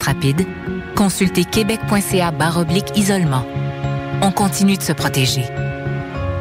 [0.00, 0.46] Rapide,
[0.96, 3.44] consultez québec.ca oblique isolement.
[4.22, 5.44] On continue de se protéger.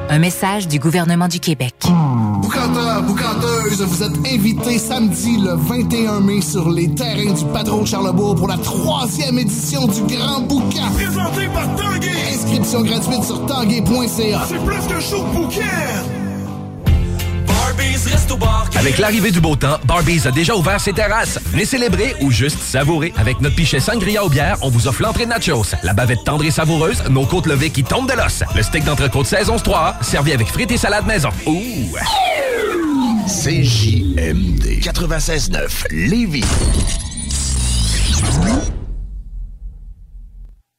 [0.10, 1.76] Un message du gouvernement du Québec.
[2.42, 8.36] Boucanteur, boucanteuse, vous êtes invités samedi le 21 mai sur les terrains du Patron Charlebourg
[8.36, 10.90] pour la troisième édition du Grand Boucan.
[10.96, 12.34] Présenté par Tanguay.
[12.34, 14.42] Inscription gratuite sur tanguay.ca.
[14.48, 16.29] C'est plus qu'un show de bouquet.
[18.76, 21.40] Avec l'arrivée du beau temps, Barbies a déjà ouvert ses terrasses.
[21.48, 23.14] Venez célébrer ou juste savourer.
[23.18, 26.46] Avec notre pichet sangria au bière, on vous offre l'entrée de nachos, la bavette tendre
[26.46, 30.32] et savoureuse, nos côtes levées qui tombent de l'os, le steak d'entrecôte saison 3 servi
[30.34, 31.30] avec frites et salade maison.
[31.46, 31.96] Ouh!
[33.28, 36.44] CJMD 96.9 Lévis.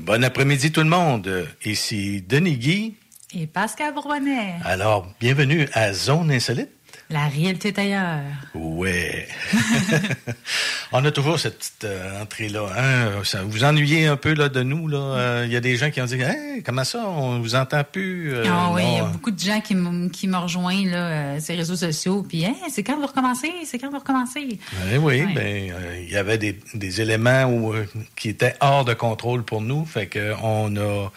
[0.00, 1.46] Bon après-midi tout le monde.
[1.64, 2.94] Ici Denis Guy.
[3.34, 4.54] Et Pascal Brunet.
[4.64, 6.70] Alors, bienvenue à Zone Insolite.
[7.10, 8.22] La réalité est ailleurs.
[8.54, 9.28] Ouais.
[10.92, 12.66] On a toujours cette petite euh, entrée-là.
[12.78, 13.24] Hein?
[13.24, 14.88] Ça, vous ennuyez un peu là, de nous.
[14.88, 14.98] là.
[14.98, 17.82] Euh, Il y a des gens qui ont dit hey, comment ça, on vous entend
[17.84, 18.32] plus?
[18.34, 21.40] Euh, ah oui, il y a beaucoup de gens qui me, qui me rejoignent là,
[21.40, 22.24] sur les réseaux sociaux.
[22.26, 23.52] Puis, Hey, c'est quand vous recommencez?
[23.66, 24.58] C'est quand vous recommencez?
[24.92, 25.34] Eh oui, Ouais.
[25.34, 27.74] ben, il y avait des, des éléments où,
[28.16, 29.84] qui étaient hors de contrôle pour nous.
[29.84, 31.12] Fait que on a,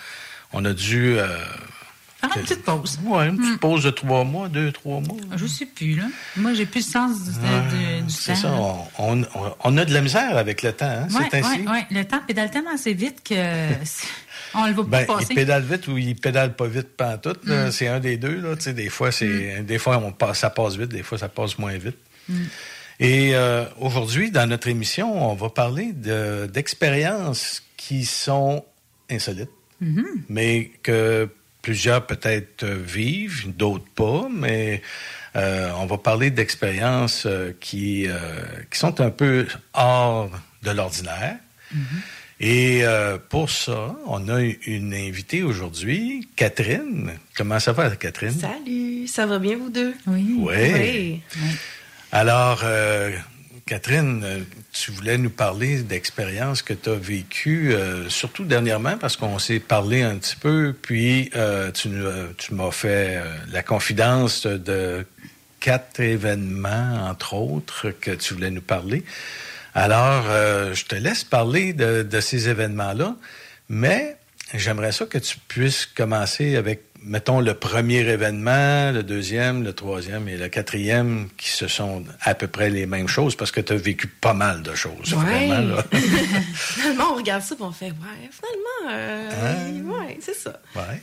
[0.53, 1.17] on a dû.
[2.19, 2.99] Faire une petite pause.
[3.05, 3.59] ouais, une petite Hmm.
[3.59, 5.17] pause de trois mois, deux, trois mois.
[5.35, 6.05] Je sais plus, là.
[6.35, 8.39] Moi, j'ai plus le sens du, de- du C'est temps.
[8.39, 8.49] ça.
[8.49, 8.73] là.
[8.97, 9.25] On, on-
[9.63, 11.59] on a de la misère avec le temps, hein, Ouais, c'est ainsi.
[11.67, 11.85] ouais.
[11.91, 13.35] Le temps pédale tellement assez vite que
[13.83, 14.07] c'est-
[14.55, 15.27] on le voit Ben, passer.
[15.29, 17.45] il pédale vite ou il pédale pas vite pantoute.
[17.45, 17.69] Mm.
[17.71, 18.41] C'est un des deux.
[18.41, 18.55] Là.
[18.55, 21.77] Des fois, c'est des fois on passe, ça passe vite, des fois, ça passe moins
[21.77, 21.97] vite.
[22.29, 22.35] Mm.
[22.99, 28.65] Et euh, aujourd'hui, dans notre émission, on va parler de- d'expériences qui sont
[29.11, 29.51] insolites,
[29.81, 30.05] Mhm.
[30.29, 31.29] mais que
[31.67, 34.81] plusieurs peut-être euh, vivent, d'autres pas, mais
[35.35, 38.15] euh, on va parler d'expériences euh, qui, euh,
[38.71, 40.31] qui sont un peu hors
[40.63, 41.35] de l'ordinaire.
[42.39, 47.11] Et euh, pour ça, on a une invitée aujourd'hui, Catherine.
[47.35, 48.31] Comment ça va, Catherine?
[48.31, 49.93] Salut, ça va bien vous deux?
[50.07, 50.35] Oui.
[50.39, 51.21] Oui.
[52.13, 53.11] Alors, euh,
[53.67, 54.39] Catherine, euh,
[54.71, 59.59] tu voulais nous parler d'expériences que tu as vécues, euh, surtout dernièrement, parce qu'on s'est
[59.59, 65.05] parlé un petit peu, puis euh, tu, euh, tu m'as fait euh, la confidence de
[65.59, 69.03] quatre événements, entre autres, que tu voulais nous parler.
[69.75, 70.23] Alors,
[70.73, 73.15] je te laisse parler de, de ces événements-là,
[73.69, 74.15] mais
[74.53, 80.27] j'aimerais ça que tu puisses commencer avec mettons, le premier événement, le deuxième, le troisième
[80.27, 83.73] et le quatrième, qui se sont à peu près les mêmes choses, parce que tu
[83.73, 85.47] as vécu pas mal de choses, Ouais.
[85.47, 85.75] vraiment.
[85.75, 85.83] Là.
[86.53, 90.59] finalement, on regarde ça et on fait, ouais, finalement, euh, ouais, c'est ça.
[90.75, 91.01] Ouais.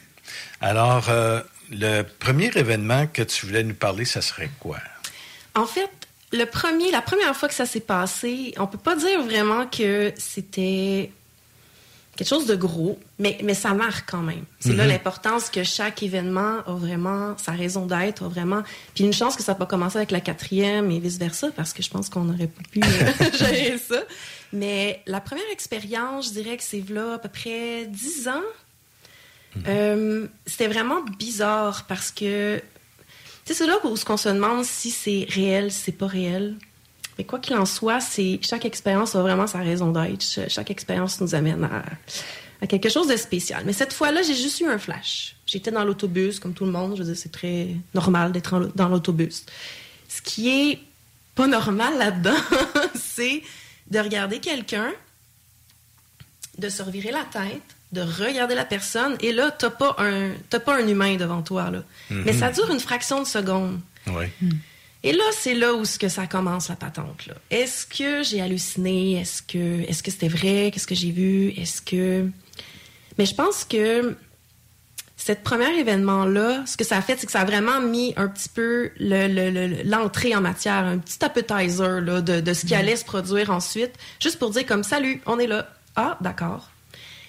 [0.60, 1.40] Alors, euh,
[1.70, 4.78] le premier événement que tu voulais nous parler, ça serait quoi?
[5.54, 5.90] En fait,
[6.32, 10.12] le premier, la première fois que ça s'est passé, on peut pas dire vraiment que
[10.16, 11.10] c'était
[12.16, 14.44] quelque chose de gros, mais, mais ça marque quand même.
[14.60, 14.90] C'est là Mhm.
[14.90, 18.62] l'importance que chaque événement a vraiment sa raison d'être, a vraiment.
[18.94, 21.72] Puis une chance que ça n'a pas commencé avec la quatrième et vice versa, parce
[21.72, 24.02] que je pense qu'on aurait pas pu euh, gérer ça.
[24.52, 28.42] Mais la première expérience, je dirais que c'est là à peu près dix ans.
[29.68, 32.58] Euh, c'était vraiment bizarre parce que
[33.44, 36.56] tu sais, c'est là où on se demande si c'est réel, si c'est pas réel.
[37.18, 40.22] Mais quoi qu'il en soit, c'est chaque expérience a vraiment sa raison d'être.
[40.22, 41.84] Ch- Chaque expérience nous amène à,
[42.60, 43.62] à quelque chose de spécial.
[43.66, 45.36] Mais cette fois-là, j'ai juste eu un flash.
[45.46, 46.94] J'étais dans l'autobus, comme tout le monde.
[46.96, 49.44] Je veux dire, c'est très normal d'être dans l'autobus.
[50.08, 50.78] Ce qui est
[51.36, 52.34] pas normal là-dedans,
[52.94, 53.42] c'est
[53.90, 54.90] de regarder quelqu'un,
[56.58, 57.62] de se revirer la tête,
[57.92, 61.70] de regarder la personne, et là, t'as pas un, t'as pas un humain devant toi,
[61.70, 61.82] là.
[62.10, 63.78] Mais ça dure une fraction de seconde.
[64.08, 64.26] Oui.
[65.06, 67.26] Et là, c'est là où ce que ça commence la patente.
[67.26, 67.34] là.
[67.50, 69.20] Est-ce que j'ai halluciné?
[69.20, 70.70] Est-ce que est-ce que c'était vrai?
[70.72, 71.50] Qu'est-ce que j'ai vu?
[71.58, 72.26] Est-ce que
[73.18, 74.16] Mais je pense que
[75.16, 78.12] cette premier événement là, ce que ça a fait, c'est que ça a vraiment mis
[78.16, 82.52] un petit peu le- le- le- l'entrée en matière, un petit appetizer là, de, de
[82.54, 85.68] ce qui allait se produire ensuite, juste pour dire comme salut, on est là.
[85.96, 86.70] Ah, d'accord.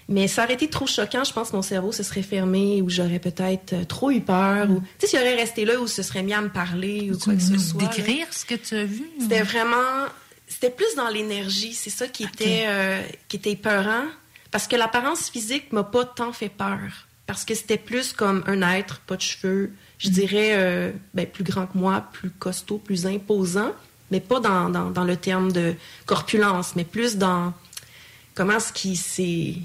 [0.08, 2.90] Mais ça aurait été trop choquant, je pense que mon cerveau se serait fermé ou
[2.90, 4.70] j'aurais peut-être euh, trop eu peur.
[4.70, 7.18] Ou, tu sais, s'il aurait resté là ou se serait mis à me parler ou
[7.18, 7.82] quoi que ce nous soit.
[7.82, 7.88] là.
[7.88, 9.04] décrire ce que tu as vu?
[9.20, 10.06] C'était vraiment.
[10.48, 11.74] C'était plus dans l'énergie.
[11.74, 14.06] C'est ça qui était, euh, qui était épeurant.
[14.52, 17.08] Parce que l'apparence physique m'a pas tant fait peur.
[17.26, 19.74] Parce que c'était plus comme un être, pas de cheveux.
[19.98, 23.72] Je dirais euh, ben, plus grand que moi, plus costaud, plus imposant.
[24.12, 25.74] Mais pas dans, dans, dans le terme de
[26.06, 27.54] corpulence, mais plus dans
[28.36, 29.56] comment est-ce qu'il s'est.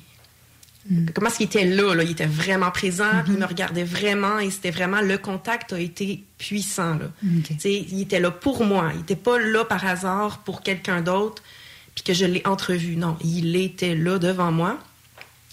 [1.15, 2.03] Comment est-ce qu'il était là, là?
[2.03, 5.79] Il était vraiment présent, puis il me regardait vraiment, et c'était vraiment le contact a
[5.79, 6.95] été puissant.
[6.95, 7.11] Là.
[7.45, 8.91] Tu sais, Il était là pour moi.
[8.95, 11.43] Il n'était pas là par hasard pour quelqu'un d'autre,
[11.95, 12.97] puis que je l'ai entrevu.
[12.97, 14.79] Non, il était là devant moi.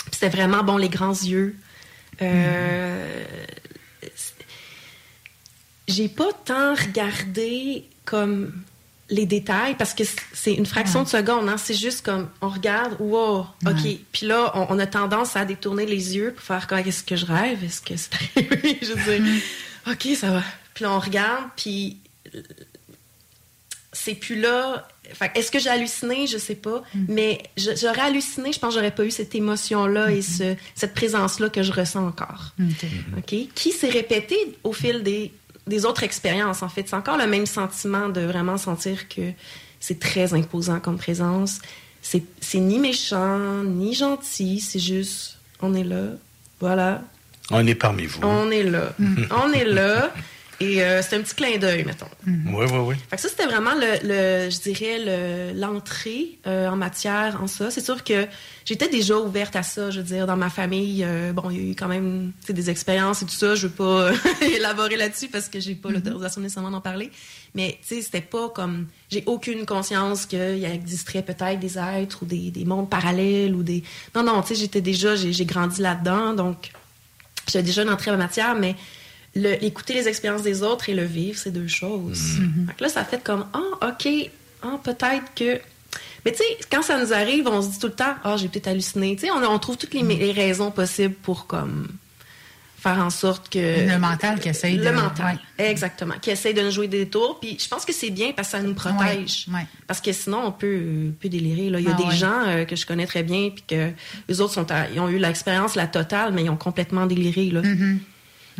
[0.05, 1.55] Puis C'était vraiment bon, les grands yeux.
[2.21, 3.25] Euh,
[5.87, 8.53] J'ai pas tant regardé comme
[9.09, 11.47] les détails parce que c'est une fraction de seconde.
[11.47, 11.57] Hein?
[11.57, 13.97] C'est juste comme on regarde, wow, ok.
[14.11, 17.15] Puis là, on, on a tendance à détourner les yeux pour faire quoi Est-ce que
[17.15, 17.63] je rêve?
[17.63, 19.41] Est-ce que c'est arrivé Je veux dire,
[19.89, 20.43] ok, ça va.
[20.73, 21.97] Puis là, on regarde, puis
[23.93, 24.87] c'est plus là.
[25.19, 26.27] Que Est-ce que j'ai halluciné?
[26.27, 26.83] Je sais pas.
[27.07, 30.93] Mais je- j'aurais halluciné, je pense que j'aurais pas eu cette émotion-là et ce- cette
[30.93, 32.53] présence-là que je ressens encore.
[33.17, 33.35] OK?
[33.55, 35.31] Qui s'est répété au fil des,
[35.67, 36.87] des autres expériences, en fait.
[36.87, 39.31] C'est encore le même sentiment de vraiment sentir que
[39.79, 41.59] c'est très imposant comme présence.
[42.01, 46.03] C'est c'est ni méchant, ni gentil, c'est juste, on est là,
[46.59, 47.01] voilà,
[47.51, 48.19] On est parmi vous.
[48.23, 48.93] on est là,
[49.31, 50.11] on est là,
[50.59, 52.07] et euh, c'est un petit clin d'œil, mettons.
[52.25, 52.95] Oui, oui, oui.
[53.09, 54.97] Fait que ça, c'était vraiment, le, le- je dirais,
[55.53, 57.69] le- l'entrée euh, en matière en ça.
[57.69, 58.25] C'est sûr que
[58.65, 61.03] j'étais déjà ouverte à ça, je veux dire, dans ma famille.
[61.03, 63.53] euh, bon, il y a eu quand même des expériences et tout ça.
[63.55, 64.11] Je veux pas
[64.55, 67.11] élaborer là-dessus parce que j'ai pas l'autorisation nécessairement d'en parler.
[67.55, 68.87] Mais, tu sais, c'était pas comme...
[69.09, 73.83] J'ai aucune conscience qu'il existerait peut-être des êtres ou des, des mondes parallèles ou des...
[74.15, 75.15] Non, non, tu sais, j'étais déjà...
[75.15, 76.71] J'ai j'ai grandi là-dedans, donc
[77.51, 78.75] j'avais déjà une entrée en matière, mais
[79.37, 82.37] le, écouter les expériences des autres et le vivre, c'est deux choses.
[82.67, 84.07] Fait que là, ça fait comme, ah, OK,
[84.63, 85.59] ah, peut-être que.
[86.25, 88.49] Mais tu sais, quand ça nous arrive, on se dit tout le temps, ah, j'ai
[88.49, 89.15] peut-être halluciné.
[89.15, 91.87] Tu sais, on, on trouve toutes les, les raisons possibles pour, comme,
[92.77, 93.87] faire en sorte que.
[93.89, 96.15] Le mental qui essaye Le de- mental, exactement.
[96.21, 97.39] Qui essaye de nous jouer des tours.
[97.39, 99.47] Puis je pense que c'est bien parce que ça nous protège.
[99.87, 101.69] Parce que sinon, on peut, euh, peut délirer.
[101.69, 101.79] Là.
[101.79, 102.15] Il y a Ah des ouais.
[102.15, 103.91] gens euh, que je connais très bien, puis que
[104.27, 107.45] les autres sont à- ils ont eu l'expérience la totale, mais ils ont complètement déliré.
[107.51, 107.61] Là.
[107.61, 107.97] Mm-hmm.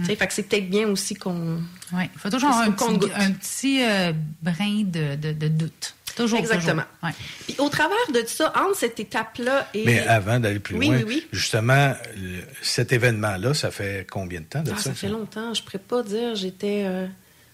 [0.04, 1.60] Fait que c'est peut-être bien aussi qu'on.
[1.94, 5.96] Oui, il faut toujours avoir un petit, un petit euh, brin de, de- de doute.
[6.16, 6.40] Toujours.
[6.40, 6.82] Exactement.
[6.84, 7.04] toujours.
[7.04, 7.12] Ouais.
[7.48, 9.86] Puis au travers de ça, entre cette étape-là et.
[9.86, 11.28] Mais avant d'aller plus Oui, loin, oui, oui.
[11.32, 14.84] justement, le- cet événement-là, ça fait combien de temps de Ah, ça?
[14.84, 15.54] ça fait longtemps.
[15.54, 16.36] Je pourrais pas dire.
[16.36, 17.06] J'étais, euh,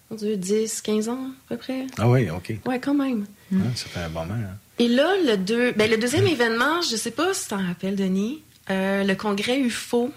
[0.09, 1.85] mon Dieu, 10, 15 ans à peu près.
[1.97, 2.53] Ah oui, OK.
[2.65, 3.25] Ouais, quand même.
[3.53, 4.33] Ah, ça fait un moment.
[4.33, 4.57] hein.
[4.79, 7.95] Et là, le, deux, ben, le deuxième événement, je sais pas si tu t'en rappelles,
[7.95, 10.11] Denis, euh, le congrès UFO,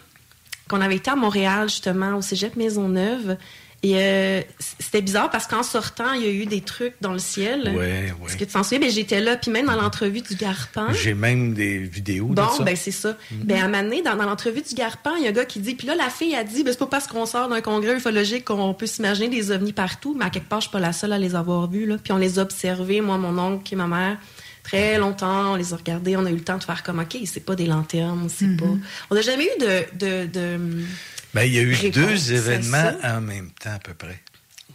[0.68, 3.36] qu'on avait été à Montréal, justement, au cégep Maisonneuve.
[3.82, 7.18] Et euh, c'était bizarre parce qu'en sortant, il y a eu des trucs dans le
[7.18, 7.72] ciel.
[7.76, 8.14] Ouais, ouais.
[8.26, 8.80] Est-ce que tu t'en souviens?
[8.80, 10.92] Ben, j'étais là, puis même dans l'entrevue du Garpan.
[10.92, 13.16] J'ai même des vidéos de Bon, ben c'est ça.
[13.30, 13.38] Mhm.
[13.44, 15.44] Ben à un moment donné, dans, dans l'entrevue du Garpan, il y a un gars
[15.44, 17.60] qui dit, puis là la fille a dit, ben c'est pas parce qu'on sort d'un
[17.60, 20.80] congrès ufologique qu'on peut s'imaginer des ovnis partout, mais à quelque part, je suis pas
[20.80, 21.96] la seule à les avoir vus là.
[22.02, 24.16] Puis on les a observés, moi, mon oncle et ma mère,
[24.66, 25.52] très longtemps.
[25.52, 27.54] On les a regardés, on a eu le temps de faire comme, ok, c'est pas
[27.54, 28.56] des lanternes, c'est Mhm.
[28.56, 28.66] pas.
[29.10, 30.60] On n'a jamais eu de, de, de...
[31.34, 34.20] Ben, il y a eu Réponse deux événements en même temps, à peu près.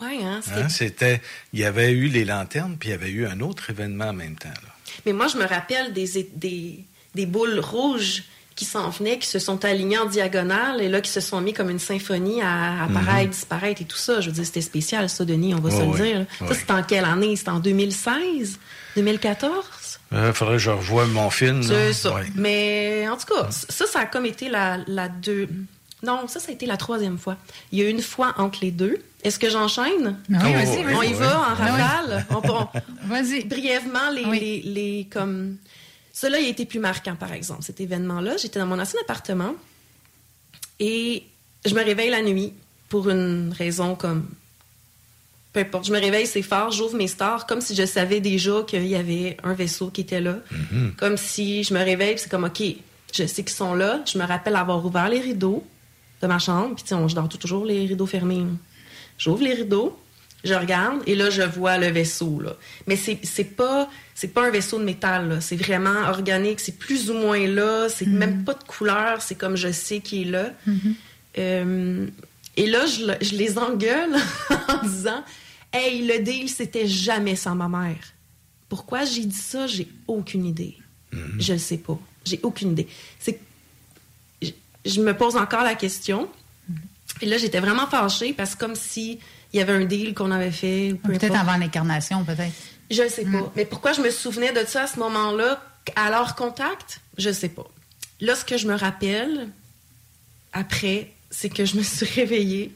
[0.02, 1.22] Ouais, hein, c'était- Hein, C'était,
[1.54, 4.14] il y avait eu les lanternes, puis il y avait eu un autre événement en
[4.14, 4.50] même temps.
[4.50, 4.70] là.
[5.06, 6.84] Mais moi, je me rappelle des, des,
[7.16, 8.24] des boules rouges
[8.56, 11.54] qui s'en venaient, qui se sont alignées en diagonale et là, qui se sont mis
[11.54, 13.30] comme une symphonie à apparaître, Mhm.
[13.32, 14.22] disparaître et tout ça.
[14.22, 16.02] Je veux dire, c'était spécial, ça, Denis, on va se le oui.
[16.02, 16.26] dire.
[16.42, 16.48] Oui.
[16.50, 17.36] Ça, c'était en quelle année?
[17.36, 18.60] C'était en 2016?
[18.96, 19.66] 2014?
[20.12, 21.64] Il Euh, faudrait que je revoie mon film.
[21.64, 22.14] C'est ça.
[22.14, 22.26] Ouais.
[22.36, 25.48] Mais en tout cas, ça, ça a comme été la, la deux.
[26.04, 27.38] Non, ça, ça a été la troisième fois.
[27.72, 28.98] Il y a une fois entre les deux.
[29.24, 30.18] Est-ce que j'enchaîne?
[30.30, 30.96] Oui, vas-y, vas-y.
[30.96, 31.58] On y va en Oui.
[31.58, 32.26] rafale?
[32.32, 32.68] On peut- on-
[33.08, 33.46] Vas-y.
[33.46, 34.40] Brièvement, les, Oui.
[34.40, 35.58] les, les- comme.
[36.14, 38.36] Cela a été plus marquant, par exemple, cet événement-là.
[38.38, 39.54] J'étais dans mon ancien appartement
[40.80, 41.24] et
[41.66, 42.54] je me réveille la nuit
[42.90, 44.28] pour une raison comme.
[45.54, 45.86] Peu importe.
[45.86, 48.96] Je me réveille, c'est fort, j'ouvre mes stars comme si je savais déjà qu'il y
[48.96, 50.38] avait un vaisseau qui était là.
[50.98, 52.62] Comme si je me réveille, c'est comme, OK,
[53.14, 54.02] je sais qu'ils sont là.
[54.12, 55.66] Je me rappelle avoir ouvert les rideaux
[56.22, 58.46] de ma chambre, puis tu sais, on- je dors toujours les rideaux fermés.
[59.18, 60.00] J'ouvre les rideaux,
[60.44, 62.40] je regarde, et là, je vois le vaisseau.
[62.40, 62.56] Là.
[62.88, 67.10] Mais c'est c'est pas, c'est pas un vaisseau de métal, c'est vraiment organique, c'est plus
[67.10, 70.52] ou moins là, c'est même pas de couleur, c'est comme je sais qu'il est là.
[71.38, 72.08] Euh,
[72.58, 74.16] et là, je, le- je les engueule
[74.68, 75.24] en disant
[75.74, 77.98] Hey, le deal, c'était jamais sans ma mère.
[78.68, 79.68] Pourquoi j'ai dit ça?
[79.68, 80.78] J'ai aucune idée.
[81.40, 81.98] Je le sais pas.
[82.26, 82.88] J'ai aucune idée.
[83.20, 83.40] C'est que
[84.42, 84.52] je,
[84.86, 86.30] je me pose encore la question.
[87.22, 89.20] Et là, j'étais vraiment fâchée parce que comme si
[89.54, 90.94] il y avait un deal qu'on avait fait.
[90.94, 92.54] ou peu Peut-être avant l'incarnation, peut-être.
[92.90, 93.52] Je ne sais pas.
[93.56, 95.62] Mais pourquoi je me souvenais de ça à ce moment-là,
[95.96, 97.66] à leur contact, je ne sais pas.
[98.22, 99.50] Là, ce que je me rappelle
[100.54, 102.72] après, c'est que je me suis réveillée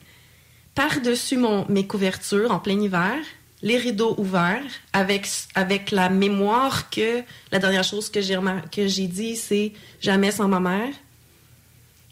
[0.74, 3.16] par-dessus mon- mes couvertures en plein hiver,
[3.62, 7.22] les rideaux ouverts, avec, avec la mémoire que
[7.52, 8.38] la dernière chose que j'ai
[8.72, 9.72] que j'ai dit, c'est
[10.02, 10.94] jamais sans ma mère.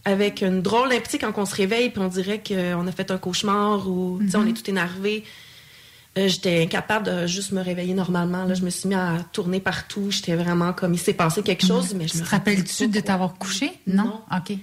[0.06, 3.18] Avec une drôle d'impliqué quand on se réveille, puis on dirait qu'on a fait un
[3.18, 5.24] cauchemar ou on est tout énervé.
[6.18, 8.44] Euh, j'étais incapable de juste me réveiller normalement.
[8.44, 10.12] Là, je me suis mis à tourner partout.
[10.12, 13.00] J'étais vraiment comme il s'est passé quelque chose, mais je Tu me te rappelles-tu de
[13.00, 13.72] t'avoir couché?
[13.88, 14.22] Non?
[14.32, 14.58] OK.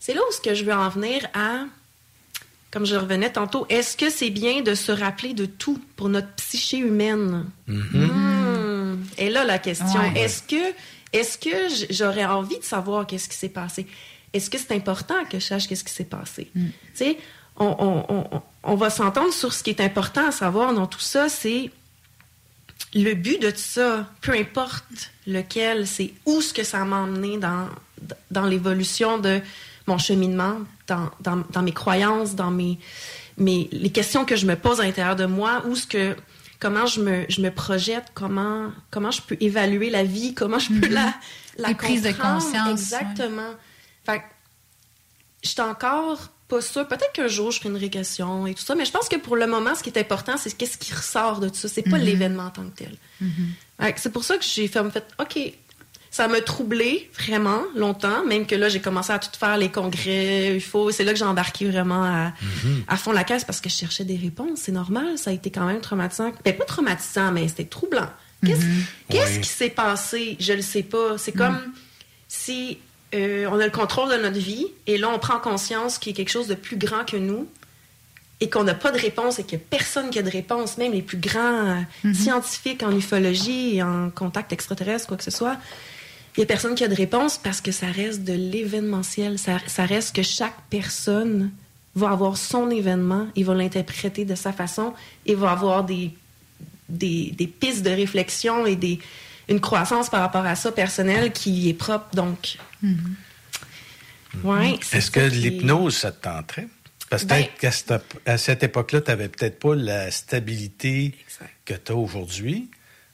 [0.00, 1.64] C'est là où ce que je veux en venir à,
[2.70, 6.30] comme je revenais tantôt, est-ce que c'est bien de se rappeler de tout pour notre
[6.36, 7.46] psyché humaine?
[7.66, 8.96] Hmm.
[9.18, 10.12] Et là, la question, Ouais.
[10.20, 10.74] est-ce que,
[11.12, 13.86] est-ce que j'aurais envie de savoir qu'est-ce qui s'est passé?
[14.32, 16.50] Est-ce que c'est important que je sache qu'est-ce qui s'est passé?
[16.54, 17.18] Tu sais,
[17.56, 21.00] on, on- on- on va s'entendre sur ce qui est important à savoir dans tout
[21.00, 21.70] ça, c'est
[22.94, 24.84] le but de tout ça, peu importe
[25.26, 27.68] lequel, c'est où ce que ça m'a emmené dans,
[28.30, 29.40] dans l'évolution de
[29.86, 32.78] mon cheminement, dans, dans- dans mes croyances, dans mes,
[33.36, 36.16] mes, les questions que je me pose à l'intérieur de moi, où ce que,
[36.60, 40.68] comment je me, je me projette, comment, comment je peux évaluer la vie, comment je
[40.80, 41.14] peux la,
[41.56, 43.54] la Les prises de conscience, Exactement.
[44.04, 44.24] Fait que
[45.42, 46.88] je suis encore pas sûre.
[46.88, 49.36] Peut-être qu'un jour, je ferai une régression et tout ça, mais je pense que pour
[49.36, 51.68] le moment, ce qui est important, c'est qu'est-ce qui ressort de tout ça.
[51.68, 52.04] C'est pas Mhm.
[52.04, 52.96] l'événement en tant que tel.
[53.80, 55.38] Fait que C'est pour ça que j'ai fait, en fait, OK,
[56.18, 60.56] ça m'a troublé vraiment longtemps, même que là, j'ai commencé à tout faire les congrès
[60.56, 60.90] UFO.
[60.90, 62.32] C'est là que j'ai embarqué vraiment à,
[62.88, 64.58] à fond la caisse parce que je cherchais des réponses.
[64.64, 66.32] C'est normal, ça a été quand même traumatisant.
[66.44, 68.08] Ben, pas traumatisant, mais c'était troublant.
[68.44, 68.64] Qu'est-ce
[69.36, 69.40] Oui.
[69.40, 70.36] qui s'est passé?
[70.40, 71.18] Je le sais pas.
[71.18, 71.60] C'est comme
[72.26, 72.78] si
[73.14, 76.14] euh, on a le contrôle de notre vie et là, on prend conscience qu'il y
[76.14, 77.46] a quelque chose de plus grand que nous
[78.40, 80.78] et qu'on n'a pas de réponse et qu'il n'y a personne qui a de réponse,
[80.78, 85.30] même les plus grands euh, scientifiques en ufologie et en contact extraterrestre, quoi que ce
[85.30, 85.56] soit.
[86.38, 89.40] Il n'y a personne qui a de réponse parce que ça reste de l'événementiel.
[89.40, 91.50] Ça, ça reste que chaque personne
[91.96, 94.94] va avoir son événement, il va l'interpréter de sa façon
[95.26, 96.12] et va avoir des,
[96.88, 99.00] des, des pistes de réflexion et des,
[99.48, 102.14] une croissance par rapport à ça personnelle qui est propre.
[102.14, 102.56] Donc,
[104.44, 106.68] ouais, c'est Est-ce que qui- l'hypnose, ça te tenterait?
[107.10, 111.14] Parce que Ben- peut-être qu'à cette, à cette époque-là, tu n'avais peut-être pas la stabilité
[111.64, 112.68] que tu as aujourd'hui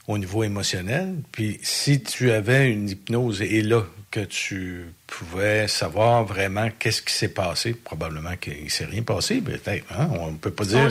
[0.06, 1.14] au niveau émotionnel.
[1.32, 7.12] Puis si tu avais une hypnose et là que tu pouvais savoir vraiment qu'est-ce qui
[7.12, 9.84] s'est passé, probablement qu'il ne s'est rien passé, peut-être.
[9.98, 10.08] hein?
[10.20, 10.88] On ne peut pas dire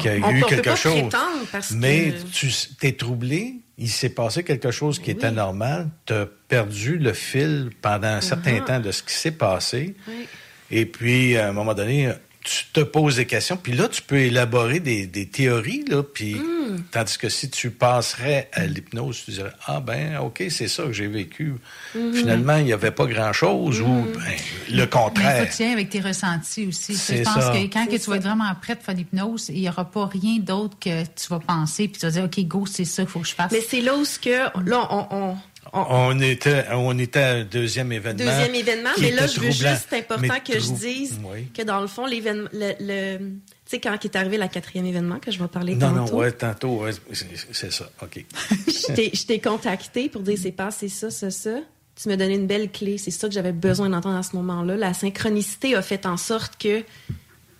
[0.00, 1.10] qu'il y a On eu peut- peut quelque pas chose.
[1.50, 2.48] parce Mais que- tu
[2.78, 7.70] t'es troublé, il s'est passé quelque chose qui était normal, tu as perdu le fil
[7.82, 8.64] pendant un certain Uh-huh.
[8.64, 9.94] temps de ce qui s'est passé.
[10.06, 10.26] Oui.
[10.70, 12.12] Et puis, à un moment donné,
[12.44, 16.36] tu te poses des questions, puis là, tu peux élaborer des, des théories, là, puis
[16.70, 16.82] Hmm.
[16.92, 20.92] tandis que si tu passerais à l'hypnose, tu dirais, ah ben, OK, c'est ça que
[20.92, 21.54] j'ai vécu.
[21.96, 22.14] Mhm.
[22.14, 24.20] Finalement, il n'y avait pas grand-chose, ou ben,
[24.70, 25.46] le Mais contraire.
[25.48, 26.92] faut tirer avec tes ressentis aussi.
[26.94, 27.50] Tu Je pense ça.
[27.52, 30.06] que quand que tu vas être vraiment prête de faire l'hypnose, il n'y aura pas
[30.06, 33.10] rien d'autre que tu vas penser, puis tu vas dire, OK, go, c'est ça qu'il
[33.10, 33.50] faut que je fasse.
[33.52, 34.30] Mais c'est là où ce que,
[34.64, 35.36] là, on, on-
[35.72, 38.24] on- On était, on était à un deuxième événement.
[38.24, 39.70] Deuxième événement, mais là, je veux troublant.
[39.70, 41.46] juste, c'est important que je dise Oui.
[41.54, 43.30] que dans le fond, l'événement, le, le- tu
[43.66, 46.32] sais, quand est arrivé la quatrième événement, que je vais parler Non, tantôt, non, ouais,
[46.32, 46.90] tantôt, ouais,
[47.52, 48.24] c'est- ça, OK.
[48.66, 51.58] je t'ai- contacté pour dire c'est passé ça, ça, ça.
[52.00, 52.96] Tu m'as donné une belle clé.
[52.98, 54.76] C'est ça que j'avais besoin d'entendre à ce moment-là.
[54.76, 56.82] La synchronicité a fait en sorte que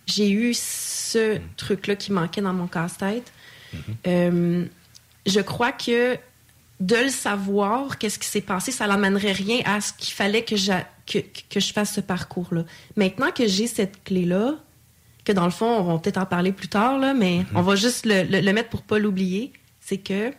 [0.06, 3.30] j'ai eu ce truc-là qui manquait dans mon casse-tête.
[4.06, 4.64] Euh,
[5.26, 6.16] je crois que
[6.80, 10.56] de le savoir, qu'est-ce qui s'est passé, ça n'amènerait rien à ce qu'il fallait que,
[10.56, 11.18] j'a- que,
[11.50, 12.64] que je fasse ce parcours-là.
[12.96, 14.54] Maintenant que j'ai cette clé-là,
[15.24, 17.76] que dans le fond, on va peut-être en parler plus tard, là, mais on va
[17.76, 20.32] juste le, le- le mettre pour pas l'oublier, c'est que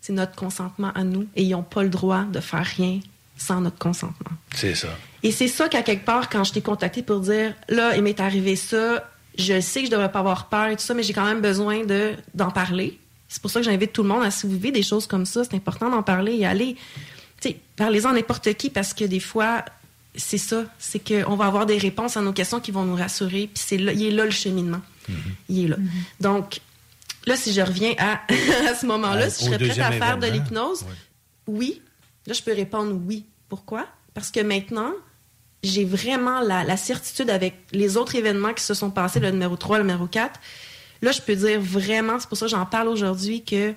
[0.00, 2.98] c'est notre consentement à nous et ils n'ont pas le droit de faire rien
[3.36, 4.32] sans notre consentement.
[4.56, 4.88] C'est ça.
[5.22, 8.18] Et c'est ça qu'à quelque part, quand je t'ai contacté pour dire, là, il m'est
[8.18, 11.12] arrivé ça, je sais que je devrais pas avoir peur et tout ça, mais j'ai
[11.12, 12.98] quand même besoin de, d'en parler.
[13.32, 15.24] C'est pour ça que j'invite tout le monde à, si vous vivez des choses comme
[15.24, 16.76] ça, c'est important d'en parler et aller,
[17.40, 19.64] tu sais, parlez-en à n'importe qui parce que des fois,
[20.14, 23.48] c'est ça, c'est qu'on va avoir des réponses à nos questions qui vont nous rassurer,
[23.52, 24.82] puis c'est là, il est là le cheminement.
[25.48, 25.76] Il est là.
[26.20, 26.60] Donc,
[27.26, 28.20] là, si je reviens à,
[28.70, 30.84] à ce moment-là, À- si je serais prête à faire de l'hypnose,
[31.46, 31.80] oui.
[32.26, 33.24] Là, je peux répondre oui.
[33.48, 33.86] Pourquoi?
[34.12, 34.90] Parce que maintenant,
[35.62, 39.56] j'ai vraiment la, la certitude avec les autres événements qui se sont passés, le numéro
[39.56, 40.38] 3, le numéro 4.
[41.02, 43.74] Là, je peux dire vraiment, c'est pour ça que j'en parle aujourd'hui, que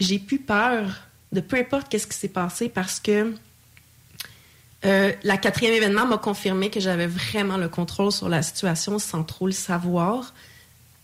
[0.00, 0.84] j'ai plus peur
[1.32, 3.34] de peu importe qu'est-ce qui s'est passé parce que
[4.84, 9.24] euh, la quatrième événement m'a confirmé que j'avais vraiment le contrôle sur la situation sans
[9.24, 10.34] trop le savoir.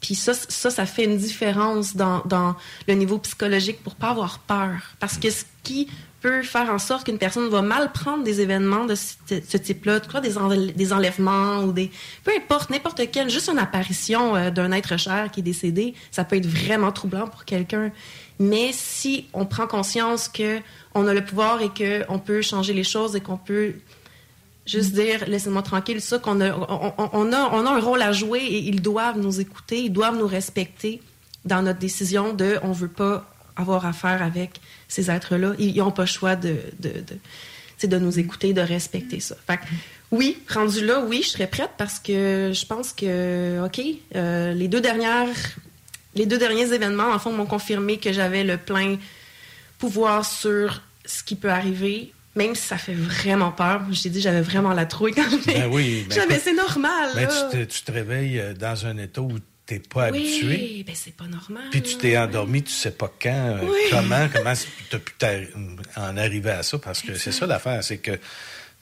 [0.00, 2.57] Puis ça, ça, fait une différence dans, dans
[2.88, 4.95] le niveau psychologique pour pas avoir peur.
[4.99, 5.88] Parce que ce qui
[6.22, 10.72] peut faire en sorte qu'une personne va mal prendre des événements de ce, type-là, des,
[10.72, 11.90] des enlèvements ou des...
[12.24, 16.24] Peu importe, n'importe quelle, juste une apparition euh, d'un être cher qui est décédé, ça
[16.24, 17.90] peut être vraiment troublant pour quelqu'un.
[18.38, 20.60] Mais si on prend conscience que
[20.94, 23.74] on a le pouvoir et qu'on peut changer les choses et qu'on peut
[24.66, 28.00] juste dire laissez-moi tranquille ça qu'on a on, on- on a on a un rôle
[28.00, 31.00] à jouer et ils doivent nous écouter ils doivent nous respecter
[31.44, 35.90] dans notre décision de on veut pas avoir affaire avec ces êtres là ils n'ont
[35.90, 39.62] pas le choix de de, de, de nous écouter de respecter ça fait que,
[40.10, 43.80] oui rendu là oui je serais prête parce que je pense que ok
[44.14, 45.28] euh, les deux dernières
[46.14, 48.96] les deux derniers événements en fond m'ont confirmé que j'avais le plein
[49.78, 53.82] pouvoir sur ce qui peut arriver, même si ça fait vraiment peur.
[53.90, 56.06] Je t'ai dit, j'avais vraiment la trouille quand je Ben oui.
[56.08, 57.10] ben c'est normal.
[57.14, 57.48] ben, là.
[57.50, 59.38] tu, te, tu te réveilles euh, dans un état où
[59.74, 60.46] tu n'es pas habitué.
[60.48, 61.64] Oui, ben c'est pas normal.
[61.70, 63.78] Puis tu t'es endormi, tu sais pas quand, euh, Oui.
[63.90, 65.48] comment, comment tu as pu
[65.96, 66.78] en arriver à ça.
[66.78, 68.12] Parce que c'est ça l'affaire, c'est que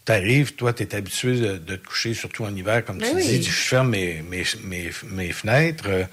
[0.07, 3.11] tu arrives, toi, tu es habitué de, de te coucher, surtout en hiver, comme Ben
[3.11, 3.39] tu oui.
[3.39, 3.43] dis.
[3.45, 5.85] Je ferme mes, mes, mes, mes fenêtres.
[5.89, 6.05] euh,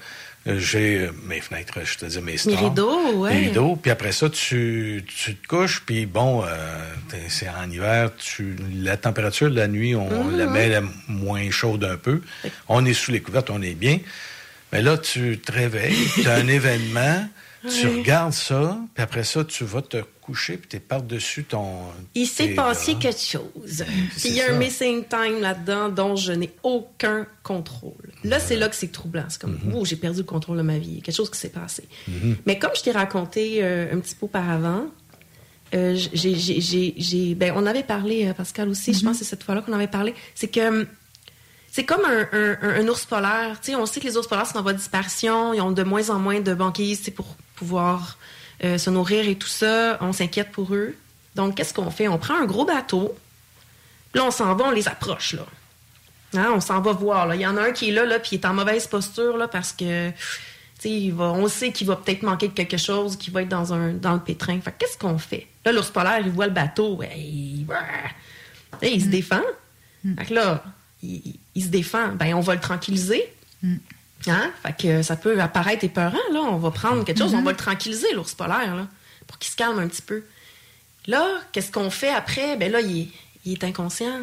[0.46, 2.58] j'ai euh, mes fenêtres, je te dis mes stores.
[2.58, 3.34] rideaux, ouais.
[3.34, 3.76] Mes rideaux.
[3.76, 6.48] Puis après ça, tu, tu te couches, puis bon, euh,
[7.10, 10.38] t'es- c'est en hiver, tu, la température de la nuit, on Mhm.
[10.38, 12.22] la met la moins chaude un peu.
[12.68, 13.98] On est sous les couvertes, on est bien.
[14.72, 17.26] Mais là, tu te réveilles, tu as un événement,
[17.62, 17.98] tu Oui.
[18.00, 21.80] regardes ça, puis après ça, tu vas te coucher, puis tu es par-dessus ton.
[22.14, 23.84] Il s'est tes passé quelque chose.
[23.86, 24.52] Puis c'est il y a ça.
[24.52, 28.12] un missing time là-dedans dont je n'ai aucun contrôle.
[28.24, 29.24] Là, c'est là que c'est troublant.
[29.28, 29.72] C'est comme, Mm-hmm.
[29.74, 30.88] oh, j'ai perdu le contrôle de ma vie.
[30.90, 31.84] Il y a quelque chose qui s'est passé.
[32.06, 32.36] Mhm.
[32.46, 34.84] Mais comme je t'ai raconté euh, un petit peu auparavant,
[35.74, 39.24] euh, j'ai, j'ai- j'ai- j'ai- ben, on avait parlé, euh, Pascal aussi, je pense que
[39.24, 40.86] c'est cette fois-là qu'on avait parlé, c'est que hum,
[41.70, 43.56] c'est comme un, un- un- un ours polaire.
[43.76, 46.10] On sait que les ours polaires sont en voie de disparition, ils ont de moins
[46.10, 48.18] en moins de banquises pour pouvoir
[48.64, 49.98] euh, se nourrir et tout ça.
[50.00, 50.96] On s'inquiète pour eux.
[51.34, 52.08] Donc, qu'est-ce qu'on fait?
[52.08, 53.14] On prend un gros bateau,
[54.14, 55.46] là, on s'en va, on les approche, là.
[56.36, 57.26] Hein, on s'en va voir.
[57.26, 57.36] Là.
[57.36, 59.36] Il y en a un qui est là, là puis il est en mauvaise posture
[59.38, 60.10] là, parce que
[60.84, 63.72] il va, on sait qu'il va peut-être manquer de quelque chose, qu'il va être dans,
[63.72, 64.60] un, dans le pétrin.
[64.60, 65.46] Fait que qu'est-ce qu'on fait?
[65.64, 66.96] Là, l'ours polaire, il voit le bateau.
[66.96, 67.66] ouais, il,
[68.82, 69.40] il se défend.
[70.18, 70.62] Fait que là,
[71.02, 72.08] il, se défend.
[72.08, 73.32] Ben, on va le tranquilliser.
[74.26, 74.50] Hein?
[74.62, 76.40] Fait que ça peut apparaître épeurant, là.
[76.40, 78.88] On va prendre quelque chose, on va le tranquilliser, l'ours polaire, là,
[79.26, 80.24] pour qu'il se calme un petit peu.
[81.06, 82.56] Là, qu'est-ce qu'on fait après?
[82.56, 83.08] Ben là, il est,
[83.44, 84.20] il est inconscient.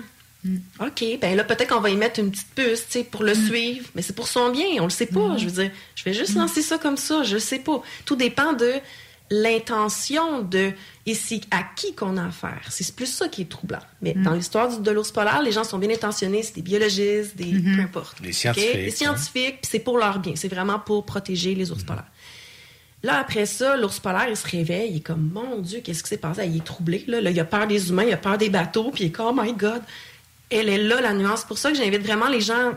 [0.80, 3.34] OK, ben là, peut-être qu'on va y mettre une petite puce, tu sais, pour le
[3.34, 3.90] suivre.
[3.96, 5.38] Mais c'est pour son bien, on le sait pas.
[5.38, 7.82] Je veux dire, je vais juste lancer ça comme ça, je sais pas.
[8.06, 8.74] Tout dépend de
[9.32, 10.72] l'intention de
[11.14, 12.62] c'est à qui qu'on a affaire.
[12.70, 13.80] C'est plus ça qui est troublant.
[14.02, 17.36] Mais dans l'histoire du- de l'ours polaire, les gens sont bien intentionnés, c'est des biologistes,
[17.36, 18.22] des peu importe.
[18.22, 18.96] Des scientifiques, Des hein.
[18.96, 22.06] scientifiques, puis c'est pour leur bien, c'est vraiment pour protéger les ours polaires.
[23.04, 26.10] Là, après ça, l'ours polaire, il se réveille, il est comme, mon Dieu, qu'est-ce qui
[26.10, 26.46] s'est passé?
[26.48, 27.22] Il est troublé, là.
[27.22, 29.38] Là, il a peur des humains, il a peur des bateaux, puis il est comme,
[29.40, 29.82] oh my God.
[30.50, 31.42] Elle est là, la nuance.
[31.42, 32.72] C'est pour ça que j'invite vraiment les gens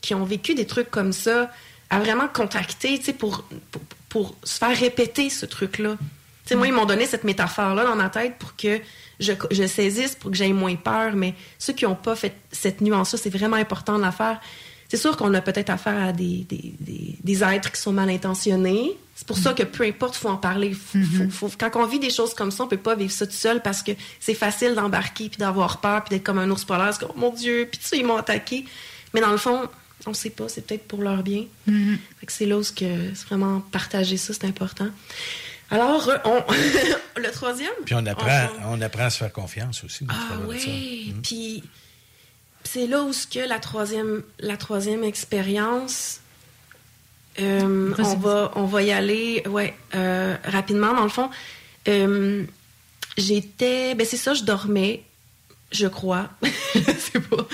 [0.00, 1.50] qui ont vécu des trucs comme ça
[1.90, 3.82] à vraiment contacter, tu sais, pour, pour,
[4.14, 5.96] pour se faire répéter ce truc-là.
[5.98, 8.78] Tu sais, moi, ils m'ont donné cette métaphore-là dans ma tête pour que
[9.18, 12.80] je, je saisisse, pour que j'aie moins peur, mais ceux qui n'ont pas fait cette
[12.80, 14.40] nuance-là, c'est vraiment important de la faire.
[14.88, 18.08] C'est sûr qu'on a peut-être affaire à des, des, des, des êtres qui sont mal
[18.08, 18.92] intentionnés.
[19.16, 20.74] C'est pour ça que peu importe, il faut en parler.
[20.74, 23.32] Faut- faut- quand on vit des choses comme ça, on peut pas vivre ça tout
[23.32, 26.96] seul parce que c'est facile d'embarquer puis d'avoir peur puis d'être comme un ours polaire.
[27.08, 28.64] Oh mon Dieu, puis tu sais, ils m'ont attaqué.
[29.12, 29.62] Mais dans le fond,
[30.06, 31.44] on sait pas, c'est peut-être pour leur bien.
[31.66, 31.72] Que
[32.28, 34.88] c'est là où ce que c'est vraiment partager ça, c'est important.
[35.70, 36.42] Alors, euh, on...
[37.20, 37.72] le troisième?
[37.86, 40.04] Puis on apprend, on- on apprend à se faire confiance aussi.
[40.04, 41.62] au ah oui, puis
[42.64, 46.20] c'est là où ce que la troisième, la troisième expérience,
[47.40, 51.30] euh, on va, on va y aller, ouais, euh, rapidement dans le fond.
[51.88, 52.44] Euh,
[53.16, 55.02] J'étais, ben c'est ça, je dormais,
[55.70, 56.30] je crois,
[56.74, 57.46] je sais pas.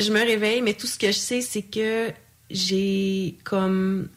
[0.00, 2.10] Je me réveille, mais tout ce que je sais, c'est que
[2.50, 4.08] j'ai comme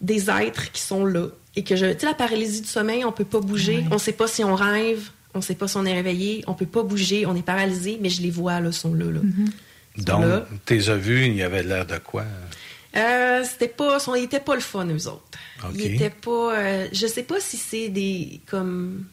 [0.00, 3.12] des êtres qui sont là et que je, tu sais, la paralysie du sommeil, on
[3.12, 5.92] peut pas bouger, on sait pas si on rêve, on sait pas si on est
[5.94, 9.06] réveillé, on peut pas bouger, on est paralysé, mais je les vois là, sont là,
[9.10, 9.20] là.
[9.96, 10.46] Donc, Là.
[10.64, 12.24] t'es as vus, il y avait l'air de quoi?
[12.96, 15.38] Euh, c'était pas, son- ils étaient pas le fun eux autres.
[15.74, 19.04] Ils étaient pas, euh, je sais pas si c'est des comme,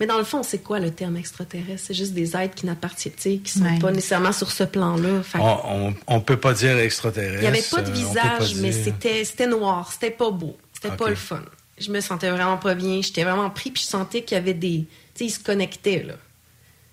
[0.00, 1.86] mais dans le fond, c'est quoi le terme extraterrestre?
[1.86, 3.78] C'est juste des êtres qui n'appartiennent, qui sont Ouais.
[3.78, 5.22] pas nécessairement sur ce plan-là.
[5.32, 7.36] Que- On, on, on peut pas dire extraterrestre.
[7.36, 10.30] Il n'y avait pas de euh, visage, pas mais dire- c'était, c'était noir, c'était pas
[10.30, 11.42] beau, c'était pas le fun.
[11.78, 14.54] Je me sentais vraiment pas bien, j'étais vraiment pris, puis je sentais qu'il y avait
[14.54, 14.86] des.
[15.14, 16.14] Tu sais, ils se connectaient, là.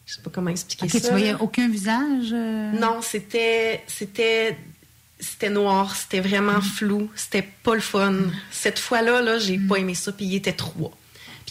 [0.05, 0.99] Je sais pas comment expliquer ça.
[0.99, 2.31] tu voyais aucun visage?
[2.33, 2.71] euh?
[2.73, 3.81] Non, c'était.
[3.87, 4.57] C'était.
[5.19, 6.61] C'était noir, c'était vraiment Mm.
[6.63, 8.13] flou, c'était pas le fun.
[8.51, 10.91] Cette fois-là, là, j'ai pas aimé ça, puis il était trois.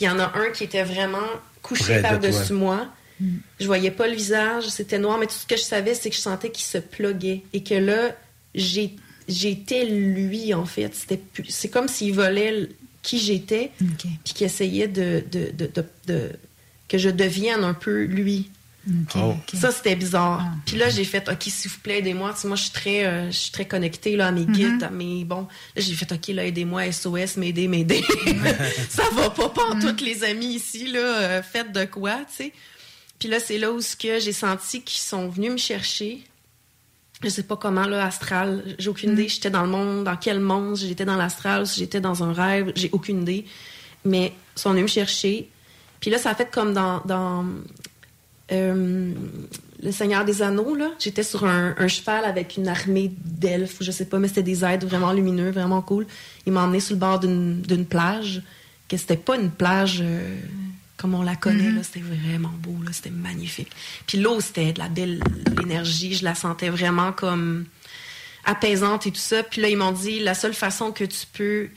[0.03, 1.19] Puis il y en a un qui était vraiment
[1.63, 2.89] couché par-dessus moi.
[3.21, 3.27] Mm.
[3.61, 6.17] Je voyais pas le visage, c'était noir, mais tout ce que je savais, c'est que
[6.17, 7.43] je sentais qu'il se pluguait.
[7.53, 8.17] Et que là,
[8.55, 8.97] j'ai-
[9.29, 10.93] j'étais lui, en fait.
[10.95, 12.69] C'était plus- C'est comme s'il volait
[13.03, 14.07] qui j'étais, OK.
[14.25, 16.31] puis qu'il essayait de, de, de, de- de-
[16.89, 18.51] que je devienne un peu lui.
[19.15, 19.35] Oh.
[19.55, 20.41] Ça, c'était bizarre.
[20.43, 20.55] Ah.
[20.67, 22.33] Puis là, j'ai fait, OK, s'il vous plaît, aidez-moi.
[22.33, 24.83] Tu sais, moi, je suis très, euh, je suis très connectée là, à mes guides,
[24.83, 25.25] à mes...
[25.25, 25.43] Bon,
[25.77, 28.03] là, j'ai fait, OK, là, aidez-moi, SOS, m'aider, m'aider.
[28.89, 32.45] ça va pas, pas en toutes les amis ici, là, euh, faites de quoi, tu
[32.45, 32.53] sais.
[33.21, 36.25] Puis là, c'est là où ce que j'ai senti qu'ils sont venus me chercher.
[37.23, 38.65] Je sais pas comment, là, astral.
[38.81, 39.29] J'ai aucune idée.
[39.29, 42.73] J'étais dans le monde, dans quel monde, j'étais dans l'astral, si j'étais dans un rêve,
[42.75, 43.45] j'ai aucune idée.
[44.05, 45.49] Mais ils sont venus me chercher.
[46.01, 47.47] Puis là, ça a fait comme dans, dans
[48.53, 49.13] euh,
[49.83, 50.91] Le Seigneur des Anneaux, là.
[50.99, 54.65] J'étais sur un, un cheval avec une armée d'elfes, je sais pas, mais c'était des
[54.65, 56.07] êtres vraiment lumineux, vraiment cool.
[56.47, 58.43] Ils m'ont emmené sur le bord d'une plage,
[58.89, 60.39] que c'était pas une plage euh,
[60.97, 61.83] comme on la connaît, là.
[61.83, 62.93] C'était vraiment beau, là.
[62.93, 63.71] C'était magnifique.
[64.07, 65.21] Puis l'eau, c'était de la belle
[65.63, 66.15] énergie.
[66.15, 67.65] Je la sentais vraiment comme
[68.45, 69.43] apaisante et tout ça.
[69.43, 71.69] Puis là, ils m'ont dit, la seule façon que tu peux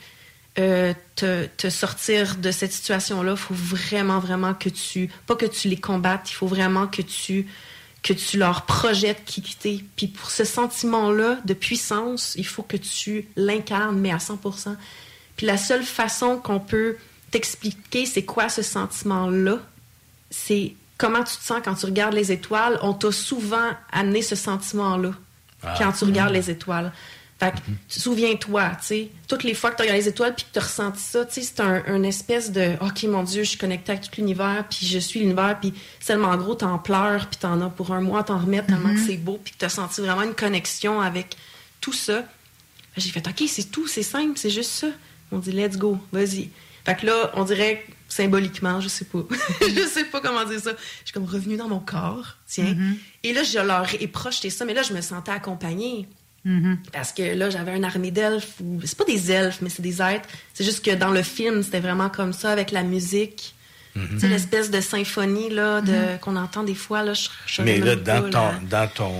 [0.58, 5.10] euh, te, te sortir de cette situation-là, il faut vraiment, vraiment que tu...
[5.26, 7.46] Pas que tu les combattes, il faut vraiment que tu
[8.02, 9.80] que tu leur projettes qui t'es.
[9.96, 14.76] Puis pour ce sentiment-là de puissance, il faut que tu l'incarnes, mais à 100%.
[15.36, 16.96] Puis la seule façon qu'on peut
[17.32, 19.58] t'expliquer c'est quoi ce sentiment-là,
[20.30, 22.78] c'est comment tu te sens quand tu regardes les étoiles.
[22.80, 25.10] On t'a souvent amené ce sentiment-là
[25.64, 25.74] Ah.
[25.76, 26.92] quand tu regardes les étoiles.
[27.38, 30.46] Fait que, tu souviens-toi, tu sais, toutes les fois que tu regardes les étoiles puis
[30.46, 33.50] que tu as ressenti ça, tu sais, c'est un, espèce de OK, mon Dieu, je
[33.50, 37.36] suis connectée avec tout l'univers, puis je suis l'univers, puis tellement gros, t'en pleures, puis
[37.36, 40.00] t'en as pour un mois, t'en remettre tellement que c'est beau, puis que t'as senti
[40.00, 41.36] vraiment une connexion avec
[41.82, 42.24] tout ça.
[42.96, 44.88] J'ai fait OK, c'est tout, c'est simple, c'est juste ça.
[45.30, 46.48] On dit let's go, vas-y.
[46.86, 49.18] Fait que là, on dirait symboliquement, je sais pas.
[49.60, 50.70] je sais pas comment dire ça.
[50.70, 52.76] Je suis comme revenue dans mon corps, tiens.
[53.22, 56.08] Et là, je leur ai projeté ça, mais là, je me sentais accompagnée.
[56.92, 58.54] Parce que là, j'avais une armée d'elfes.
[58.84, 60.28] C'est pas des elfes, mais c'est des êtres.
[60.54, 63.52] C'est juste que dans le film, c'était vraiment comme ça, avec la musique.
[63.94, 66.18] Tu sais, l'espèce de symphonie là, de...
[66.20, 67.02] qu'on entend des fois.
[67.02, 68.30] Là, je, je Mais là, pas, dans, là.
[68.30, 69.12] ton, dans ton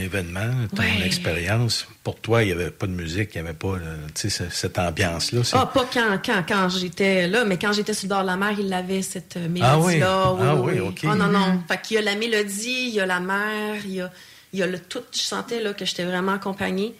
[0.00, 1.06] événement, ton Ouais.
[1.06, 4.76] expérience, pour toi, il n'y avait pas de musique, il n'y avait pas euh, cette
[4.76, 5.44] ambiance-là.
[5.44, 8.26] c'est- Ah, pas quand, quand, quand j'étais là, mais quand j'étais sur le bord de
[8.26, 9.94] la mer, il avait cette euh, Ah oui.
[9.98, 10.36] mélodie-là.
[10.40, 10.98] Ah oui, OK.
[11.04, 11.62] Oh non, non.
[11.68, 14.10] Fait qu'il y a la mélodie, il y a la mer, il y a,
[14.54, 15.02] il y a le tout.
[15.12, 16.94] Je sentais là, que j'étais vraiment accompagnée.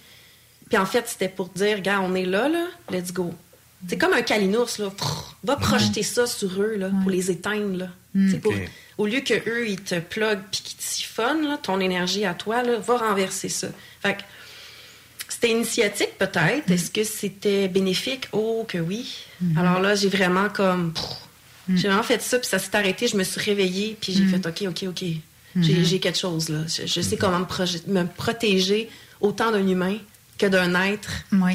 [0.69, 3.33] Puis en fait, c'était pour dire, gars, on est là, là, let's go.
[3.89, 4.91] C'est comme un calinours, là.
[4.91, 7.89] Prrr, va projeter ça sur eux, là, pour les éteindre, là.
[8.15, 8.31] Mm.
[8.31, 8.55] C'est pour-.
[8.99, 12.35] Au lieu que eux ils te pluguent puis qu'ils te siphonnent, là, ton énergie à
[12.35, 13.69] toi, là, va renverser ça.
[14.01, 14.23] Fait que
[15.29, 16.69] c'était initiatique, peut-être.
[16.71, 18.29] Est-ce que c'était bénéfique?
[18.33, 19.27] Oh, que oui.
[19.57, 20.93] Alors là, j'ai vraiment comme...
[20.93, 21.29] prrr,
[21.69, 23.07] J'ai vraiment fait ça, puis ça s'est arrêté.
[23.07, 25.05] Je me suis réveillée, puis j'ai fait OK, OK, OK.
[25.61, 25.85] J'ai Mhm.
[25.85, 26.59] j'ai quelque chose, là.
[26.67, 28.89] Je, je sais comment me, protéger
[29.21, 29.97] autant d'un humain
[30.37, 31.11] que d'un être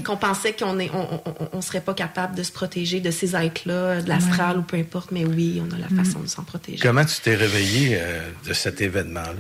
[0.05, 3.12] qu'on pensait qu'on est, on, on, on- on serait pas capable de se protéger de
[3.12, 6.43] ces êtres-là, de l'astral ou peu importe, mais oui, on a la façon de s'en
[6.43, 6.79] protéger.
[6.81, 9.33] Comment tu t'es réveillé euh, de cet événement-là?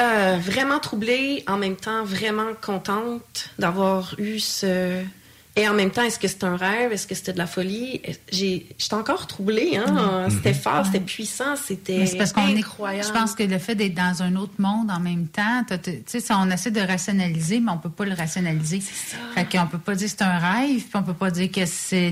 [0.00, 5.02] Euh, vraiment troublée, en même temps vraiment contente d'avoir eu ce...
[5.54, 6.92] Et en même temps, est-ce que c'est un rêve?
[6.92, 8.00] Est-ce que c'était de la folie?
[8.30, 9.76] J'ai- J'étais encore troublée.
[9.76, 10.24] Hein?
[10.24, 10.30] Mhm.
[10.30, 11.98] C'était fort, c'était puissant, c'était
[12.32, 12.58] qu'on est.
[12.58, 13.06] incroyable.
[13.06, 16.32] Je pense que le fait d'être dans un autre monde en même temps, tu sais,
[16.32, 18.80] on essaie de rationaliser, mais on peut pas le rationaliser.
[18.80, 19.16] C'est ça.
[19.34, 21.66] Fait qu'on peut pas dire que c'est un rêve, puis on peut pas dire que
[21.66, 22.10] sais,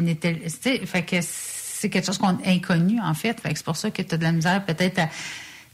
[0.84, 3.40] fait que c'est quelque chose qu'on inconnu en fait.
[3.40, 5.08] Fait que c'est pour ça que tu as de la misère peut-être à.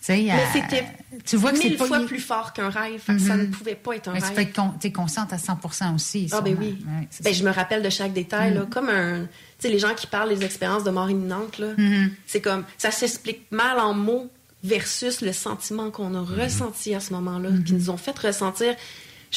[0.08, 0.84] Mais c'était
[1.24, 3.02] tu vois que c'est mille fois plus fort qu'un rêve.
[3.18, 4.34] Ça ne pouvait pas être un Mais tu rêve.
[4.34, 6.28] peux être con- t'es consciente à 100% aussi.
[6.32, 6.78] Ah ben oui.
[6.86, 8.68] Ouais, Ben, je me rappelle de chaque détail, là, Mm.
[8.70, 9.20] comme un...
[9.22, 9.28] Tu
[9.60, 12.10] sais, les gens qui parlent des expériences de mort imminente, là, Mhm.
[12.26, 12.64] c'est comme...
[12.78, 14.30] Ça s'explique mal en mots
[14.62, 16.40] versus le sentiment qu'on a Mhm.
[16.42, 18.74] ressenti à ce moment-là, qui nous ont fait ressentir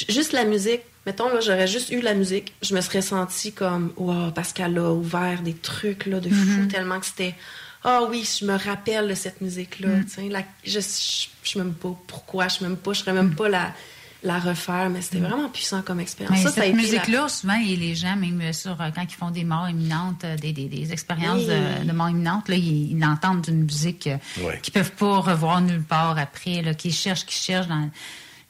[0.09, 0.81] juste la musique.
[1.05, 4.77] Mettons, là, j'aurais juste eu la musique, je me serais sentie comme, wow, parce qu'elle
[4.77, 7.33] a ouvert des trucs, là, de fou, tellement que c'était...
[7.83, 9.87] Ah oui, je me rappelle de cette musique-là.
[9.89, 10.29] Mm.
[10.29, 10.79] la- Je, je,
[11.43, 13.73] je sais même pas pourquoi, je sais même pas, je serais même pas la,
[14.21, 16.41] la refaire, mais c'était vraiment puissant comme expérience.
[16.41, 19.31] Ça cette la- musique-là, souvent, et les gens, même euh, sur euh, quand ils font
[19.31, 21.47] des morts imminentes, euh, des, des, des expériences Oui.
[21.47, 24.09] de, de mort imminente, là, ils, ils entendent une musique
[24.41, 24.59] Ouais.
[24.61, 27.89] qu'ils peuvent pas revoir nulle part après, là, qu'ils cherchent, qu'ils cherchent, dans,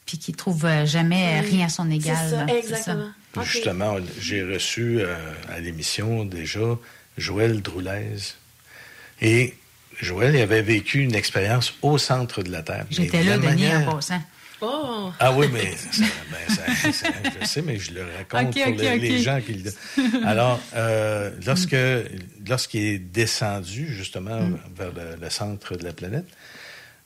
[0.06, 1.50] puis qu'ils trouvent euh, jamais Oui.
[1.56, 2.16] rien à son égal.
[2.24, 2.56] C'est ça, là.
[2.58, 3.10] exactement.
[3.44, 5.14] Justement, j'ai reçu euh,
[5.48, 6.76] à l'émission déjà
[7.16, 8.16] Joël Droulez.
[9.20, 9.54] Et
[10.00, 12.86] Joël il avait vécu une expérience au centre de la Terre.
[12.90, 14.22] J'étais de là, la Denis, manière- en passant.
[14.62, 15.10] Oh!
[15.18, 17.08] Ah oui, mais ça, ben, ça- ça-
[17.40, 19.72] je sais, mais je le raconte pour les, gens qui le...
[20.26, 21.74] Alors, euh, lorsque
[22.46, 24.58] lorsqu'il est descendu justement Mm.
[24.76, 26.26] vers le, le centre de la planète,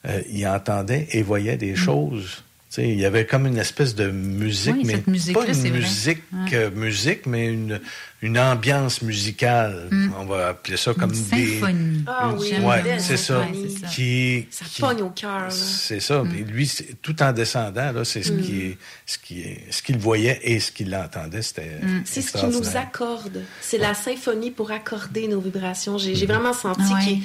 [0.06, 1.58] euh, il entendait et voyait Mm.
[1.58, 2.42] des choses.
[2.78, 4.98] Il y avait comme une espèce de musique, Oui, mais
[5.32, 6.54] pas une musique, Ouais.
[6.54, 7.80] euh, musique, mais une,
[8.22, 9.88] une ambiance musicale.
[9.90, 10.10] Mm.
[10.18, 11.58] On va appeler ça comme Une des...
[11.60, 12.04] symphonie.
[12.06, 13.40] Ah oui, ouais, c'est ça.
[13.44, 13.74] symphonie.
[13.94, 15.52] Qui, Ça qui- pogne au cœur.
[15.52, 16.22] c'est ça.
[16.28, 16.70] Puis lui,
[17.02, 18.40] tout en descendant, là, c'est ce Mm.
[18.42, 21.78] qui est, ce qui est, ce qu'il voyait et ce qu'il entendait, c'était.
[22.04, 23.42] C'est ce qui nous accorde.
[23.60, 25.96] C'est la symphonie pour accorder nos vibrations.
[25.98, 27.18] J'ai vraiment senti Ouais.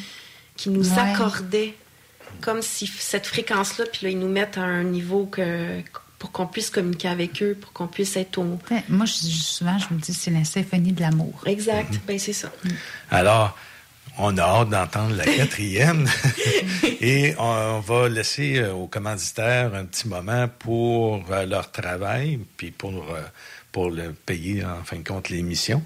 [0.55, 0.99] qu'il nous Ouais.
[0.99, 1.73] accordait
[2.41, 5.81] comme si cette fréquence-là, puis là, ils nous mettent à un niveau que
[6.17, 8.59] pour qu'on puisse communiquer avec eux, pour qu'on puisse être au...
[8.69, 11.41] Ouais, Moi, je dis souvent, je me dis, c'est la symphonie de l'amour.
[11.45, 12.51] Exact, ben c'est ça.
[13.09, 13.57] Alors,
[14.17, 16.09] on a hâte d'entendre la quatrième.
[17.01, 22.71] et on va laisser euh, aux commanditaires un petit moment pour euh, leur travail, puis
[22.71, 23.21] pour, euh,
[23.71, 25.81] pour le payer, en fin de compte, l'émission.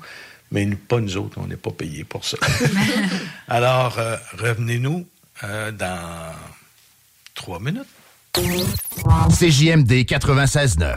[0.54, 2.38] Mais nous, pas nous autres, on n'est pas payés pour ça.
[3.48, 5.08] Alors, euh, revenez-nous
[5.44, 6.34] euh, dans
[7.36, 7.88] trois minutes.
[8.34, 10.96] CJMD 96.9.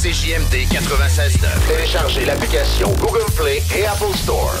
[0.00, 1.68] CJMD 96.9.
[1.68, 4.54] Téléchargez l'application Google Play et Apple Store.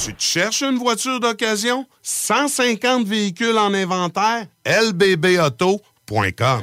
[0.00, 1.86] Tu te cherches une voiture d'occasion?
[2.02, 4.46] 150 véhicules en inventaire?
[4.64, 6.62] lbbauto.com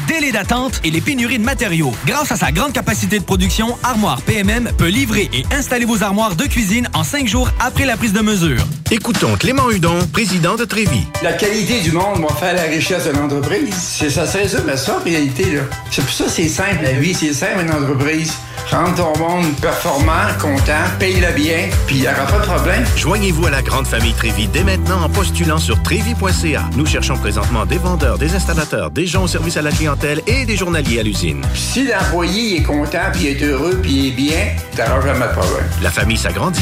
[0.07, 1.93] délais d'attente et les pénuries de matériaux.
[2.05, 6.35] Grâce à sa grande capacité de production, Armoire PMM peut livrer et installer vos armoires
[6.35, 8.63] de cuisine en cinq jours après la prise de mesure.
[8.91, 11.05] Écoutons Clément Hudon, président de Trévis.
[11.23, 13.73] La qualité du monde va faire la richesse de l'entreprise.
[13.73, 15.61] C'est ça, c'est ça, mais ça, en réalité, là.
[15.89, 18.33] C'est pour ça que c'est simple, la vie, c'est simple, une entreprise.
[18.69, 22.85] Rendre ton monde performant, content, paye-le bien, puis il n'y aura pas de problème.
[22.95, 26.69] Joignez-vous à la grande famille Trévis dès maintenant en postulant sur trévis.ca.
[26.77, 29.90] Nous cherchons présentement des vendeurs, des installateurs, des gens au service à la clientèle
[30.27, 31.41] et des journaliers à l'usine.
[31.53, 35.69] Si l'employé est content, puis est heureux, puis est bien, t'auras jamais de problème.
[35.81, 36.61] La famille s'agrandit.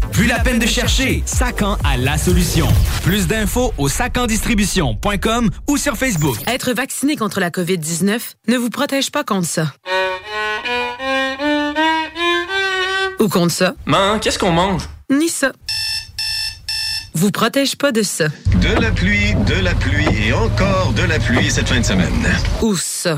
[0.11, 2.67] Plus la peine de chercher, Sacan a la solution.
[3.03, 6.37] Plus d'infos au sacandistribution.com ou sur Facebook.
[6.47, 9.73] Être vacciné contre la COVID-19 ne vous protège pas contre ça.
[13.19, 13.73] Ou contre ça.
[13.85, 14.83] Man, qu'est-ce qu'on mange?
[15.09, 15.51] Ni ça.
[17.13, 18.25] Vous protège pas de ça.
[18.61, 22.27] De la pluie, de la pluie et encore de la pluie cette fin de semaine.
[22.61, 23.17] Ou ça.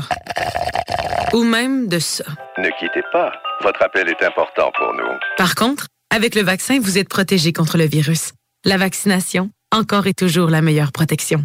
[1.32, 2.24] Ou même de ça.
[2.58, 3.32] Ne quittez pas.
[3.62, 5.10] Votre appel est important pour nous.
[5.36, 8.32] Par contre, avec le vaccin, vous êtes protégé contre le virus.
[8.64, 11.44] La vaccination, encore et toujours la meilleure protection.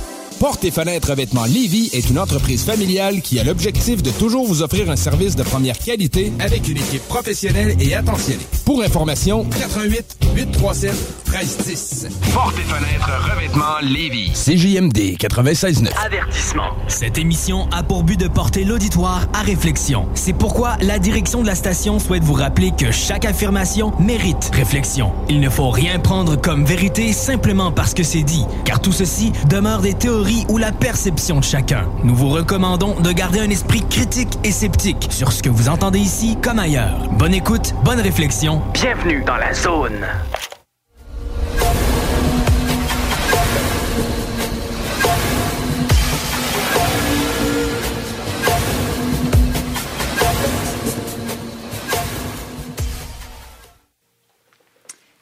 [0.41, 4.63] Porte et fenêtres revêtement Lévy est une entreprise familiale qui a l'objectif de toujours vous
[4.63, 8.47] offrir un service de première qualité avec une équipe professionnelle et attentionnée.
[8.65, 10.93] Pour information, 88 837
[11.27, 12.07] 1310.
[12.33, 14.31] Porte et fenêtres revêtement Lévis.
[14.31, 15.89] CJMD 96.9.
[16.03, 16.71] Avertissement.
[16.87, 20.07] Cette émission a pour but de porter l'auditoire à réflexion.
[20.15, 25.11] C'est pourquoi la direction de la station souhaite vous rappeler que chaque affirmation mérite réflexion.
[25.29, 29.31] Il ne faut rien prendre comme vérité simplement parce que c'est dit, car tout ceci
[29.47, 31.85] demeure des théories ou la perception de chacun.
[32.03, 35.99] Nous vous recommandons de garder un esprit critique et sceptique sur ce que vous entendez
[35.99, 37.07] ici comme ailleurs.
[37.17, 38.61] Bonne écoute, bonne réflexion.
[38.73, 40.05] Bienvenue dans la zone.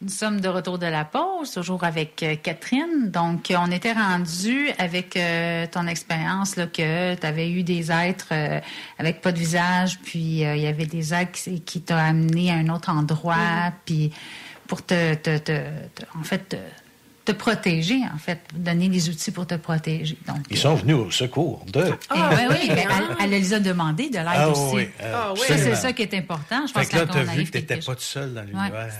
[0.02, 3.12] Nous sommes de retour de la pause, toujours avec euh, Catherine.
[3.12, 8.28] Donc, on était rendu avec euh, ton expérience là, que tu avais eu des êtres
[8.32, 8.62] euh,
[8.98, 12.50] avec pas de visage, puis euh, il y avait des êtres qui, qui t'ont amené
[12.50, 14.14] à un autre endroit, puis
[14.68, 16.56] pour te, te, te- te- en fait, te,
[17.26, 20.18] te protéger, en fait, donner les outils pour te protéger.
[20.26, 21.92] Donc, Ils sont venus au secours de.
[22.10, 24.76] Ah, oui, oui, mais elle, elle les a demandé de l'aide Ah, aussi.
[24.76, 26.66] oui, euh, ça, c'est ça qui est important.
[26.68, 28.02] Je Fait pense que là, quand t'as on vu arrive que t'étais quelque pas tout
[28.02, 28.94] seul dans Ouais, l'univers.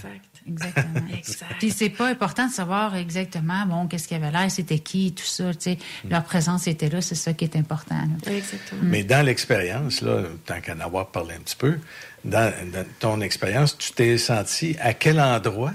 [0.50, 1.02] Exactement.
[1.60, 5.12] Puis c'est pas important de savoir exactement, bon, qu'est-ce qu'il y avait l'air, c'était qui,
[5.14, 5.78] tout ça, tu sais.
[6.06, 6.10] Mm.
[6.10, 7.96] Leur présence était là, c'est ça qui est important.
[7.96, 8.32] là.
[8.34, 8.82] Exactement.
[8.84, 11.78] Mais dans l'expérience, là, tant qu'à en avoir parlé un petit peu,
[12.26, 15.74] dans, dans ton expérience, tu t'es senti à quel endroit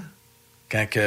[0.71, 0.99] quand tu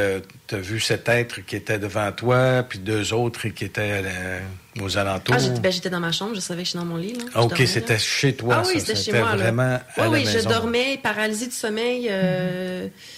[0.55, 4.41] as vu cet être qui était devant toi, puis deux autres qui étaient euh,
[4.81, 5.35] aux alentours?
[5.37, 7.13] Ah, j'étais ben, j'étais dans ma chambre, je savais que j'étais dans mon lit.
[7.15, 7.25] Là.
[7.35, 7.71] Ah, Je ok, dormais, là.
[7.73, 9.31] c'était chez toi, Ah oui, c'était chez moi.
[9.31, 9.37] là.
[9.37, 12.07] vraiment Oui, la oui, je dormais, paralysée du sommeil.
[12.09, 13.18] euh, c'est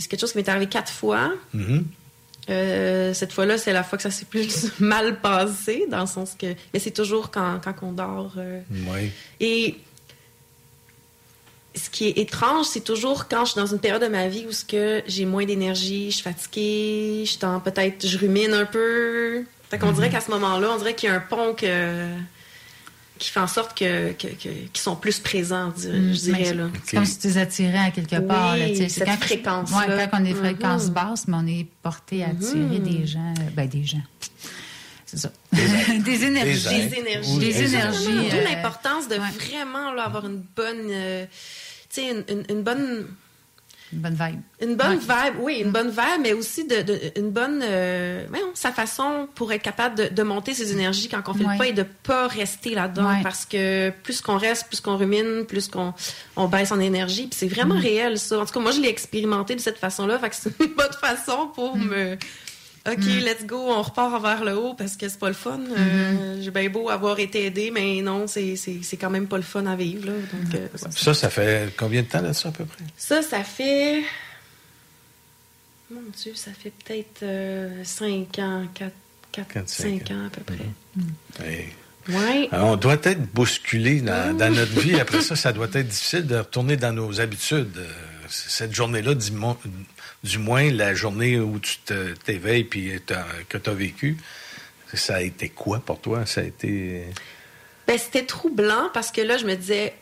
[0.00, 1.32] c'est quelque chose qui m'est arrivé quatre fois.
[1.54, 1.84] Mhm.
[2.48, 6.34] Euh, cette fois-là, c'est la fois que ça s'est plus mal passé, dans le sens
[6.38, 6.54] que.
[6.72, 8.32] Mais c'est toujours quand, quand on dort.
[8.38, 9.10] euh, Oui.
[9.40, 9.76] et
[11.74, 14.44] ce qui est étrange, c'est toujours quand je suis dans une période de ma vie
[14.48, 19.44] où ce que j'ai moins d'énergie, je suis fatiguée, je peut-être je rumine un peu.
[19.70, 22.08] Fait qu'on dirait qu'à ce moment-là, on dirait qu'il y a un pont que-
[23.20, 25.98] qui fait en sorte que, que- que- qu'ils sont plus présents, je dirais.
[26.00, 26.66] Mm, je dirais, là.
[26.84, 28.54] C'est comme si tu les attirais à quelque part.
[28.54, 29.96] Oui, là, cette quand- fréquence-là.
[29.96, 30.92] Ouais, quand on est fréquence Mhm.
[30.94, 32.82] basse, mais on est porté à attirer Mhm.
[32.82, 33.34] des gens.
[33.38, 34.02] euh, Ben, des gens.
[35.06, 35.30] C'est ça.
[35.52, 36.88] des énergies.
[36.88, 37.38] Des énergies.
[37.38, 38.06] Des énergies.
[38.30, 41.26] D'où euh, l'importance de vraiment là, avoir une bonne, euh,
[41.92, 43.06] tu sais, une, une- une bonne,
[43.92, 44.40] une bonne vibe.
[44.62, 48.24] une bonne vibe, oui, une bonne vibe, mais aussi de, de- une bonne, euh,
[48.54, 51.52] sa façon pour être capable de, de monter ses énergies quand on fait Ouais.
[51.54, 53.22] le pas et de pas rester là-dedans, Ouais.
[53.22, 55.92] parce que plus qu'on reste, plus qu'on rumine, plus qu'on
[56.36, 57.78] on baisse en énergie, puis c'est vraiment Mm.
[57.80, 58.38] réel ça.
[58.38, 60.92] En tout cas, moi je l'ai expérimenté de cette façon-là, fait que c'est une bonne
[61.00, 61.84] façon pour Mm.
[61.88, 62.16] me
[62.88, 65.60] OK, let's go, on repart vers le haut parce que c'est pas le fun.
[65.76, 69.36] Euh, J'ai bien beau avoir été aidé, mais non, c'est c'est- c'est quand même pas
[69.36, 70.06] le fun à vivre.
[70.06, 70.12] Là.
[70.12, 70.90] Donc, euh, ouais.
[70.96, 72.84] Ça, ça fait combien de temps là, ça, à peu près?
[72.96, 74.02] Ça, ça fait.
[75.90, 77.24] Mon Dieu, ça fait peut-être
[77.84, 78.92] 5 ans, 4,
[79.32, 81.68] Quatre, 5 cinq ans à peu près.
[82.08, 82.48] Ouais.
[82.50, 84.98] Alors, on doit être bousculé dans, dans notre vie.
[84.98, 87.76] Après ça, ça doit être difficile de retourner dans nos habitudes.
[87.76, 87.88] Euh,
[88.28, 89.14] Cette journée-là,
[90.22, 91.76] du, mo- du moins la journée où tu
[92.24, 92.92] t'éveilles puis
[93.48, 94.16] que tu as vécu,
[94.94, 96.26] ça a été quoi pour toi?
[96.26, 97.04] Ça a été...
[97.86, 99.94] Ben, c'était troublant parce que là, je me disais,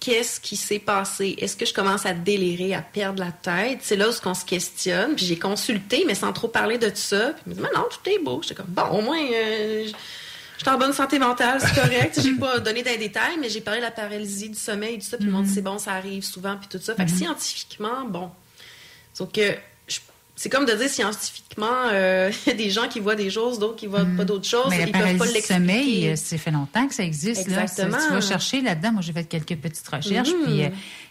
[0.00, 1.36] qu'est-ce qui s'est passé?
[1.38, 3.80] Est-ce que je commence à délirer, à perdre la tête?
[3.82, 5.14] C'est là où on se questionne.
[5.16, 7.32] Puis j'ai consulté, mais sans trop parler de tout ça.
[7.34, 8.40] Puis je me dis, mais non, tout est beau.
[8.42, 12.20] J'étais comme, bon, au moins, euh, je suis en bonne santé mentale, c'est correct.
[12.24, 15.06] j'ai pas donné des détails, mais j'ai parlé de la paralysie du sommeil et tout
[15.06, 15.16] ça.
[15.16, 16.94] Puis ils m'ont dit, c'est bon, ça arrive souvent, puis tout ça.
[16.94, 18.30] Fait que scientifiquement, bon.
[19.16, 19.56] Sauf que
[20.38, 23.58] c'est comme de dire scientifiquement, euh, il y a des gens qui voient des choses,
[23.58, 24.66] d'autres qui voient pas d'autres choses.
[24.68, 25.40] Mais ils peuvent pas l'expliquer.
[25.54, 27.48] sommeil, euh, ça fait longtemps que ça existe.
[27.48, 27.66] Là.
[27.66, 28.06] C'est- Exactement.
[28.06, 28.92] Tu vas chercher là-dedans.
[28.92, 30.28] Moi, j'ai fait quelques petites recherches.
[30.28, 30.44] Mhm.
[30.44, 30.68] Puis, euh,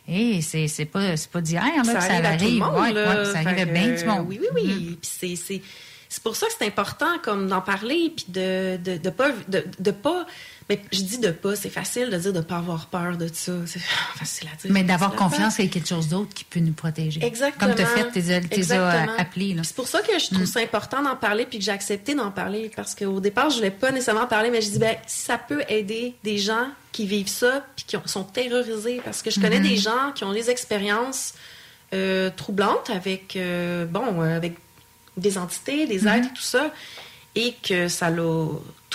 [0.07, 2.79] hey, c'est c'est pas, c'est pas d'hier là, ça ça arrive à tout le monde.
[2.79, 3.17] Ouais, là.
[3.23, 4.25] ouais, ça arrive à bien du monde.
[4.29, 4.97] Oui, oui, oui.
[5.01, 5.61] Puis c'est- c'est
[6.07, 9.65] c'est pour ça que c'est important comme d'en parler puis de de, de pas de,
[9.79, 10.27] de pas
[10.70, 13.51] mais je dis de pas, c'est facile de dire de pas avoir peur de ça.
[13.68, 13.80] C'est
[14.18, 14.72] facile à dire.
[14.72, 17.24] Mais d'avoir confiance qu'il y a quelque chose d'autre qui peut nous protéger.
[17.24, 17.68] Exactement.
[17.68, 19.63] Comme tu as fait, tu les as- là.
[19.63, 22.32] C'est pour ça que je trouve ça important d'en parler puis que j'ai accepté d'en
[22.32, 25.38] parler parce qu'au départ, je voulais pas nécessairement parler, mais je dis ben si ça
[25.38, 29.39] peut aider des gens qui vivent ça puis qui ont- sont terrorisés parce que je
[29.39, 29.68] connais Mhm.
[29.68, 31.34] des gens qui ont des expériences
[31.93, 34.55] euh, troublantes avec euh, bon avec
[35.18, 36.72] des entités, des êtres et tout ça
[37.36, 38.47] et que ça l'a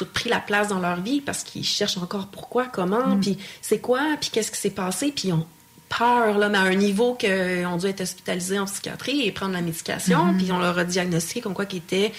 [0.07, 3.81] tout pris la place dans leur vie parce qu'ils cherchent encore pourquoi, comment, puis c'est
[3.81, 5.47] quoi, puis qu'est-ce qui s'est passé, puis ils ont
[5.99, 9.61] peur, là, mais à un niveau qu'on dû être hospitalisés en psychiatrie et prendre la
[9.61, 10.37] médication, Mhm.
[10.39, 12.13] puis on leur a diagnostiqué comme quoi qu'ils étaient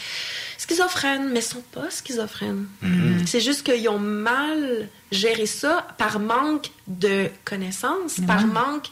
[0.57, 2.65] schizophrènes, mais ils sont pas schizophrènes.
[2.81, 3.25] Mhm.
[3.25, 8.87] C'est juste qu'ils ont mal géré ça par manque de connaissances, par manque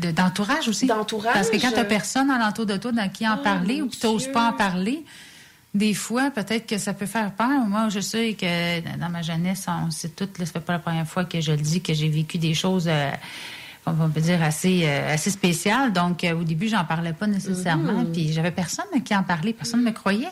[0.00, 0.86] De- D'entourage aussi.
[0.86, 1.34] D'entourage.
[1.34, 3.88] Parce que quand tu n'as personne alentour de toi dans qui en Oh, parler ou
[3.88, 4.32] que tu n'oses Dieu.
[4.32, 5.04] pas en parler,
[5.78, 7.60] des fois, peut-être que ça peut faire peur.
[7.66, 10.78] Moi, je sais que dans ma jeunesse, on sait tout, là, ça fait pas la
[10.80, 13.10] première fois que je le dis, que j'ai vécu des choses, euh,
[13.86, 15.92] on peut dire, assez, euh, assez spéciales.
[15.92, 18.00] Donc, euh, au début, j'en parlais pas nécessairement.
[18.04, 18.12] Mhm.
[18.12, 20.28] Puis, j'avais personne qui en parlait, personne ne me croyait.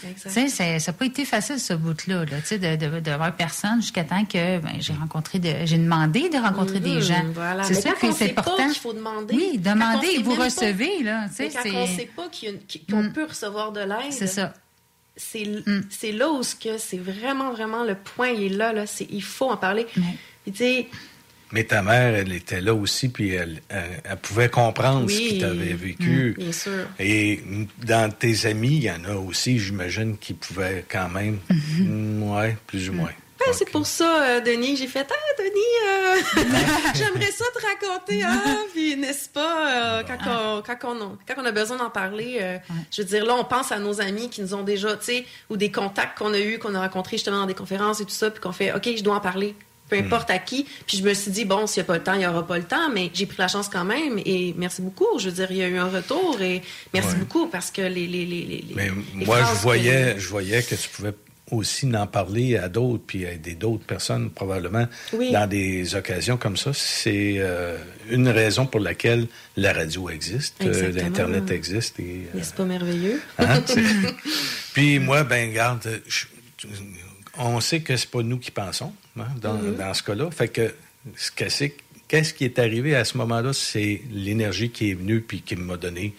[0.00, 3.10] Tu sais, ça n'a pas été facile, ce bout-là, là, tu sais, de, de, de
[3.12, 7.00] voir personne jusqu'à temps que ben, j'ai rencontré, de, j'ai demandé de rencontrer des Mhm,
[7.00, 7.24] gens.
[7.34, 7.64] voilà.
[7.64, 8.68] C'est sûr que c'est pas important.
[8.68, 9.34] qu'il faut demander.
[9.34, 11.24] Oui, demandez vous même pas- recevez, là.
[11.28, 12.28] Tu sais, quand on ne sait pas
[12.90, 13.12] qu'on Mm.
[13.12, 14.52] peut recevoir de l'aide, C'est ça.
[15.18, 15.46] C'est
[15.90, 18.72] c'est là où ce que c'est vraiment, vraiment le point, il est là.
[18.72, 19.86] là c'est, il faut en parler.
[20.44, 20.86] Puis, sais,
[21.52, 25.34] Mais ta mère, elle était là aussi, puis elle, elle- elle pouvait comprendre ce Oui.
[25.34, 26.34] que tu avais vécu.
[26.38, 26.86] Mm, bien sûr.
[27.00, 27.40] Et
[27.86, 31.38] dans tes amis, il y en a aussi, j'imagine, qui pouvaient quand même.
[31.50, 33.12] Mm, ouais, plus ou moins.
[33.52, 35.50] C'est pour ça, euh, Denis, j'ai fait Ah, Denis,
[35.88, 36.42] euh,
[36.94, 38.22] j'aimerais ça te raconter.
[38.24, 41.90] Ah, puis n'est-ce pas, euh, quand, on, quand, on, a- quand on a besoin d'en
[41.90, 42.58] parler, euh,
[42.94, 45.24] je veux dire, là, on pense à nos amis qui nous ont déjà, tu sais,
[45.50, 48.10] ou des contacts qu'on a eus, qu'on a rencontrés justement dans des conférences et tout
[48.10, 49.54] ça, puis qu'on fait OK, je dois en parler.
[49.90, 50.66] Peu importe à qui.
[50.86, 52.46] Puis je me suis dit, bon, s'il n'y a pas le temps, il n'y aura
[52.46, 54.18] pas le temps, mais j'ai pris la chance quand même.
[54.26, 55.18] Et merci beaucoup.
[55.18, 56.60] Je veux dire, il y a eu un retour et
[56.92, 57.14] merci Ouais.
[57.20, 58.06] beaucoup parce que les.
[58.06, 61.14] les, les, les- Mais les moi, je que- voyais, je voyais que tu pouvais
[61.50, 65.32] aussi en parler à d'autres, puis à d'autres personnes, probablement, Oui.
[65.32, 66.72] dans des occasions comme ça.
[66.74, 67.76] C'est euh,
[68.10, 69.26] une raison pour laquelle
[69.56, 71.98] la radio existe, euh, l'Internet existe.
[72.00, 73.20] Et, euh, N'est-ce pas merveilleux?
[73.38, 73.82] Hein, c'est-
[74.74, 76.00] Puis moi, ben garde,
[77.38, 79.76] on sait que c'est pas nous qui pensons hein, dans, Mhm.
[79.76, 80.30] dans ce cas-là.
[80.30, 80.74] Fait que
[81.16, 81.74] ce que c'est-
[82.08, 85.76] qu'est-ce qui est arrivé à ce moment-là, c'est l'énergie qui est venue puis qui m'a
[85.76, 86.14] donné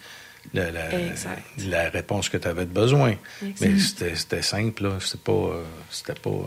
[0.54, 3.14] la, la- réponse que tu avais besoin.
[3.60, 4.98] Mais c'était simple, là.
[5.00, 5.32] C'était pas.
[5.32, 6.42] euh, c'était pas euh,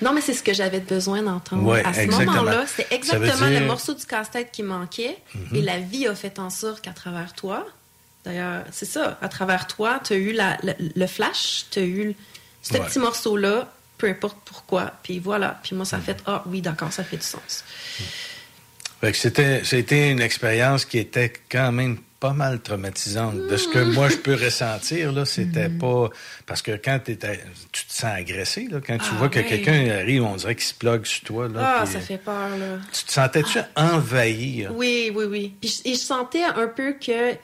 [0.00, 1.62] Non, mais c'est ce que j'avais besoin d'entendre.
[1.64, 5.16] Ouais, à ce moment-là, c'était exactement dire- le morceau du casse-tête qui manquait.
[5.34, 5.56] Mhm.
[5.56, 7.66] Et la vie a fait en sorte qu'à travers toi,
[8.24, 11.82] d'ailleurs, c'est ça, à travers toi, tu as eu la- le, le flash, tu as
[11.84, 12.14] eu
[12.62, 12.80] ce Ouais.
[12.80, 14.92] petit morceau-là, peu importe pourquoi.
[15.04, 15.60] Puis voilà.
[15.62, 16.04] Puis moi, ça a Mhm.
[16.06, 17.64] fait Ah oui, d'accord, ça fait du sens.
[19.14, 23.34] C'était, c'était une expérience qui était quand même pas mal traumatisante.
[23.48, 23.92] De ce que Mm.
[23.94, 26.08] moi je peux ressentir, là, c'était pas.
[26.46, 27.40] Parce que quand t'étais-
[27.72, 29.48] tu te sens agressé, là, quand tu Ah, vois que oui.
[29.48, 31.48] quelqu'un arrive, on dirait qu'il se plug sur toi.
[31.48, 32.78] Là, Ah, puis, ça fait peur, là.
[32.92, 34.62] Tu te sentais-tu envahi?
[34.62, 34.70] là?
[34.72, 35.54] Oui, oui, oui.
[35.60, 37.38] Puis je, et je sentais un peu que, tu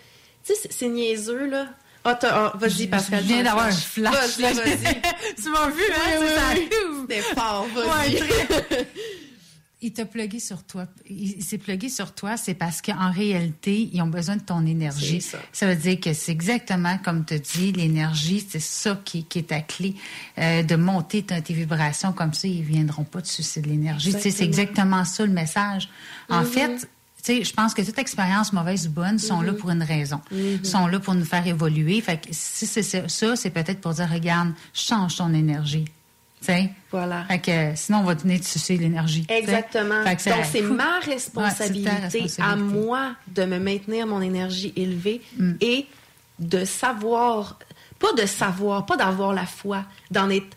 [0.45, 1.67] sais, c'est- niaiseux, là.
[2.05, 3.21] Ah, t'as- ah, vas-y, Pascal.
[3.23, 4.53] je viens d'avoir un flash, Vas-y, là.
[4.53, 5.03] vas-y.
[5.43, 6.01] tu m'as vu, hein?
[6.07, 6.55] Oui, c'est oui, ça.
[6.55, 6.69] oui.
[7.01, 8.15] C'était fort, vas-y.
[8.15, 8.89] Ouais, très.
[9.81, 10.87] Il t'a plugué sur toi.
[11.09, 15.21] Il, s'est plugué sur toi, c'est parce qu'en réalité, ils ont besoin de ton énergie.
[15.21, 15.67] C'est ça.
[15.69, 19.61] veut dire que c'est exactement comme tu dis, l'énergie, c'est ça qui, qui est ta
[19.61, 19.95] clé.
[20.39, 24.13] Euh, de monter tes vibrations comme ça, ils viendront pas te sucer de l'énergie.
[24.19, 25.05] C'est Exactement.
[25.05, 25.89] ça le message.
[26.29, 26.47] En Mhm.
[26.47, 26.77] fait,
[27.23, 29.59] tu sais, je pense que toute expérience, mauvaise ou bonne, sont là Mhm.
[29.59, 30.21] pour une raison.
[30.33, 30.65] Mhm.
[30.65, 32.01] sont là pour nous faire évoluer.
[32.01, 35.85] Fait que si c'est ça, ça, c'est peut-être pour dire, regarde, change ton énergie.
[36.91, 37.25] Voilà.
[37.25, 39.27] Fait que euh, sinon, on va venir te sucer l'énergie.
[39.29, 40.03] Exactement.
[40.05, 41.91] Fait que ça- Donc, c'est ma Ouais, responsabilité,
[42.39, 45.53] à moi de me maintenir mon énergie élevée Mm.
[45.61, 45.87] et
[46.39, 47.59] de savoir,
[47.99, 50.57] pas de savoir, pas d'avoir la foi, d'en être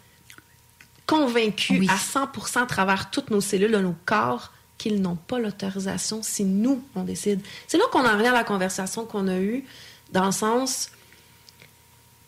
[1.08, 6.24] convaincu à 100% à travers toutes nos cellules de nos corps qu'ils n'ont pas l'autorisation
[6.24, 7.42] si nous, on décide.
[7.68, 9.64] C'est là qu'on en revient à la conversation qu'on a eue,
[10.12, 10.90] dans le sens,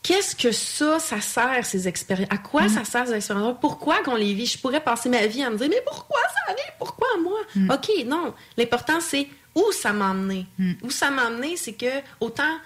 [0.03, 2.29] qu'est-ce que ça, ça sert, ces expériences?
[2.31, 3.55] À quoi ça sert, ces expériences?
[3.59, 4.45] Pourquoi qu'on les vit?
[4.45, 6.73] Je pourrais passer ma vie à me dire, mais pourquoi ça arrive?
[6.77, 7.39] Pourquoi moi?
[7.73, 8.33] OK, non.
[8.57, 10.45] L'important, c'est où ça m'a emmené.
[10.83, 12.57] Où ça m'a emmené, c'est que autant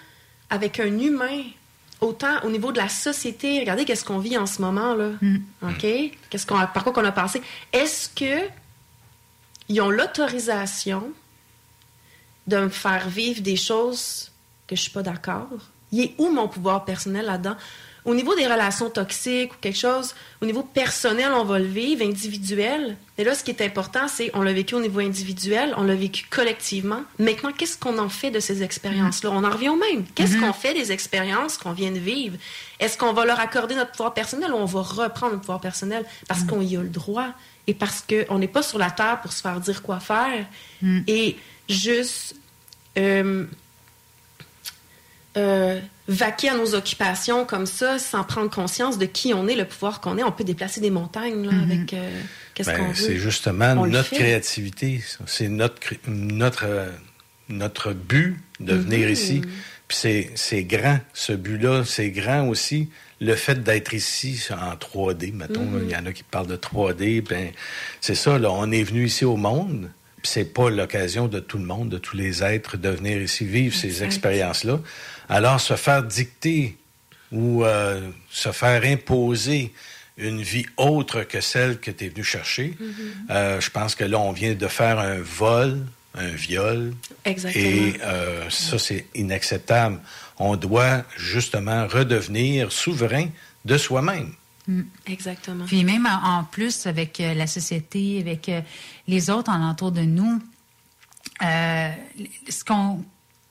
[0.50, 1.44] avec un humain,
[2.02, 5.12] autant au niveau de la société, regardez qu'est-ce qu'on vit en ce moment, là.
[5.64, 5.86] OK?
[6.30, 7.42] Qu'est-ce qu'on a- par quoi qu'on a passé?
[7.74, 8.48] Est-ce que
[9.70, 11.12] ils ont l'autorisation
[12.48, 14.32] de me faire vivre des choses
[14.68, 15.50] que je suis pas d'accord?
[15.92, 17.56] Il est où mon pouvoir personnel là-dedans?
[18.08, 22.06] Au niveau des relations toxiques ou quelque chose, au niveau personnel, on va le vivre,
[22.06, 22.96] individuel.
[23.18, 25.94] Et là, ce qui est important, c'est on l'a vécu au niveau individuel, on l'a
[25.94, 27.02] vécu collectivement.
[27.20, 29.32] Maintenant, qu'est-ce qu'on en fait de ces expériences-là?
[29.34, 30.06] On en revient au même.
[30.16, 32.38] Qu'est-ce qu'on fait des expériences qu'on vient de vivre?
[32.80, 36.06] Est-ce qu'on va leur accorder notre pouvoir personnel ou on va reprendre notre pouvoir personnel
[36.30, 37.28] parce qu'on y a le droit
[37.68, 40.46] et parce qu'on n'est pas sur la terre pour se faire dire quoi faire?
[41.08, 41.36] Et
[41.68, 42.38] juste
[42.98, 43.46] euh,
[45.38, 49.66] euh, vaquer à nos occupations comme ça sans prendre conscience de qui on est, le
[49.66, 50.24] pouvoir qu'on est.
[50.24, 52.22] On peut déplacer des montagnes là, avec euh,
[52.54, 52.94] qu'est-ce Ben, qu'on veut.
[52.96, 55.02] c'est justement On notre créativité.
[55.26, 56.90] C'est notre, notre, euh,
[57.50, 59.14] notre but de venir Mhm.
[59.14, 59.42] ici.
[59.88, 61.84] Puis c'est, c'est grand, ce but-là.
[61.86, 62.90] C'est grand aussi
[63.22, 65.32] le fait d'être ici en 3D.
[65.34, 65.82] Mettons, Mhm.
[65.86, 67.22] il y en a qui parlent de 3D.
[67.22, 67.52] Ben,
[68.02, 69.90] c'est ça, là, on est venu ici au monde.
[70.28, 73.74] C'est pas l'occasion de tout le monde, de tous les êtres, de venir ici vivre
[73.76, 74.80] ces expériences-là.
[75.30, 76.76] Alors, se faire dicter
[77.32, 79.74] ou euh, se faire imposer
[80.18, 82.88] une vie autre que celle que tu es venu chercher, Mhm.
[83.30, 85.80] euh, je pense que là, on vient de faire un vol,
[86.16, 86.94] un viol.
[87.24, 87.64] Exactement.
[87.66, 90.00] Et euh, ça, c'est inacceptable.
[90.40, 93.28] On doit justement redevenir souverain
[93.66, 94.34] de soi-même.
[94.68, 94.82] Mm.
[95.08, 95.66] Exactement.
[95.66, 98.62] Puis même en, en plus avec euh, la société, avec euh,
[99.08, 100.42] les autres alentours de nous,
[101.44, 101.90] euh,
[102.50, 103.04] ce qu'on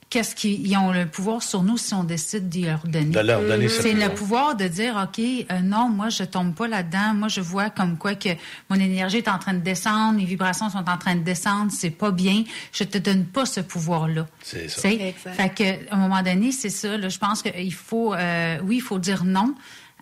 [0.09, 3.11] qu'est-ce qu'ils ont le pouvoir sur nous si on décide d'y leur donner?
[3.11, 4.55] De leur donner ce C'est le pouvoir.
[4.55, 7.13] de dire, OK, euh, non, moi, je tombe pas là-dedans.
[7.13, 8.29] Moi, je vois comme quoi que
[8.69, 11.89] mon énergie est en train de descendre, mes vibrations sont en train de descendre, c'est
[11.89, 12.43] pas bien.
[12.71, 14.27] Je te donne pas ce pouvoir-là.
[14.41, 14.81] C'est ça.
[14.89, 16.97] Fait que, à un moment donné, c'est ça.
[16.97, 19.55] Là, je pense qu'il faut, euh, oui, il faut dire non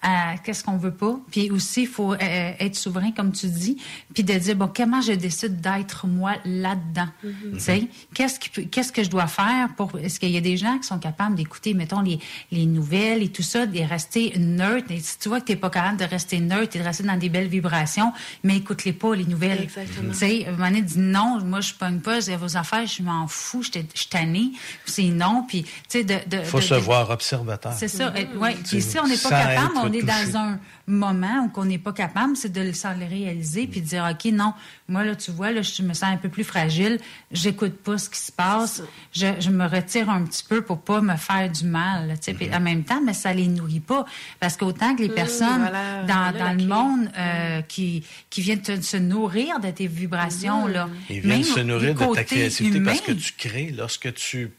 [0.08, 1.18] à qu'est-ce qu'on veut pas.
[1.32, 2.18] Puis aussi, il faut euh,
[2.60, 3.78] être souverain, comme tu dis,
[4.14, 7.08] puis de dire, bon, comment je décide d'être moi là-dedans?
[7.22, 9.98] Tu sais, qu'est-ce, qu'est-ce que je dois faire pour...
[9.98, 12.20] Est-ce qu'il y a des gens qui sont capables d'écouter, mettons, les,
[12.52, 14.92] les nouvelles et tout ça, de rester neutre?
[14.92, 17.04] Et si tu vois que tu n'es pas capable de rester neutre et de rester
[17.04, 19.64] dans des belles vibrations, mais écoute-les pas, les nouvelles.
[19.64, 20.12] Exactement.
[20.12, 22.86] Tu sais, à un moment donné, dis non, moi, je pogne pas c'est vos affaires,
[22.86, 24.52] je m'en fous, je t'ai- je suis tannée.
[24.86, 26.14] C'est non, puis, tu sais, de...
[26.28, 27.74] de Il faut de- se de- voir observateur.
[27.74, 28.14] c'est ça.
[28.16, 28.54] Euh, ouais.
[28.54, 31.78] Puis C'est- si on n'est pas capable, on est dans un moment où on n'est
[31.78, 34.54] pas capable, c'est de le, réaliser puis de dire OK, non,
[34.88, 37.00] moi là tu vois là, je me sens un peu plus fragile,
[37.32, 38.82] j'écoute pas ce qui se passe,
[39.14, 42.14] je, je me retire un petit peu pour pas me faire du mal, là.
[42.36, 44.06] Puis en même temps, mais ça les nourrit pas
[44.40, 48.04] parce qu'autant que les Mhm, personnes voilà, dans, voilà dans la le monde euh, qui
[48.30, 52.14] qui viennent te- se nourrir de tes vibrations là, Ils viennent même se nourrir de
[52.14, 53.20] ta créativité parce que humain.
[53.22, 54.52] tu crées lorsque tu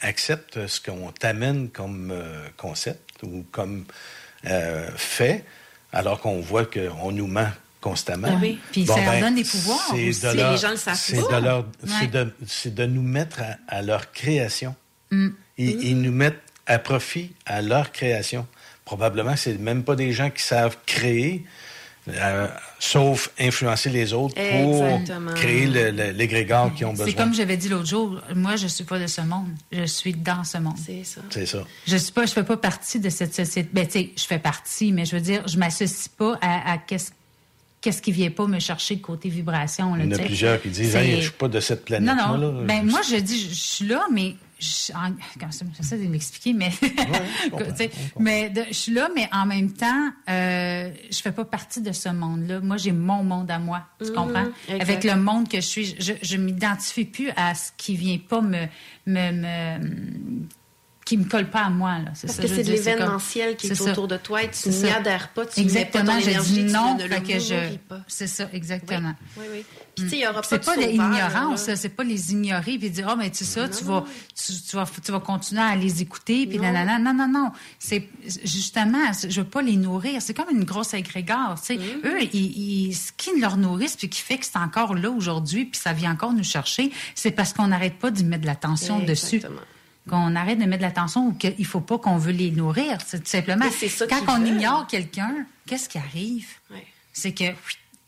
[0.00, 3.84] accepte ce qu'on t'amène comme euh, concept ou comme
[4.46, 5.44] euh, fait,
[5.92, 8.28] alors qu'on voit qu'on nous ment constamment.
[8.30, 8.58] Ah oui.
[8.72, 10.20] Puis ça leur donne des pouvoirs c'est aussi.
[10.22, 11.40] de Les gens le savent c'est pas.
[11.40, 11.90] de leur- Ouais.
[12.00, 14.74] c'est de, c'est de nous mettre à, à leur création.
[15.10, 15.28] Mm.
[15.58, 18.46] Ils, ils nous mettent à profit à leur création.
[18.86, 21.44] Probablement, c'est même pas des gens qui savent créer,
[22.08, 22.48] euh,
[22.84, 25.32] sauf influencer les autres pour Exactement.
[25.34, 27.06] créer le- le- l'égrégore qu'ils ont besoin.
[27.06, 29.48] C'est comme j'avais dit l'autre jour, moi, je suis pas de ce monde.
[29.72, 30.76] Je suis dans ce monde.
[30.84, 31.20] C'est ça.
[31.30, 31.64] C'est ça.
[31.86, 33.68] Je suis pas, je fais pas partie de cette société.
[33.72, 36.78] Ben, tu sais, je fais partie, mais je veux dire, je m'associe pas à, à
[36.78, 37.12] qu'est-ce
[37.80, 39.94] qu'est-ce qui vient pas me chercher côté vibration.
[39.94, 42.16] Là, Il y en a plusieurs qui disent hey, Je suis pas de cette planète.
[42.16, 42.60] Non, non.
[42.60, 44.36] Là, ben, moi, je dis, je suis là, mais.
[44.64, 44.92] Je,
[45.50, 46.70] ça, j'essaie de m'expliquer, mais.
[48.18, 51.92] Mais de- je suis là, mais en même temps, euh, je fais pas partie de
[51.92, 52.60] ce monde-là.
[52.60, 53.82] Moi, j'ai mon monde à moi.
[54.02, 54.46] Tu Mhm, comprends?
[54.68, 54.80] exact.
[54.82, 58.40] Avec le monde que je suis, je, je m'identifie plus à ce qui vient pas
[58.40, 58.66] me.
[59.06, 60.46] me, me
[61.04, 61.98] qui me colle pas à moi.
[61.98, 62.04] Là.
[62.06, 64.88] Parce ça, que c'est de comme- l'événementiel qui est, autour de toi et tu n'y
[64.90, 67.54] adhères pas, tu Exactement, mets pas ton énergie, tu non, ne le fait que je...
[68.08, 69.12] C'est ça, exactement.
[69.36, 69.64] Oui, oui.
[69.96, 73.16] Puis, tu sais, il aura pas de l'ignorance, c'est pas les ignorer puis dire, oh,
[73.16, 76.46] mais tu sais ça, tu vas, tu, tu vas, tu vas continuer à les écouter
[76.46, 76.64] puis Non.
[76.72, 76.98] nanana.
[76.98, 77.52] Non, non, non.
[77.78, 78.08] C'est,
[78.44, 80.20] justement, je veux pas les nourrir.
[80.20, 80.94] C'est comme une grosse
[81.60, 81.76] tu sais.
[81.76, 82.06] Mm-hmm.
[82.06, 85.64] Eux, ils, ils- ce qui leur nourrissent puis qui fait que c'est encore là aujourd'hui
[85.66, 88.98] puis ça vient encore nous chercher, c'est parce qu'on n'arrête pas d'y mettre de l'attention
[89.00, 89.42] dessus.
[90.08, 92.98] Qu'on arrête de mettre de l'attention ou qu'il faut pas qu'on veut les nourrir.
[93.06, 93.64] C'est tout simplement.
[93.70, 94.48] Ça Quand on veulent.
[94.48, 96.46] ignore quelqu'un, qu'est-ce qui arrive?
[97.12, 97.54] C'est que, oui,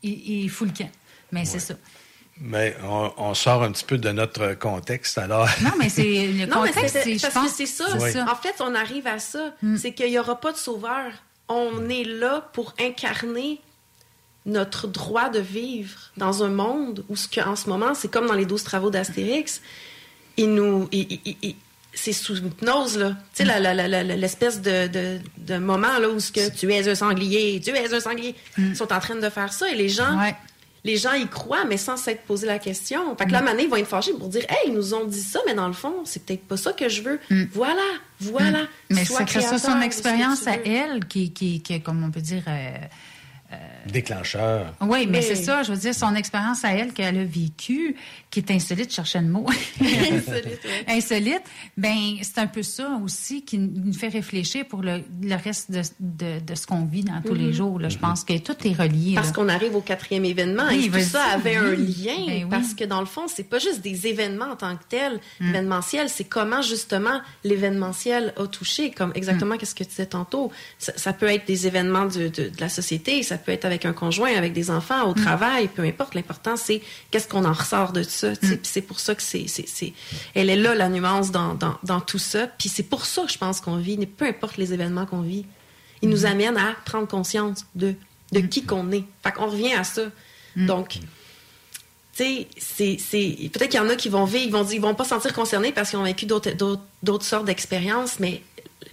[0.03, 0.91] il, il fout le camp.
[1.33, 1.74] Mais c'est ça.
[2.39, 5.49] Mais on, on sort un petit peu de notre contexte, alors.
[5.62, 7.87] Non, mais c'est le Non, mais contexte, c'est parce pense, que c'est ça.
[7.99, 8.11] Oui.
[8.20, 9.55] En fait, on arrive à ça.
[9.79, 11.12] C'est qu'il n'y aura pas de sauveur.
[11.49, 13.61] On est là pour incarner
[14.45, 18.27] notre droit de vivre dans un monde où, ce que, en ce moment, c'est comme
[18.27, 19.61] dans les 12 travaux d'Astérix,
[20.37, 20.89] il nous.
[20.93, 21.57] il- il- il- il-
[21.95, 23.11] c'est sous hypnose, là.
[23.35, 26.51] Tu sais, la- la- la- la- l'espèce de, de, de moment, là, où ce que
[26.55, 28.35] tu es un sanglier, tu es un sanglier.
[28.59, 30.14] Ils sont en train de faire ça et les gens.
[30.87, 33.16] Les gens y croient, mais sans s'être posé la question.
[33.16, 33.45] Fait que là, Mm.
[33.45, 35.66] Mané, ils vont être fâchés pour dire Hey, ils nous ont dit ça, mais dans
[35.66, 37.18] le fond, c'est peut-être pas ça que je veux.
[37.28, 37.45] Mm.
[37.53, 37.82] Voilà,
[38.20, 38.61] voilà.
[38.91, 42.20] Mais Sois c'est que ça, son expérience à elle, qui, qui, qui, comme on peut
[42.20, 42.45] dire.
[42.49, 42.70] euh,
[43.87, 44.75] Déclencheur.
[44.81, 45.25] oui, mais Oui.
[45.27, 47.95] c'est ça, je veux dire, son expérience à elle qu'elle a vécue,
[48.31, 49.47] qui est insolite, je cherchais le mot.
[49.81, 51.43] Insolite, insolite,
[51.77, 55.83] ben c'est un peu ça aussi qui nous fait réfléchir pour le, le reste de,
[56.01, 57.53] de, de ce qu'on vit dans tous les Mhm.
[57.53, 57.79] jours.
[57.79, 57.89] Là.
[57.89, 59.15] Je pense que tout est relié.
[59.15, 62.47] Parce qu'on arrive au quatrième événement Oui, et tout ça avait un lien Ben oui.
[62.51, 65.49] parce que dans le fond, c'est pas juste des événements en tant que tels, Mm.
[65.51, 69.59] événementiels, c'est comment justement l'événementiel a touché, comme exactement Mm.
[69.59, 70.51] qu'est-ce que tu disais tantôt.
[70.79, 73.85] Ça, ça peut être des événements de, de- de la société, ça peut être avec
[73.85, 75.11] un conjoint, avec des enfants, Mm.
[75.11, 76.15] au travail, peu importe.
[76.15, 76.81] L'important, c'est
[77.11, 78.33] qu'est-ce qu'on en ressort de ça.
[78.33, 78.59] Mm.
[78.63, 79.93] C'est pour ça que c'est, c'est, c'est-
[80.35, 82.47] elle est là la nuance dans, dans, dans tout ça.
[82.47, 85.47] Puis c'est pour ça que je pense qu'on vit, peu importe les événements qu'on vit,
[86.03, 86.13] ils Mm.
[86.13, 87.95] nous amènent à prendre conscience de
[88.33, 89.05] de qui qu'on est.
[89.23, 90.03] Fait qu'on revient à ça.
[90.57, 90.67] Mm.
[90.67, 91.01] Donc, tu
[92.13, 94.81] sais, c'est, c'est- peut-être qu'il y en a qui vont vivre, ils vont dire, ils
[94.81, 96.51] vont pas se sentir concernés parce qu'ils ont vécu d'autres,
[97.03, 98.43] d'autres sortes d'expériences, mais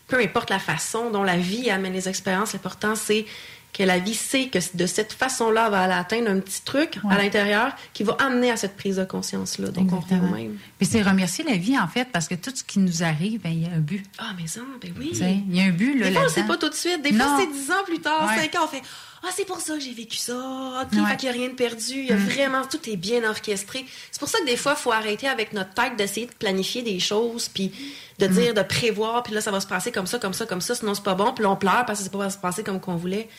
[0.08, 3.26] peu importe la façon dont la vie amène les expériences, l'important c'est
[3.74, 6.99] que la vie sait que de cette façon-là, elle va aller atteindre un petit truc
[7.09, 9.69] à l'intérieur qui va amener à cette prise de conscience-là.
[9.69, 10.57] Donc, on même.
[10.78, 13.49] Puis c'est remercier la vie, en fait, parce que tout ce qui nous arrive, ben,
[13.49, 14.05] il y a un but.
[14.19, 15.09] Ah, mais ça, ben oui.
[15.13, 16.53] Il y a un but, là, Des fois, on le sait là-dedans.
[16.53, 17.01] pas tout de suite.
[17.01, 17.26] Des Non.
[17.26, 18.41] fois, c'est dix ans plus tard, Ouais.
[18.41, 18.82] cinq ans, on fait
[19.26, 20.34] Ah, c'est pour ça que j'ai vécu ça.
[20.36, 21.09] OK, Ouais.
[21.11, 21.93] fait qu'il n'y a rien de perdu.
[21.93, 22.26] Il y a Mm.
[22.28, 23.86] vraiment, tout est bien orchestré.
[24.11, 26.82] C'est pour ça que des fois, il faut arrêter avec notre tête d'essayer de planifier
[26.82, 27.71] des choses, puis
[28.19, 28.32] de Mm.
[28.34, 30.76] dire, de prévoir, puis là, ça va se passer comme ça, comme ça, comme ça,
[30.76, 32.63] sinon c'est pas bon, puis là, on pleure parce que c'est pas va se passer
[32.63, 33.30] comme qu'on voulait.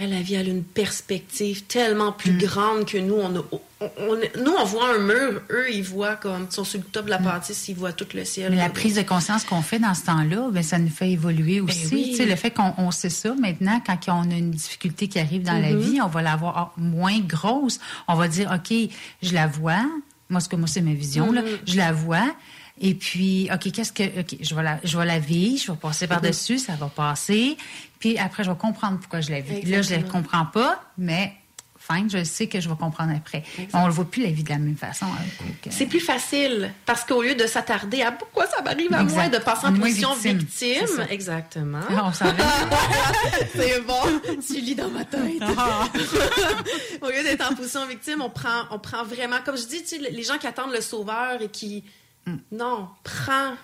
[0.00, 2.16] La vie, elle a une perspective tellement Mm.
[2.16, 3.14] plus grande que nous.
[3.14, 3.60] On, a- on-
[4.00, 5.40] on- nous, on voit un mur.
[5.50, 8.06] Eux, ils voient comme, ils sont sur le top de la bâtisse, ils voient tout
[8.14, 8.50] le ciel.
[8.50, 8.54] Mm.
[8.56, 11.60] Mais la prise de conscience qu'on fait dans ce temps-là, ben, ça nous fait évoluer
[11.60, 11.86] aussi.
[11.92, 12.06] oui.
[12.10, 15.20] Tu sais, Le fait qu'on on sait ça maintenant, quand on a une difficulté qui
[15.20, 15.78] arrive dans la Mhm.
[15.80, 17.78] vie, on va la voir ah, moins grosse.
[18.08, 18.76] On va dire, OK,
[19.22, 19.84] je la vois.
[20.30, 21.30] Moi, ce que moi, c'est ma vision.
[21.30, 21.42] là.
[21.42, 21.48] Mhm.
[21.66, 22.34] Je la vois.
[22.80, 24.20] Et puis, OK, qu'est-ce que.
[24.20, 27.56] OK, je vais la, je vais la vivre, je vais passer par-dessus, ça va passer.
[27.98, 29.62] Puis après, je vais comprendre pourquoi je la vis.
[29.62, 31.34] Là, je ne la comprends pas, mais
[31.78, 33.42] fine, je sais que je vais comprendre après.
[33.74, 35.04] On ne voit plus la vie de la même façon.
[35.06, 35.24] hein,
[35.66, 39.24] euh, C'est plus facile parce qu'au lieu de s'attarder à pourquoi ça m'arrive à moi,
[39.24, 39.34] Exact.
[39.38, 41.06] de passer en position victime.
[41.10, 41.80] Exactement.
[41.90, 42.32] Ah, on s'en va.
[43.54, 44.00] C'est bon,
[44.46, 45.42] tu lis dans ma tête.
[45.58, 45.88] Ah.
[47.02, 49.88] Au lieu d'être en position victime, on prend, on prend vraiment, comme je dis, tu
[49.88, 51.84] sais, les gens qui attendent le sauveur et qui.
[52.26, 52.34] Mm.
[52.52, 53.54] Non, prends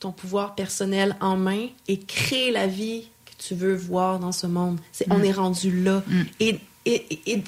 [0.00, 4.46] ton pouvoir personnel en main et crée la vie que tu veux voir dans ce
[4.46, 4.78] monde.
[4.92, 5.24] C'est, On Mm.
[5.24, 6.02] est rendu là.
[6.40, 7.44] Et, et, et- et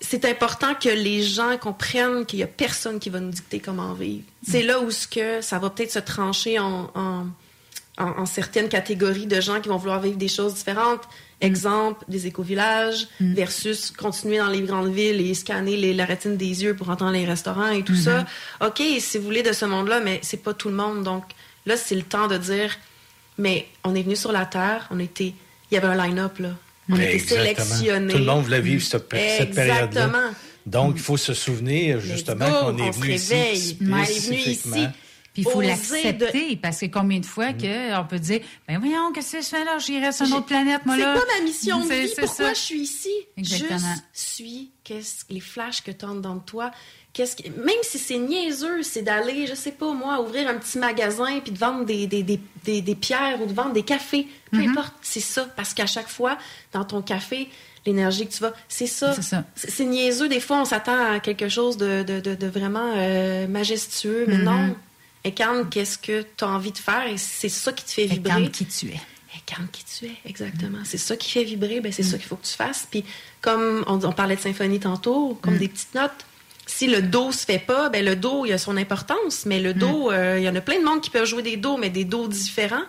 [0.00, 3.92] c'est important que les gens comprennent qu'il y a personne qui va nous dicter comment
[3.94, 4.24] vivre.
[4.46, 7.26] C'est là où ce que ça va peut-être se trancher en, en,
[7.98, 11.02] en- en certaines catégories de gens qui vont vouloir vivre des choses différentes.
[11.40, 16.62] Exemple, des éco-villages versus continuer dans les grandes villes et scanner les, la rétine des
[16.62, 18.24] yeux pour entrer dans les restaurants et tout ça.
[18.64, 21.02] OK, si vous voulez de ce monde-là, mais c'est pas tout le monde.
[21.02, 21.24] Donc
[21.66, 22.76] là, c'est le temps de dire,
[23.38, 25.34] mais on est venu sur la Terre, on était,
[25.70, 26.50] il y avait un line-up, là.
[26.88, 27.40] On était Exactement.
[27.64, 28.12] sélectionnés.
[28.12, 29.84] Tout le monde voulait vivre cette, cette période-là.
[30.06, 30.30] Exactement.
[30.66, 34.86] Donc, il faut se souvenir justement qu'on est on venu ici On est venu ici.
[35.32, 39.12] Puis il faut l'accepter, parce que combien de fois que on peut dire, ben voyons,
[39.12, 39.78] qu'est-ce que je fais là?
[39.78, 41.14] J'irai sur une autre planète, moi, C'est là.
[41.14, 42.08] quoi ma mission de C'est- vie?
[42.14, 42.52] c'est Pourquoi ça.
[42.54, 43.08] je suis ici?
[43.38, 43.78] Exactement.
[43.78, 46.70] Juste suis qu'est-ce, les flashs que tu as dans toi.
[47.14, 50.78] Qu'est-ce que, même si c'est niaiseux, c'est d'aller, je sais pas moi, ouvrir un petit
[50.78, 54.26] magasin puis de vendre des, des, des, des, des pierres ou de vendre des cafés.
[54.50, 54.68] Peu Mm-hmm.
[54.70, 55.46] importe, c'est ça.
[55.56, 56.36] Parce qu'à chaque fois,
[56.72, 57.48] dans ton café,
[57.86, 59.14] l'énergie que tu vas, c'est ça.
[59.14, 59.36] C'est.
[59.54, 60.28] C'est, c'est niaiseux.
[60.28, 64.36] Des fois, on s'attend à quelque chose de, de, de, de vraiment euh, majestueux, mais
[64.38, 64.44] Mhm.
[64.44, 64.76] non.
[65.24, 67.06] Incarne qu'est-ce que tu as envie de faire?
[67.06, 68.32] Et c'est ça qui te fait vibrer.
[68.32, 69.00] Incarne qui tu es.
[69.36, 70.78] Incarne qui tu es, exactement.
[70.84, 72.86] C'est ça qui fait vibrer, ben c'est ça qu'il faut que tu fasses.
[72.90, 73.04] Puis
[73.40, 76.26] comme on, on parlait de symphonie tantôt, comme des petites notes,
[76.66, 79.74] si le do se fait pas, ben le do, il a son importance, mais le
[79.74, 81.90] do, euh, il y en a plein de monde qui peuvent jouer des dos, mais
[81.90, 82.84] des dos différents.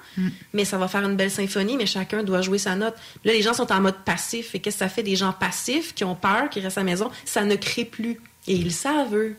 [0.53, 2.95] Mais ça va faire une belle symphonie, mais chacun doit jouer sa note.
[3.23, 4.53] Là, les gens sont en mode passif.
[4.55, 6.85] Et qu'est-ce que ça fait des gens passifs qui ont peur, qui restent à la
[6.85, 7.09] maison?
[7.25, 8.19] Ça ne crée plus.
[8.47, 9.35] Et ils savent, eux.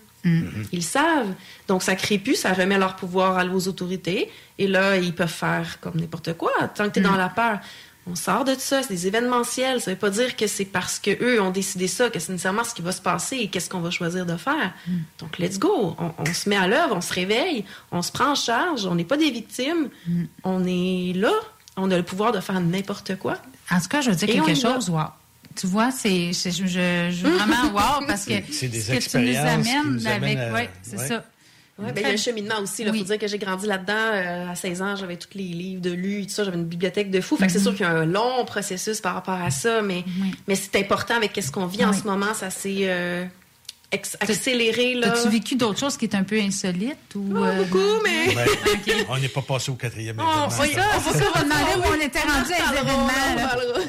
[0.73, 1.33] Ils le savent.
[1.69, 4.31] Donc, ça crée plus, ça remet leur pouvoir à- aux autorités.
[4.59, 7.59] Et là, ils peuvent faire comme n'importe quoi, tant que tu es dans la peur.
[8.07, 9.81] On sort de ça, c'est des événementiels.
[9.81, 12.63] Ça veut pas dire que c'est parce que eux ont décidé ça que c'est nécessairement
[12.65, 14.75] ce qui va se passer et qu'est-ce qu'on va choisir de faire.
[15.19, 15.97] Donc, let's go.
[15.99, 18.95] On, on se met à l'œuvre, on se réveille, on se prend en charge, on
[18.95, 19.89] n'est pas des victimes.
[20.43, 21.33] On est là,
[21.79, 23.39] on a le pouvoir de faire n'importe quoi.
[23.71, 25.05] En tout cas, je veux dire Et quelque chose, wow.
[25.57, 28.99] Tu vois, c'est, c'est- je, je, je- vraiment wow parce que C'est des ce que
[29.11, 31.07] tu nous amènes nous avec, amènent à- ouais, c'est ouais.
[31.09, 31.25] ça.
[31.77, 32.83] Ouais, ben, il y a un cheminement aussi.
[32.83, 33.93] Il faut dire que j'ai grandi là-dedans.
[33.97, 36.45] euh, à 16 ans, j'avais tous les livres de lu, tout ça.
[36.45, 37.37] J'avais une bibliothèque de fou.
[37.37, 37.65] Fait que c'est Mhm.
[37.65, 40.05] sûr qu'il y a un long processus par rapport à ça, mais,
[40.47, 41.99] mais c'est important avec ce qu'on vit en Oui.
[42.01, 42.33] ce moment.
[42.33, 43.25] Ça s'est euh,
[44.21, 44.95] accéléré.
[44.95, 45.13] là.
[45.15, 48.37] As-tu vécu d'autres choses qui est un peu insolites ou euh, beaucoup, mais.
[48.37, 48.45] Ouais.
[49.09, 50.51] On n'est pas passé au quatrième événement.
[50.51, 53.81] c'est ça, c'est ça, on va demander où on était rendu à là.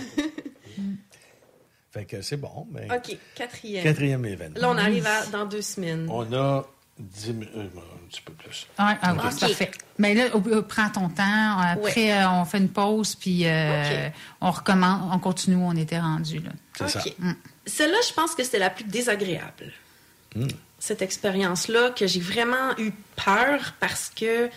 [1.95, 2.67] Fait que c'est bon.
[2.71, 2.87] Mais...
[2.93, 3.83] OK, quatrième.
[3.83, 4.59] Quatrième événement.
[4.59, 6.07] Là, on arrive à dans deux semaines.
[6.11, 6.65] On a
[6.99, 8.67] 10 mi- euh, un petit peu plus.
[8.77, 9.21] Ouais, ah, Ok.
[9.31, 9.71] c'est parfait.
[9.97, 10.25] Mais là,
[10.67, 11.57] prends ton temps.
[11.57, 14.09] Après, euh, on fait une pause, puis euh,
[14.41, 16.39] on recommence, on continue où on était rendu.
[16.39, 16.51] Là.
[16.81, 17.15] OK.
[17.65, 19.71] Celle-là, je pense que c'était la plus désagréable.
[20.77, 22.91] Cette expérience-là, que j'ai vraiment eu
[23.23, 24.49] peur parce que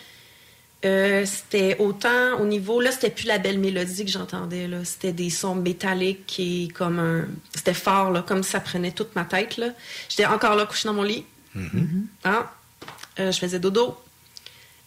[0.85, 2.79] euh, c'était autant au niveau.
[2.79, 4.67] Là, c'était plus la belle mélodie que j'entendais.
[4.67, 4.85] là.
[4.85, 7.27] C'était des sons métalliques et comme un.
[7.53, 9.57] C'était fort, là, comme ça prenait toute ma tête.
[9.57, 9.69] là.
[10.07, 11.25] J'étais encore là, couchée dans mon lit.
[12.23, 12.47] Hein?
[13.19, 13.97] Euh, je faisais dodo.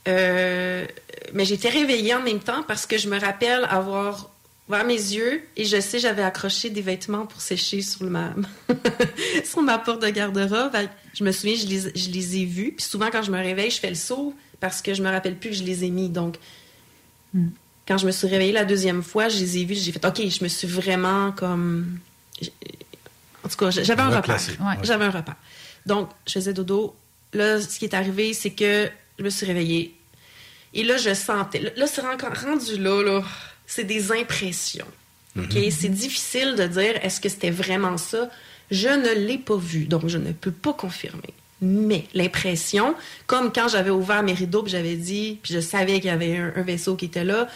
[0.09, 0.87] Euh,
[1.35, 4.31] mais j'étais réveillée en même temps parce que je me rappelle avoir
[4.69, 8.35] ouvert mes yeux et je sais j'avais accroché des vêtements pour sécher sur, le ma...
[9.45, 10.73] sur ma porte de garde-robe.
[11.15, 12.73] Je me souviens, je les, je les ai vus.
[12.77, 15.37] Puis souvent, quand je me réveille, je fais le saut parce que je me rappelle
[15.37, 16.09] plus que je les ai mis.
[16.09, 16.39] Donc,
[17.87, 19.75] quand je me suis réveillée la deuxième fois, je les ai vus.
[19.75, 21.99] J'ai fait OK, je me suis vraiment comme.
[23.45, 24.21] En tout cas, j'avais un.
[24.21, 25.35] Ouais, J'avais un repère.
[25.85, 26.95] Donc, je faisais dodo.
[27.33, 28.89] Là, ce qui est arrivé, c'est que
[29.19, 29.97] je me suis réveillée.
[30.75, 31.73] Et là, je sentais.
[31.77, 33.25] Là, c'est rendu là, là.
[33.67, 34.87] C'est des impressions.
[35.37, 35.55] OK?
[35.55, 35.71] Mhm.
[35.73, 38.31] C'est difficile de dire est-ce que c'était vraiment ça?
[38.71, 41.35] Je ne l'ai pas vu, donc je ne peux pas confirmer.
[41.65, 42.97] Mais l'impression,
[43.29, 46.37] comme quand j'avais ouvert mes rideaux, puis j'avais dit, puis je savais qu'il y avait
[46.37, 47.47] un, vaisseau qui était là,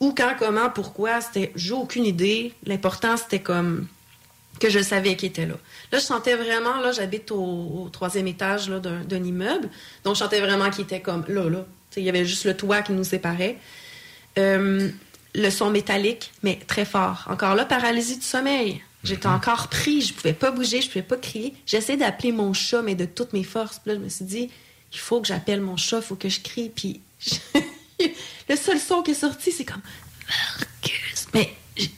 [0.00, 2.52] ou quand, comment, pourquoi, c'était, j'ai aucune idée.
[2.66, 3.86] L'important, c'était comme
[4.60, 5.54] que je savais qu'il était là.
[5.90, 9.70] Là, je sentais vraiment, là, j'habite au, troisième étage d'un, immeuble,
[10.04, 11.64] donc je sentais vraiment qu'il était comme là, là.
[11.96, 13.56] Il y avait juste le toit qui nous séparait.
[14.36, 14.90] Euh,
[15.34, 17.26] le son métallique, mais très fort.
[17.30, 18.82] Encore là, paralysie du sommeil.
[19.04, 21.54] J'étais encore pris, je pouvais pas bouger, je pouvais pas crier.
[21.66, 23.78] J'essayais d'appeler mon chat, mais de toutes mes forces.
[23.78, 24.50] Puis là, je me suis dit,
[24.92, 26.70] il faut que j'appelle mon chat, il faut que je crie.
[26.74, 27.00] Puis
[28.48, 29.82] le seul son qui est sorti, c'est comme
[30.26, 31.26] Marcus.
[31.34, 31.52] Mais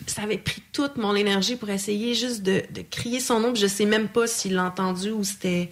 [0.06, 3.52] ça avait pris toute mon énergie pour essayer juste de, de crier son nom.
[3.52, 5.70] Puis je sais même pas s'il l'a entendu ou c'était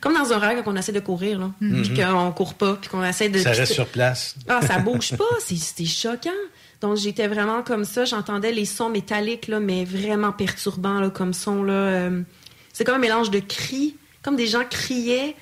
[0.00, 1.50] comme dans un rêve quand on essaie de courir, là.
[1.60, 1.82] Mhm.
[1.82, 3.38] Puis qu'on court pas, puis qu'on essaie de.
[3.38, 4.34] Ça reste sur place.
[4.48, 6.30] ah, ça bouge pas, c'est- c'était choquant.
[6.80, 11.34] Donc j'étais vraiment comme ça, j'entendais les sons métalliques là, mais vraiment perturbants là, comme
[11.34, 11.72] son là.
[11.72, 12.22] euh,
[12.72, 15.36] c'est comme un mélange de cris, comme des gens criaient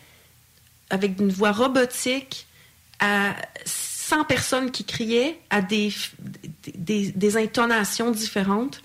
[0.91, 2.47] avec une voix robotique
[2.99, 3.37] à
[3.67, 5.93] 100 personnes qui criaient à des,
[6.75, 8.83] des, intonations différentes.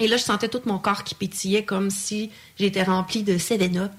[0.00, 3.92] Et là, je sentais tout mon corps qui pétillait comme si j'étais remplie de 7-up.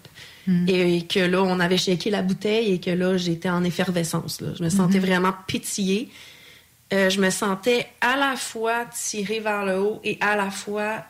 [0.67, 4.41] Et que là, on avait shaké la bouteille et que là, j'étais en effervescence.
[4.41, 4.49] là.
[4.57, 5.05] Je me sentais Mhm.
[5.05, 6.09] vraiment pétillée.
[6.93, 11.05] Euh, je me sentais à la fois tirée vers le haut et à la fois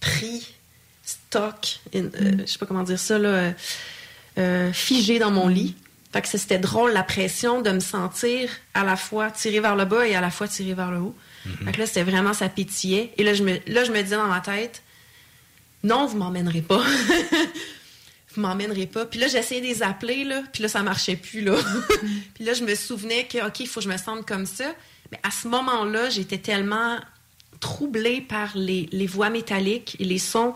[0.00, 0.54] pris,
[1.04, 3.52] stock, in- euh, je sais pas comment dire ça, là, euh,
[4.38, 5.74] euh, figé dans mon lit.
[6.12, 9.84] Fait que c'était drôle, la pression de me sentir à la fois tirée vers le
[9.84, 11.14] bas et à la fois tirée vers le haut.
[11.64, 13.12] Fait que là, c'était vraiment, ça pétillait.
[13.16, 14.82] Et là, je me, là, je me disais dans ma tête,
[15.82, 16.82] non, vous m'emmènerez pas.
[18.38, 19.04] vous m'emmènerez pas.
[19.04, 21.56] Puis là, j'essayais de les appeler, là, puis là, ça marchait plus, là.
[22.34, 24.66] puis là, je me souvenais que, OK, il faut que je me sente comme ça.
[25.10, 26.98] Mais à ce moment-là, j'étais tellement
[27.60, 30.54] troublée par les, les voix métalliques et les sons,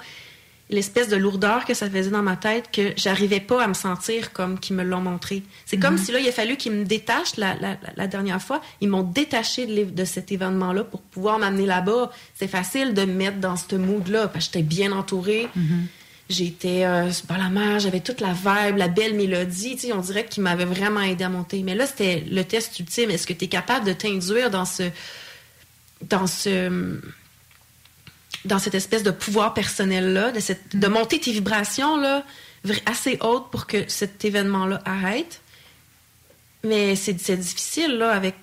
[0.71, 4.33] l'espèce de lourdeur que ça faisait dans ma tête que j'arrivais pas à me sentir
[4.33, 5.43] comme qu'ils me l'ont montré.
[5.67, 6.01] C'est comme Mhm.
[6.05, 8.63] si là, il a fallu qu'ils me détachent la, la- la dernière fois.
[8.81, 12.11] Ils m'ont détaché de, de cet événement-là pour pouvoir m'amener là-bas.
[12.35, 15.49] C'est facile de me mettre dans ce mood-là parce que j'étais bien entourée.
[16.33, 19.77] J'étais euh, par la mer, j'avais toute la vibe, la belle mélodie.
[19.77, 21.63] Tu sais, on dirait qu'il m'avait vraiment aidé à monter.
[21.63, 23.11] Mais là, c'était le test ultime.
[23.11, 24.85] Est-ce que tu es capable de t'induire dans ce.
[26.01, 26.99] dans ce.
[28.47, 32.25] dans cette espèce de pouvoir personnel-là, de, cette, de monter tes vibrations là,
[32.87, 35.43] assez hautes pour que cet événement-là arrête?
[36.65, 38.37] Mais c'est difficile, là, avec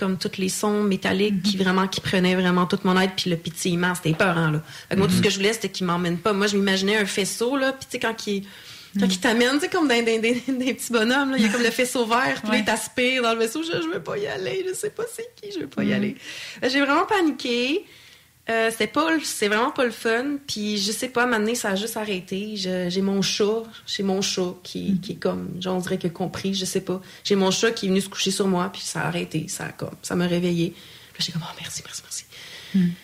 [0.00, 3.36] comme tous les sons métalliques qui vraiment qui prenaient vraiment toute mon aide, puis le
[3.36, 4.62] pétillement, c'était épeurant, là.
[4.88, 6.32] Fait que moi, tout ce que je voulais, c'était qu'il m'emmène pas.
[6.32, 8.44] Moi, je m'imaginais un faisceau, là, puis tu sais, quand il...
[8.98, 11.46] Quand il t'amène, tu sais, comme dans des, des, des petits bonhommes, là, il y
[11.46, 13.62] a comme le faisceau vert, puis là, il t'aspire dans le vaisseau.
[13.62, 15.92] Je, je veux pas y aller, je sais pas c'est qui, je veux pas y
[15.92, 16.16] aller.
[16.60, 17.84] J'ai vraiment paniqué.
[18.50, 20.36] Euh, c'est pas, c'est vraiment pas le fun.
[20.46, 22.56] Puis je sais pas, maintenant ça a juste arrêté.
[22.56, 26.12] J'ai mon chat, j'ai mon chat qui, qui est comme, genre, on dirait qu'il a
[26.12, 27.00] compris, je sais pas.
[27.22, 29.66] J'ai mon chat qui est venu se coucher sur moi, puis ça a arrêté, ça
[29.66, 30.74] a comme, ça m'a réveillé.
[31.12, 32.94] Puis j'ai comme, oh merci, merci, merci.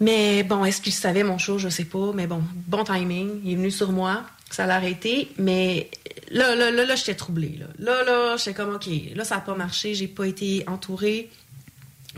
[0.00, 2.12] Mais bon, est-ce qu'il savait mon chat, je sais pas.
[2.14, 5.30] Mais bon, bon timing, il est venu sur moi, ça l'a arrêté.
[5.38, 5.90] Mais
[6.30, 7.58] là, là, là, là, j'étais troublée.
[7.58, 11.30] Là, là, là j'étais comme, ok, là ça a pas marché, j'ai pas été entourée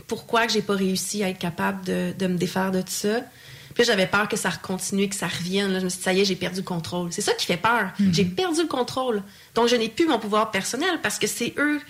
[0.07, 3.21] pourquoi que j'ai pas réussi à être capable de, de me défaire de tout ça.
[3.73, 5.71] Puis j'avais peur que ça continue, que ça revienne.
[5.71, 7.11] Là, je me suis dit, ça y est, j'ai perdu le contrôle.
[7.11, 7.91] C'est ça qui fait peur.
[8.11, 9.23] J'ai perdu le contrôle.
[9.55, 11.81] Donc, je n'ai plus mon pouvoir personnel parce que c'est eux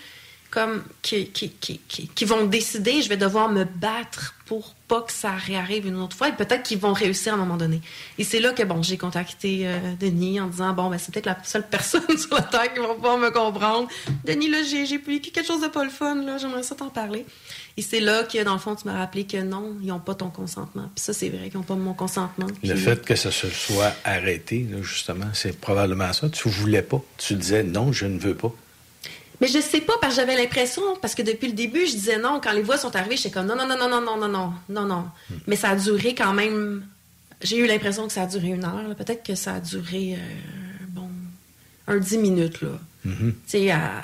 [0.54, 3.02] comme qui, qui, qui, qui, qui vont décider.
[3.02, 6.30] Je vais devoir me battre pour pas que ça réarrive une autre fois.
[6.30, 7.82] Et peut-être qu'ils vont réussir à un moment donné.
[8.20, 11.26] Et c'est là que, bon, j'ai contacté euh, Denis en disant, bon, ben, c'est peut-être
[11.26, 13.88] la seule personne sur la Terre qui va pouvoir me comprendre.
[14.26, 16.38] Denis, là, j'ai j'ai vécu quelque chose de pas le fun, là.
[16.38, 17.26] J'aimerais ça t'en parler.
[17.76, 20.14] Et c'est là que, dans le fond, tu m'as rappelé que non, ils n'ont pas
[20.14, 20.92] ton consentement.
[20.94, 22.46] Puis ça, c'est vrai qu'ils n'ont pas mon consentement.
[22.64, 26.30] Le fait que ça se soit arrêté, là, justement, c'est probablement ça.
[26.30, 27.02] Tu voulais pas.
[27.18, 28.54] Tu disais non, je ne veux pas.
[29.42, 32.20] Mais je sais pas, parce que j'avais l'impression, parce que depuis le début, je disais
[32.20, 32.40] non.
[32.42, 34.54] Quand les voix sont arrivées, j'étais comme non, non, non, non, non, non, non, non,
[34.70, 35.06] non, non.
[35.48, 36.86] Mais ça a duré quand même.
[37.42, 38.96] J'ai eu l'impression que ça a duré une heure.
[38.96, 41.10] Peut-être que ça a duré, euh, bon,
[41.88, 42.80] un dix minutes, là.
[43.04, 43.34] Mhm.
[43.34, 44.04] Tu sais, à.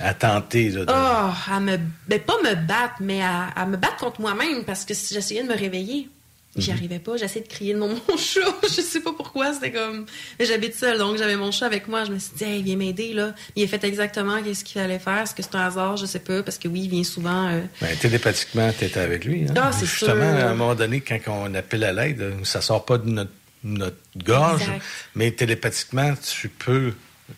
[0.00, 1.78] À tenter, là, de- Oh, à me.
[2.08, 5.42] Ben, pas me battre, mais à, à me battre contre moi-même, parce que si j'essayais
[5.42, 6.08] de me réveiller.
[6.56, 6.76] J'y Mhm.
[6.76, 8.40] arrivais pas, j'essayais de crier le nom de mon chat.
[8.62, 10.06] Je sais pas pourquoi, c'était comme.
[10.38, 12.04] J'habite seule, donc j'avais mon chat avec moi.
[12.04, 13.34] Je me suis dit, hey, viens m'aider, là.
[13.56, 15.18] Il a fait exactement ce qu'il fallait faire.
[15.22, 15.96] Est-ce que c'est un hasard?
[15.96, 17.48] Je sais pas, parce que oui, il vient souvent.
[17.48, 19.46] euh, Ben, télépathiquement, tu étais avec lui.
[19.48, 19.54] hein.
[19.56, 20.46] Ah, c'est Justement, sûr.
[20.46, 23.32] à un moment donné, quand on appelle à l'aide, ça sort pas de notre,
[23.64, 24.82] notre gorge, Exact.
[25.16, 26.92] mais télépathiquement, tu peux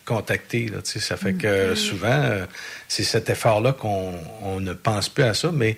[0.05, 0.67] contacter.
[0.67, 1.75] Là, ça fait que Mhm.
[1.75, 2.45] souvent, euh,
[2.87, 5.77] c'est cet effort-là qu'on on ne pense plus à ça, mais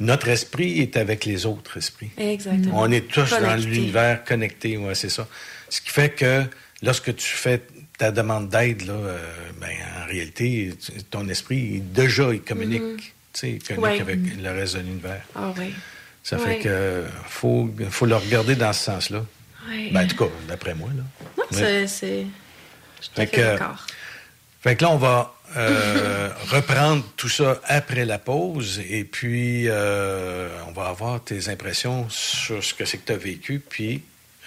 [0.00, 2.10] notre esprit est avec les autres esprits.
[2.16, 2.80] Exactement.
[2.80, 5.26] On est tous dans l'univers connecté, ouais, c'est ça.
[5.68, 6.42] Ce qui fait que
[6.82, 7.62] lorsque tu fais
[7.98, 9.18] ta demande d'aide, là, euh,
[9.60, 9.70] ben,
[10.02, 10.72] en réalité,
[11.10, 13.14] ton esprit, déjà, il communique.
[13.32, 14.00] Sais, il communique Ouais.
[14.00, 15.22] avec le reste de l'univers.
[15.34, 15.72] Ah oui.
[16.22, 16.44] Ça Ouais.
[16.56, 19.24] fait que faut, faut le regarder dans ce sens-là.
[19.68, 19.90] Ouais.
[19.92, 20.88] Ben, en tout cas, d'après moi.
[20.96, 21.02] Là.
[21.36, 21.86] Non, Ouais.
[21.86, 22.08] c'est- c'est.
[22.16, 23.86] Je suis tout à Fait fait que- d'accord.
[24.62, 30.48] Fait que là, on va euh, reprendre tout ça après la pause et puis euh,
[30.68, 34.02] on va avoir tes impressions sur ce que c'est que tu as vécu, puis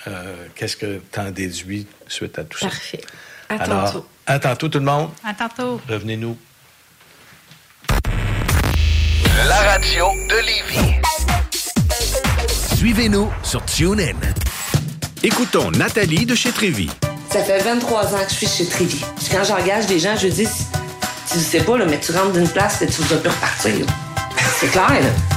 [0.08, 2.68] euh, qu'est-ce que tu en déduis suite à tout ça.
[2.68, 3.01] Parfait.
[3.49, 4.08] À Alors, tantôt.
[4.26, 5.12] à tantôt tout le monde.
[5.24, 5.80] À tantôt.
[5.88, 6.38] Revenez-nous.
[9.47, 10.95] La radio de Lévis.
[12.76, 14.16] Suivez-nous sur TuneIn.
[15.24, 16.89] Écoutons Nathalie de chez Trévy.
[17.30, 18.65] Ça fait 23 ans que je suis chez.
[18.65, 20.47] Puis quand j'engage des gens, je dis,
[21.32, 23.86] tu sais pas, là, mais tu rentres d'une place et tu vas plus repartir.
[24.59, 25.36] C'est clair, là.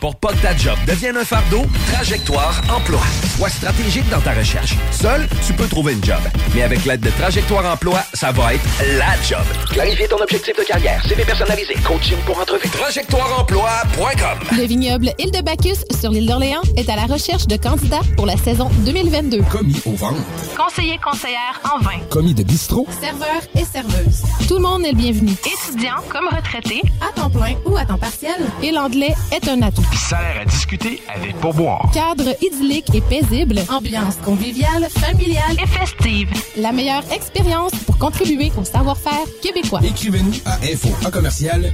[0.00, 3.00] Pour pas que ta job devienne un fardeau, Trajectoire Emploi.
[3.36, 4.74] Sois stratégique dans ta recherche.
[4.92, 6.20] Seul, tu peux trouver une job.
[6.54, 8.64] Mais avec l'aide de Trajectoire Emploi, ça va être
[8.96, 9.44] la job.
[9.70, 12.68] Clarifier ton objectif de carrière, CV personnalisé, coaching pour entrevue.
[12.68, 18.00] TrajectoireEmploi.com Le vignoble Île de Bacchus sur l'île d'Orléans est à la recherche de candidats
[18.16, 19.42] pour la saison 2022.
[19.50, 20.20] Commis au ventre.
[20.56, 21.98] Conseiller conseillère en vin.
[22.10, 22.86] Commis de bistrot.
[23.00, 24.22] Serveur et serveuse.
[24.46, 25.32] Tout le monde est le bienvenu.
[25.32, 28.36] Étudiant comme retraité, à temps plein ou à temps partiel.
[28.62, 29.84] Et l'anglais est un atout.
[29.94, 31.90] Salaire à discuter avec pourboire.
[31.92, 36.28] Cadre idyllique et paisible, ambiance conviviale, familiale et festive.
[36.56, 39.80] La meilleure expérience pour contribuer au savoir-faire québécois.
[39.82, 41.72] Écrivez-nous à info en commercial.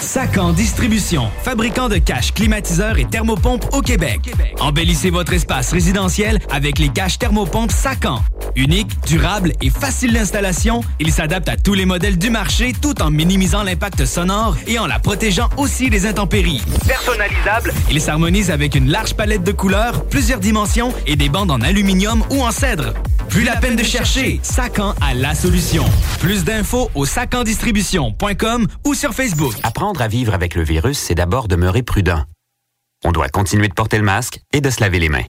[0.00, 4.20] Sacan Distribution, fabricant de caches climatiseurs et thermopompes au Québec.
[4.60, 8.20] Embellissez votre espace résidentiel avec les caches thermopompes Sacan.
[8.56, 13.10] Unique, durable et facile d'installation, il s'adapte à tous les modèles du marché tout en
[13.10, 16.17] minimisant l'impact sonore et en la protégeant aussi des intempéries.
[16.26, 21.60] Personnalisable, il s'harmonise avec une large palette de couleurs, plusieurs dimensions et des bandes en
[21.60, 22.94] aluminium ou en cèdre.
[23.28, 25.84] Plus la peine de chercher, Sacan a la solution.
[26.18, 29.54] Plus d'infos au sacandistribution.com ou sur Facebook.
[29.62, 32.24] Apprendre à vivre avec le virus, c'est d'abord demeurer prudent.
[33.04, 35.24] On doit continuer de porter le masque et de se laver les mains.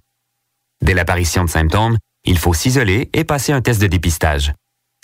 [0.83, 4.53] Dès l'apparition de symptômes, il faut s'isoler et passer un test de dépistage.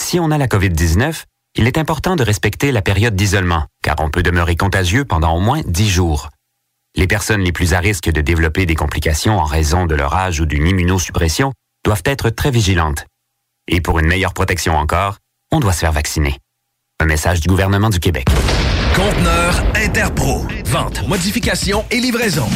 [0.01, 1.25] Si on a la COVID-19,
[1.57, 5.39] il est important de respecter la période d'isolement, car on peut demeurer contagieux pendant au
[5.39, 6.29] moins 10 jours.
[6.95, 10.39] Les personnes les plus à risque de développer des complications en raison de leur âge
[10.39, 11.53] ou d'une immunosuppression
[11.83, 13.05] doivent être très vigilantes.
[13.67, 15.17] Et pour une meilleure protection encore,
[15.51, 16.37] on doit se faire vacciner.
[16.99, 18.27] Un message du gouvernement du Québec.
[18.95, 20.45] Conteneur Interpro.
[20.65, 22.47] Vente, modification et livraison.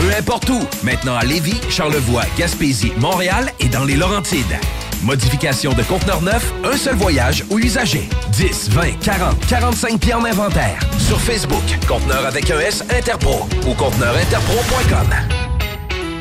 [0.00, 0.60] Peu importe où.
[0.82, 4.58] Maintenant à Lévis, Charlevoix, Gaspésie, Montréal et dans les Laurentides.
[5.02, 8.08] Modification de conteneur neuf, un seul voyage ou usager.
[8.30, 10.78] 10, 20, 40, 45 pieds en inventaire.
[10.98, 15.08] Sur Facebook, conteneur avec un S Interpro ou conteneurinterpro.com.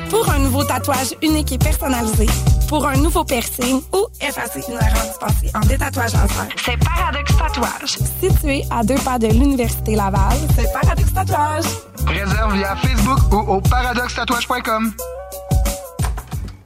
[0.10, 2.26] Pour un nouveau tatouage unique et personnalisé,
[2.68, 7.98] pour un nouveau piercing ou effacer une erreur dispensée en détatouage laser, c'est Paradox Tatouage.
[8.20, 11.66] Situé à deux pas de l'Université Laval, c'est Paradox Tatouage.
[12.08, 14.94] Réserve via Facebook ou au paradoxtatouage.com.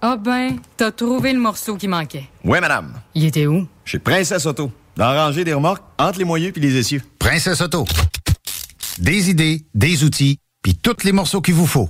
[0.08, 2.26] Ah ben, t'as trouvé le morceau qui manquait.
[2.44, 2.94] Oui, madame.
[3.16, 3.68] Il était où?
[3.86, 4.72] Chez Princesse Auto.
[4.96, 7.02] Dans la rangée des remorques, entre les moyeux puis les essieux.
[7.18, 7.86] Princesse Auto.
[9.00, 11.90] Des idées, des outils, puis tous les morceaux qu'il vous faut.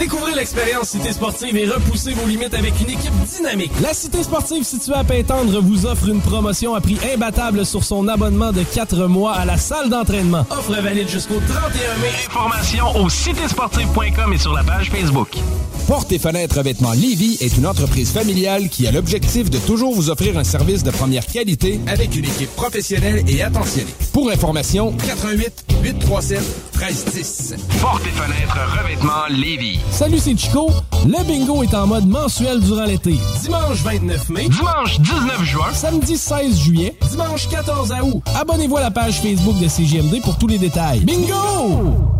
[0.00, 3.70] Découvrez l'expérience Cité Sportive et repoussez vos limites avec une équipe dynamique.
[3.82, 8.08] La Cité Sportive située à Pintendre vous offre une promotion à prix imbattable sur son
[8.08, 10.46] abonnement de 4 mois à la salle d'entraînement.
[10.48, 12.08] Offre valide jusqu'au 31 mai.
[12.26, 15.36] Informations au citésportive.com et sur la page Facebook.
[15.86, 20.08] Porte et fenêtres vêtements Lévis est une entreprise familiale qui a l'objectif de toujours vous
[20.08, 23.92] offrir un service de première qualité avec une équipe professionnelle et attentionnée.
[24.12, 26.40] Pour information, 88 837
[26.78, 27.54] 1310.
[27.80, 29.80] Porte et fenêtres revêtements Lévis.
[29.90, 30.70] Salut, c'est Chico.
[31.06, 33.18] Le bingo est en mode mensuel durant l'été.
[33.42, 38.22] Dimanche 29 mai, dimanche 19 juin, Samedi 16 juillet, dimanche 14 août.
[38.38, 41.00] abonnez-vous à la page Facebook de CGMD pour tous les détails.
[41.00, 42.19] Bingo!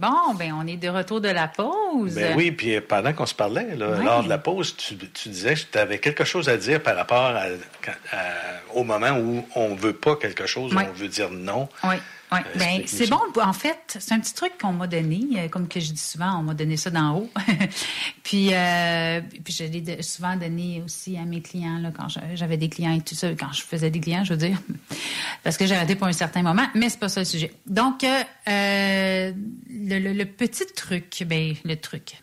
[0.00, 2.14] Bon, ben on est de retour de la pause.
[2.14, 5.54] Ben oui, puis pendant qu'on se parlait, là, lors de la pause, tu, tu disais
[5.54, 7.42] que tu avais quelque chose à dire par rapport à-
[8.12, 8.16] à-
[8.74, 11.68] au moment où on veut pas quelque chose, on veut dire non.
[11.84, 11.96] Oui.
[12.32, 13.18] Oui, Euh, ben, c'est bon.
[13.42, 16.38] En fait, c'est un petit truc qu'on m'a donné, euh, comme que je dis souvent,
[16.38, 17.30] on m'a donné ça d'en haut.
[18.22, 22.68] puis, euh, puis je l'ai souvent donné aussi à mes clients là, quand j'avais des
[22.68, 24.58] clients et tout ça, quand je faisais des clients, je veux dire,
[25.42, 27.52] parce que j'ai arrêté pour un certain moment, mais c'est pas ça le sujet.
[27.66, 29.32] Donc, euh,
[29.68, 32.22] le, le- le petit truc, ben le truc.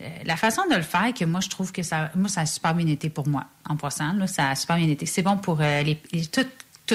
[0.00, 2.46] Euh, la façon de le faire, que moi, je trouve que ça, moi, ça a
[2.46, 5.04] super bien été pour moi, en passant, là, ça a super bien été.
[5.04, 6.46] C'est bon pour les, les- tout,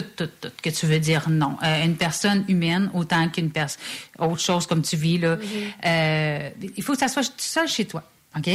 [0.02, 1.58] tout, tout, tout, que tu veux dire non.
[1.64, 3.82] Euh, une personne humaine, autant qu'une personne,
[4.20, 5.38] autre chose comme tu vis, là.
[5.86, 8.04] Euh, il faut que ça soit seul chez toi,
[8.38, 8.50] OK?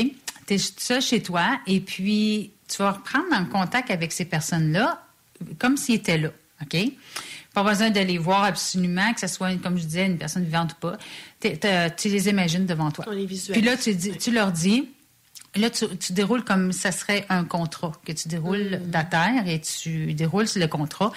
[0.47, 5.03] Tu es seul chez toi, et puis tu vas reprendre en contact avec ces personnes-là
[5.59, 6.30] comme s'ils étaient là,
[6.62, 6.76] OK?
[7.55, 10.72] Pas besoin de les voir absolument, que ce soit, comme je disais, une personne vivante
[10.72, 10.99] ou pas.
[11.41, 13.05] Tu les imagines devant toi.
[13.09, 13.61] On les visualise.
[13.61, 14.88] Puis là, tu, dis- tu leur dis,
[15.57, 18.90] là, tu, tu déroules comme ça serait un contrat, que tu déroules Mm.
[19.11, 21.12] terre et tu déroules le contrat.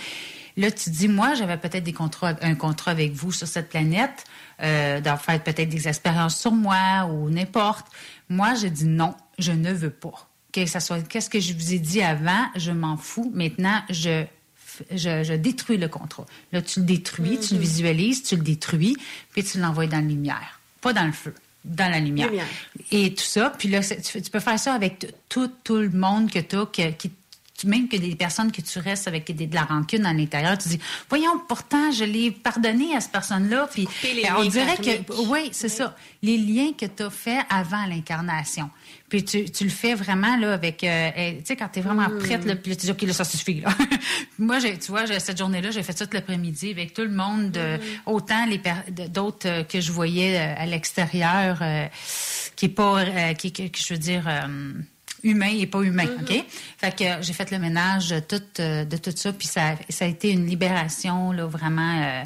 [0.56, 4.26] Là, tu dis, moi, j'avais peut-être des contrats, un contrat avec vous sur cette planète,
[4.62, 7.88] euh, d'en faire peut-être des expériences sur moi ou n'importe.
[8.30, 10.30] Moi, j'ai dit non, je ne veux pas.
[10.52, 13.32] Que ça soit, qu'est-ce que je vous ai dit avant, je m'en fous.
[13.34, 14.24] Maintenant, je,
[14.92, 16.28] je, je détruis le contrat.
[16.52, 18.96] Là, tu le détruis, tu le visualises, tu le détruis,
[19.32, 20.60] puis tu l'envoies dans la lumière.
[20.82, 21.34] Pas dans le feu,
[21.64, 22.28] dans la lumière.
[22.28, 22.48] Lumière.
[22.92, 23.52] Et tout ça.
[23.58, 26.92] Puis là, tu, tu peux faire ça avec tout, tout le monde que tu as,
[26.92, 27.12] qui,
[27.68, 30.58] même que des personnes que tu restes avec des- de la rancune à l'intérieur.
[30.58, 33.68] Tu dis, voyons, pourtant, je l'ai pardonné à cette personne-là.
[33.72, 35.96] Puis les on dirait que, oui, c'est ça.
[36.22, 38.70] Les liens que tu as faits avant l'incarnation.
[39.10, 41.82] Puis tu, tu le fais vraiment là avec, euh, eh, tu sais, quand tu es
[41.84, 42.18] vraiment Mm.
[42.20, 43.62] prête, là, puis là, tu dis, OK, là, ça suffit.
[43.62, 43.70] Là.
[44.40, 47.52] Moi, j'ai- tu vois, cette journée-là, j'ai fait ça tout l'après-midi avec tout le monde,
[47.52, 48.60] de- autant les
[49.10, 51.86] d'autres euh, que je voyais euh, à l'extérieur, euh,
[52.56, 54.74] qui est pas, euh, qui, qui, je veux dire, euh,
[55.24, 56.44] humain et pas humain, OK?
[56.78, 60.06] Fait que j'ai fait le ménage de tout, euh, de tout ça, puis ça, ça
[60.06, 62.02] a été une libération, là, vraiment...
[62.04, 62.24] euh,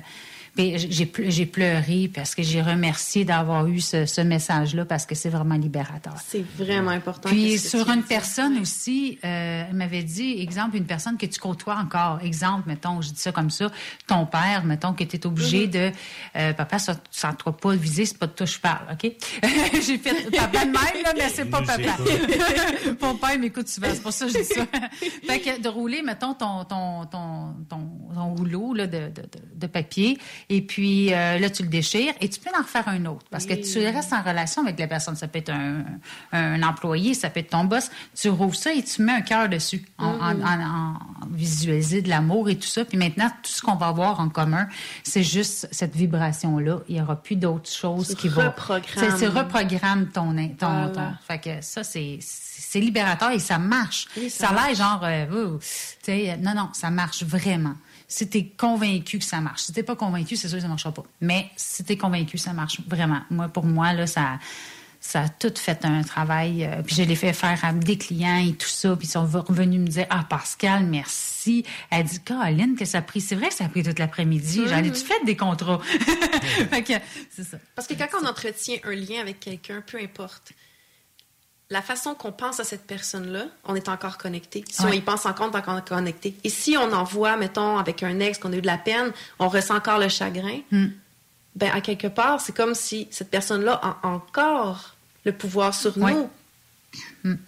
[0.58, 5.16] j'ai ple- j'ai pleuré parce que j'ai remercié d'avoir eu ce, ce message-là parce que
[5.16, 6.16] c'est vraiment libérateur.
[6.26, 7.30] C'est vraiment important.
[7.30, 11.78] Puis sur une personne aussi, euh, elle m'avait dit, exemple, une personne que tu côtoies
[11.78, 12.20] encore.
[12.24, 13.72] Exemple, mettons, je dis ça comme ça,
[14.08, 15.72] ton père, mettons, que tu es obligé Mhm.
[15.72, 15.92] de...
[16.38, 18.86] euh, papa, ça ne doit pas le viser, c'est pas de toi que je parle,
[18.94, 19.12] OK?
[19.74, 21.98] J'ai fait papa de même, là, mais c'est pas papa.
[23.02, 24.66] Mon père m'écoute souvent, c'est pour ça que je dis ça.
[25.28, 27.78] fait que de rouler, mettons, ton, ton, ton, ton,
[28.14, 30.18] ton rouleau là, de, de, de- de papier,
[30.50, 33.46] et puis euh, là, tu le déchires, et tu peux en refaire un autre, parce
[33.46, 35.16] que tu restes en relation avec la personne.
[35.16, 35.84] Ça peut être un,
[36.32, 37.90] un employé, ça peut être ton boss.
[38.16, 40.44] Tu rouvres ça et tu mets un cœur dessus, en, en, Mhm.
[40.46, 42.86] en- en visualiser de l'amour et tout ça.
[42.86, 44.68] Puis maintenant, tout ce qu'on va avoir en commun,
[45.04, 46.80] c'est juste cette vibration-là.
[46.88, 48.44] Il n'y aura plus d'autres choses Tu qui vont...
[48.44, 48.84] reprogrammes.
[48.96, 50.88] C'est- C'est reprogramme ton, ton, Voilà.
[50.90, 54.08] ton- Fait que ça, c'est c'est libérateur et ça marche.
[54.18, 54.78] Oui, ça ça a l'air marche.
[54.78, 55.00] genre...
[55.04, 55.66] euh, tu
[56.04, 57.76] sais, non, non, ça marche vraiment.
[58.08, 59.64] Si t'es convaincu que ça marche.
[59.64, 61.04] Si t'es pas convaincu, c'est sûr que ça marchera pas.
[61.20, 63.22] Mais si t'es convaincu, ça marche vraiment.
[63.30, 64.40] Moi, pour moi, là, ça...
[65.00, 66.66] Ça a tout fait un travail.
[66.66, 68.96] euh, puis je l'ai fait faire à des clients et tout ça.
[68.96, 71.64] Puis ils sont revenus me dire Ah, Pascal, merci.
[71.92, 73.22] Elle dit Caroline, que ça a pris.
[73.22, 74.64] C'est vrai que ça a pris toute l'après-midi.
[74.68, 75.80] J'en ai-tu fait des contrats?
[76.72, 76.94] fait que,
[77.30, 77.58] c'est ça.
[77.76, 80.52] Parce que quand on entretient un lien avec quelqu'un, peu importe,
[81.70, 84.64] la façon qu'on pense à cette personne-là, on est encore connecté.
[84.70, 86.34] Si on y pense encore, on est encore connecté.
[86.44, 89.12] Et si on en voit, mettons, avec un ex qu'on a eu de la peine,
[89.40, 90.88] on ressent encore le chagrin, Hmm.
[91.56, 94.96] ben à quelque part, c'est comme si cette personne-là a encore
[95.26, 96.14] le pouvoir sur Ouais.
[96.14, 96.30] nous.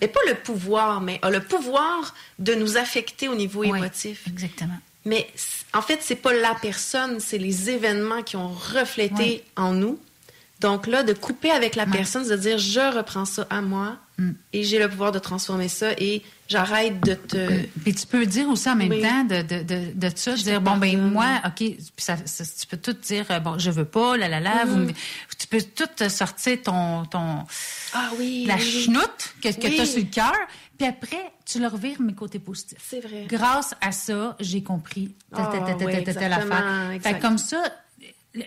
[0.02, 4.28] Et pas le pouvoir, mais a le pouvoir de nous affecter au niveau Ouais, émotif.
[4.28, 4.78] Exactement.
[5.06, 5.28] Mais
[5.74, 9.98] en fait, c'est pas la personne, c'est les événements qui ont reflété en nous.
[10.60, 13.97] Donc là, de couper avec la personne, c'est de dire je reprends ça à moi
[14.18, 14.32] Mm.
[14.51, 17.64] et j'ai le pouvoir de transformer ça et j'arrête de te.
[17.86, 19.01] Puis tu peux dire aussi en même Oui.
[19.01, 22.68] temps de, de, de, de ça, dire, bon, ben moi, OK, puis ça, ça- tu
[22.68, 24.91] peux tout dire, euh, bon, je veux pas, la la la, vous Mhm.
[25.38, 27.45] tu peux tout euh, sortir ton, ton
[27.93, 28.43] Ah oui.
[28.45, 29.76] la oui, chenoute que, que Oui.
[29.76, 30.36] tu as sur le cœur,
[30.78, 32.80] puis après, tu le revires mes côtés positifs.
[32.90, 33.26] C'est vrai.
[33.30, 35.49] Grâce à ça, j'ai compris Ah.
[37.02, 37.64] Fait comme ça,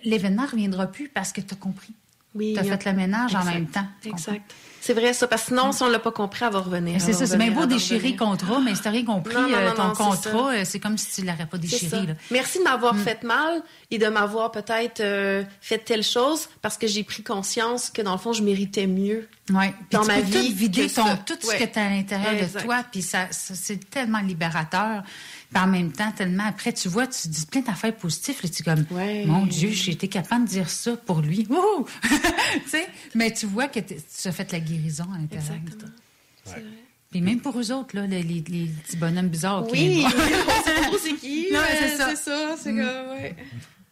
[0.04, 1.94] l'événement reviendra plus parce que tu as compris.
[2.34, 3.86] Oui, tu as a- fait le ménage en même temps.
[4.02, 4.08] tu?
[4.08, 4.42] Exact.
[4.80, 7.00] C'est vrai ça, parce que sinon, si on l'a pas compris, elle va revenir.
[7.00, 9.68] C'est ça, c'est bien beau déchirer contrat, mais si t'as rien compris, Non, non, euh,
[9.68, 12.04] non, ton contrat, euh, c'est comme si tu l'aurais pas déchiré.
[12.04, 12.14] Là.
[12.32, 12.98] Merci de m'avoir Mm.
[12.98, 17.90] fait mal et de m'avoir peut-être euh, fait telle chose parce que j'ai pris conscience
[17.90, 20.50] que dans le fond, je méritais mieux Oui, dans tu ma peux vie.
[20.50, 21.58] Tout vider ton, tout ce Ouais.
[21.58, 25.04] que tu as à l'intérieur de toi, puis ça, ça, c'est tellement libérateur.
[25.52, 28.36] Puis en même temps, tellement après, tu vois, tu dis plein d'affaires positives.
[28.42, 28.86] Là, tu es comme,
[29.26, 31.46] mon Dieu, j'ai été capable de dire ça pour lui.
[31.50, 31.86] Wouhou!
[32.02, 35.58] tu sais, mais tu vois que tu as fait la guérison à l'intérieur.
[35.64, 35.88] de toi.
[37.10, 39.70] Puis même pour eux autres, là, les, les- les petits bonhommes bizarres.
[39.70, 41.48] Oui, on sait pas trop c'est qui.
[41.52, 42.08] Non, mais c'est ça.
[42.10, 42.76] C'est ça, c'est Mm.
[42.78, 43.36] comme, ouais.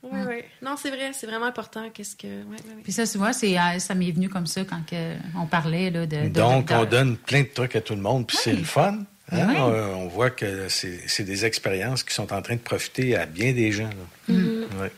[0.02, 0.44] Ouais, ouais.
[0.62, 1.90] Non, c'est vrai, c'est vraiment important.
[1.92, 2.26] Qu'est-ce que.
[2.26, 2.82] Ouais, ouais, ouais.
[2.82, 5.90] Puis ça, tu vois, c'est, euh, ça m'est venu comme ça quand que on parlait
[5.90, 8.38] là, de, de- Donc, de- on donne plein de trucs à tout le monde, puis
[8.40, 9.00] c'est le fun.
[9.32, 9.46] Hein?
[9.48, 9.56] Oui.
[9.58, 13.52] On, on voit que c'est des expériences qui sont en train de profiter à bien
[13.52, 13.90] des gens.
[13.90, 14.34] là.
[14.34, 14.66] Mhm.
[14.80, 14.92] Ouais.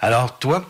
[0.00, 0.68] Alors, toi,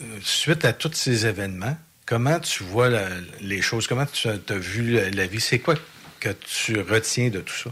[0.00, 3.08] euh, suite à tous ces événements, comment tu vois la-
[3.40, 3.86] les choses?
[3.86, 5.40] Comment tu as, vu la, la vie?
[5.40, 5.74] C'est quoi
[6.20, 7.70] que tu retiens de tout ça?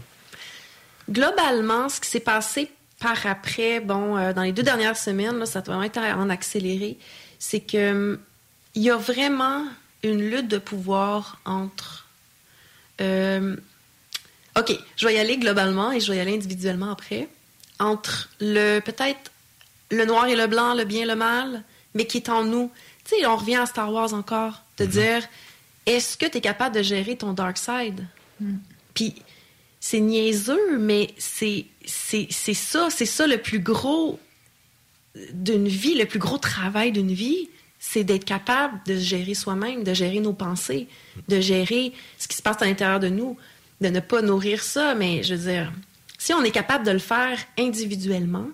[1.09, 2.69] Globalement, ce qui s'est passé
[2.99, 6.29] par après, bon, euh, dans les deux dernières semaines, là, ça a vraiment été en
[6.29, 6.97] accéléré,
[7.39, 8.19] c'est que hum,
[8.75, 9.65] il y a vraiment
[10.03, 12.06] une lutte de pouvoir entre.
[13.01, 13.55] Euh,
[14.57, 17.27] OK, je vais y aller globalement et je vais y aller individuellement après.
[17.79, 19.31] Entre le peut-être
[19.91, 21.63] le noir et le blanc, le bien et le mal,
[21.93, 22.71] mais qui est en nous.
[23.03, 25.23] Tu sais, on revient à Star Wars encore, de dire
[25.85, 28.05] est-ce que tu es capable de gérer ton dark side?
[28.93, 29.15] Puis
[29.79, 34.19] c'est niaiseux, mais c'est c'est c'est ça, c'est ça le plus gros
[35.33, 39.83] d'une vie, le plus gros travail d'une vie, c'est d'être capable de se gérer soi-même,
[39.83, 40.87] de gérer nos pensées,
[41.27, 43.37] de gérer ce qui se passe à l'intérieur de nous,
[43.81, 45.71] de ne pas nourrir ça, mais je veux dire,
[46.17, 48.47] si on est capable de le faire individuellement,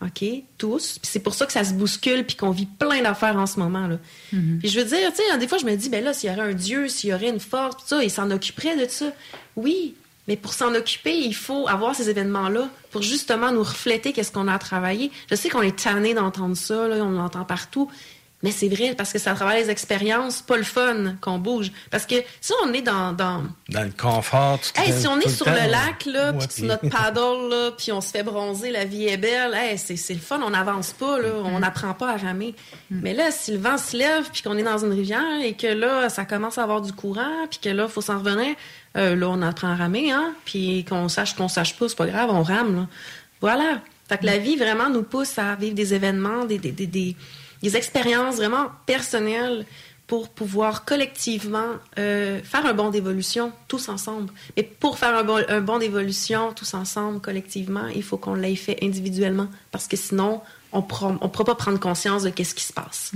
[0.00, 0.24] OK,
[0.58, 3.46] tous, puis c'est pour ça que ça se bouscule puis qu'on vit plein d'affaires en
[3.46, 3.98] ce moment là.
[4.30, 6.32] Puis je veux dire, tu sais, des fois je me dis ben là s'il y
[6.32, 9.12] aurait un dieu, s'il y aurait une force, tout ça, il s'en occuperait de ça.
[9.54, 9.94] Oui,
[10.26, 14.48] mais pour s'en occuper, il faut avoir ces événements-là pour justement nous refléter qu'est-ce qu'on
[14.48, 15.10] a à travailler.
[15.30, 17.90] Je sais qu'on est tanné d'entendre ça, là, on l'entend partout.
[18.42, 21.70] Mais c'est vrai, parce que ça travaille les expériences, pas le fun qu'on bouge.
[21.90, 25.18] Parce que si on est dans, dans, Dans le confort, tu te Hey, si on
[25.18, 28.10] tout est sur temps, le lac, là, puis sur notre paddle, là, puis on se
[28.10, 31.28] fait bronzer, la vie est belle, hey, c'est c'est le fun, on n'avance pas, là,
[31.44, 32.54] on n'apprend pas à ramer.
[32.90, 35.68] Mais là, si le vent se lève, puis qu'on est dans une rivière, et que
[35.68, 38.56] là, ça commence à avoir du courant, puis que là, il faut s'en revenir,
[38.96, 42.06] euh, là, on apprend à ramer, hein, puis qu'on sache qu'on sache pas, c'est pas
[42.06, 42.86] grave, on rame, là.
[43.40, 43.80] Voilà.
[44.08, 47.16] Fait que la vie, vraiment, nous pousse à vivre des événements, des, des, des, des,
[47.62, 49.66] des expériences vraiment personnelles
[50.06, 51.64] pour pouvoir collectivement
[51.98, 54.30] euh, faire un bond d'évolution tous ensemble.
[54.56, 58.56] Mais pour faire un bon, un bond d'évolution tous ensemble, collectivement, il faut qu'on l'ait
[58.56, 60.42] fait individuellement parce que sinon,
[60.74, 60.82] on ne
[61.28, 63.12] pourra pas prendre conscience de qu'est-ce qui se passe.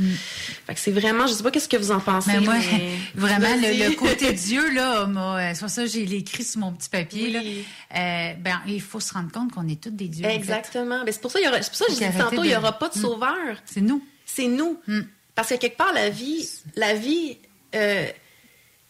[0.66, 2.30] Fait que c'est vraiment, je sais pas qu'est-ce que vous en pensez.
[2.32, 6.02] Mais moi, mais- vraiment, le, côté Dieu, là, m'a- euh, c'est pour ça que j'ai
[6.16, 7.30] écrit sur mon petit papier.
[7.30, 10.24] Là, Euh, ben, il faut se rendre compte qu'on est tous des dieux.
[10.24, 10.34] en fait.
[10.34, 11.02] Exactement.
[11.04, 12.24] Mais c'est pour ça, il y aura, c'est pour ça que je Faut dis arrêter
[12.36, 13.02] tantôt, il n'y aura pas de Mm.
[13.02, 13.56] sauveur.
[13.66, 14.02] C'est nous.
[14.36, 14.78] C'est nous.
[15.34, 17.36] Parce que quelque part, la vie, la vie,
[17.74, 18.12] euh, tu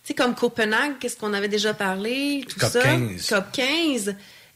[0.04, 2.82] sais, comme Copenhague, qu'est-ce qu'on avait déjà parlé, tout COP ça?
[2.82, 3.28] 15.
[3.28, 4.14] COP 15.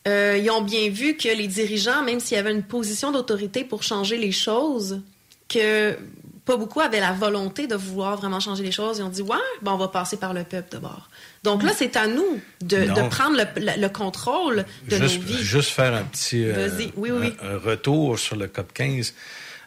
[0.08, 3.64] euh, ils ont bien vu que les dirigeants, même s'il y avait une position d'autorité
[3.64, 5.00] pour changer les choses,
[5.48, 5.96] que
[6.44, 8.98] pas beaucoup avaient la volonté de vouloir vraiment changer les choses.
[8.98, 11.08] Ils ont dit, ouais, ben, on va passer par le peuple d'abord.
[11.44, 15.42] Donc là, c'est à nous de, prendre le, le- le contrôle de juste, nos vies.
[15.42, 16.92] juste faire un petit euh, Vas-y.
[16.96, 17.32] Oui, oui, oui.
[17.42, 19.14] Un, un retour sur le COP 15.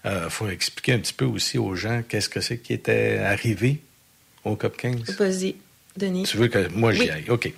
[0.05, 3.80] Il faut expliquer un petit peu aussi aux gens qu'est-ce que c'est qui était arrivé
[4.43, 5.15] au COP 15.
[5.17, 5.55] Vas-y,
[5.95, 6.23] Denis.
[6.23, 7.09] Tu veux que moi j'y Oui.
[7.09, 7.25] aille?
[7.30, 7.51] OK.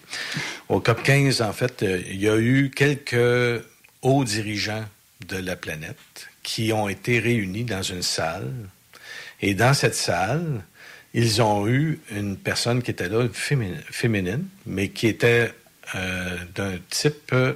[0.69, 3.63] Au COP 15, en fait, euh, il y a eu quelques
[4.03, 4.85] hauts dirigeants
[5.27, 8.53] de la planète qui ont été réunis dans une salle.
[9.41, 10.63] Et dans cette salle,
[11.15, 15.51] ils ont eu une personne qui était là, féminin- féminine, mais qui était
[15.95, 17.53] euh, d'un type euh,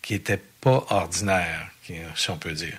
[0.00, 1.68] qui n'était pas ordinaire,
[2.14, 2.78] si on peut dire.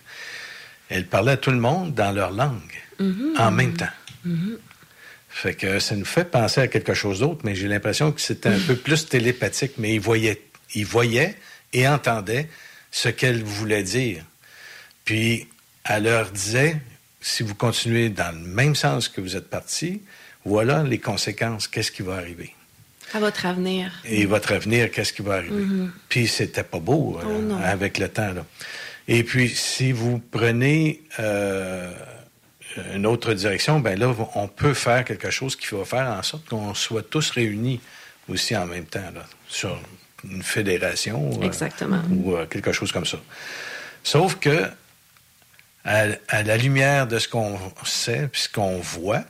[0.89, 3.33] Elle parlait à tout le monde dans leur langue, Mhm.
[3.37, 3.85] en même temps.
[4.25, 4.57] Mhm.
[5.29, 8.49] Fait que ça nous fait penser à quelque chose d'autre, mais j'ai l'impression que c'était
[8.49, 10.41] un peu plus télépathique, mais il voyait,
[10.73, 11.35] il voyait
[11.73, 12.47] et entendait
[12.91, 14.23] ce qu'elle voulait dire.
[15.05, 15.47] Puis
[15.83, 16.77] elle leur disait,
[17.21, 20.01] si vous continuez dans le même sens que vous êtes parti,
[20.45, 22.53] voilà les conséquences, qu'est-ce qui va arriver?
[23.13, 23.91] À votre avenir.
[24.05, 25.53] Et votre avenir, qu'est-ce qui va arriver?
[25.61, 25.91] Mhm.
[26.09, 27.57] Puis c'était pas beau Oh non.
[27.63, 28.33] avec le temps.
[28.33, 28.45] Là.
[29.07, 31.91] Et puis, si vous prenez euh,
[32.93, 36.45] une autre direction, ben là, on peut faire quelque chose qui va faire en sorte
[36.49, 37.79] qu'on soit tous réunis
[38.27, 39.79] aussi en même temps, là, sur
[40.29, 41.29] une fédération.
[41.41, 42.01] euh, Exactement.
[42.11, 43.17] ou euh, quelque chose comme ça.
[44.03, 44.69] Sauf que,
[45.85, 49.23] à, à la lumière de ce qu'on sait, puis ce qu'on voit,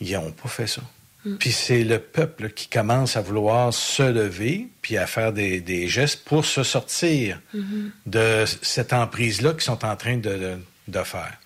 [0.00, 0.82] ils n'ont pas fait ça.
[1.26, 1.36] Mm.
[1.38, 5.88] Puis c'est le peuple qui commence à vouloir se lever, puis à faire des, des
[5.88, 7.90] gestes pour se sortir Mhm.
[8.06, 10.56] de cette emprise-là qu'ils sont en train de,
[11.04, 11.36] faire.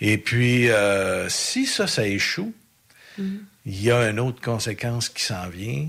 [0.00, 2.52] Et puis, euh, si ça, ça échoue,
[3.16, 3.38] Mhm.
[3.64, 5.86] il y a une autre conséquence qui s'en vient.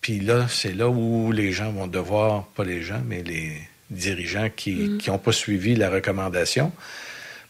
[0.00, 3.60] Puis là, c'est là où les gens vont devoir, pas les gens, mais les
[3.90, 6.72] dirigeants qui n'ont pas suivi la recommandation,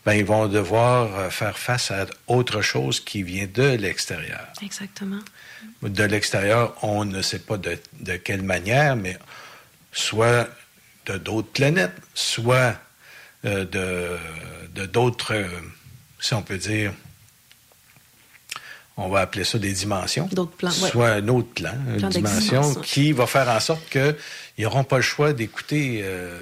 [0.04, 4.46] ben, ils vont devoir euh, faire face à autre chose qui vient de l'extérieur.
[4.62, 5.20] Exactement.
[5.82, 9.16] De l'extérieur, on ne sait pas de, de quelle manière, mais
[9.92, 10.48] soit
[11.06, 12.74] de d'autres planètes, soit
[13.44, 14.18] euh, de
[14.74, 15.48] de d'autres, euh,
[16.20, 16.92] si on peut dire,
[18.96, 20.28] on va appeler ça des dimensions.
[20.32, 20.90] D'autres plans, ouais.
[20.90, 22.86] Soit un autre plan, une Plan dimension d'existence.
[22.86, 24.14] qui va faire en sorte qu'ils
[24.58, 26.38] n'auront pas le choix d'écouter, euh,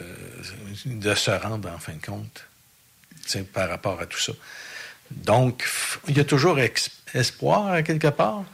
[0.84, 2.44] de se rendre en fin de compte,
[3.38, 4.32] par rapport à tout ça.
[5.10, 5.64] Donc,
[6.08, 6.58] il y a toujours
[7.14, 8.44] espoir à quelque part.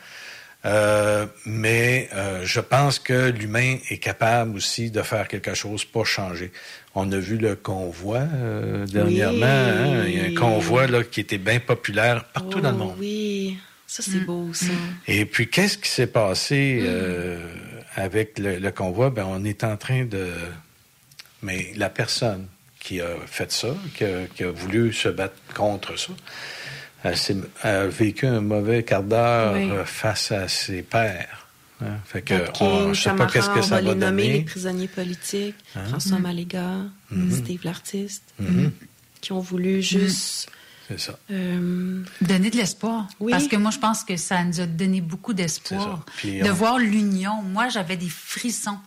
[0.65, 6.07] Euh, mais euh, je pense que l'humain est capable aussi de faire quelque chose pour
[6.07, 6.51] changer.
[6.97, 9.47] On a vu le convoi euh, dernièrement.
[9.47, 10.05] hein.
[10.07, 12.97] Il y a un convoi là, qui était bien populaire partout dans le Oh, monde.
[12.99, 14.73] Oui, ça c'est beau, ça.
[15.07, 17.39] Et puis, qu'est-ce qui s'est passé euh,
[17.95, 19.11] avec le, le convoi?
[19.11, 20.33] Ben, on est en train de...
[21.43, 22.49] Mais la personne
[22.87, 26.13] qui a fait ça, qui a, qui a voulu se battre contre ça,
[27.03, 29.71] elle, s'est- elle a vécu un mauvais quart d'heure Oui.
[29.71, 31.49] euh, face à ses pères.
[31.81, 31.97] hein.
[32.07, 34.29] Fait que, King, on- je sais pas qu'est-ce que ça va va les nommer les
[34.35, 34.45] donner.
[34.45, 35.85] prisonniers politiques, Hein?
[35.89, 36.23] François Mhm.
[36.23, 36.71] Maléga,
[37.11, 37.31] Mhm.
[37.33, 38.71] Steve l'artiste, Mhm.
[39.21, 40.49] qui ont voulu juste
[40.89, 41.19] C'est ça.
[41.33, 43.09] euh, Donner de l'espoir.
[43.19, 43.33] Oui.
[43.33, 46.05] Parce que moi, je pense que ça nous a donné beaucoup d'espoir.
[46.25, 47.43] De on- voir l'union.
[47.43, 48.79] Moi, j'avais des frissons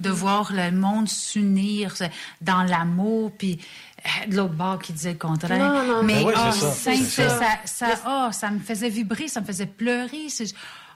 [0.00, 1.94] de voir le monde s'unir
[2.40, 3.58] dans l'amour, puis
[4.04, 5.58] euh, de l'autre bord qui disait le contraire.
[5.58, 7.38] Non, non, Mais Ben oui, ah, ça, ça, ça, ça.
[7.38, 10.28] ça, ça- ah, ça me faisait vibrer, ça me faisait pleurer.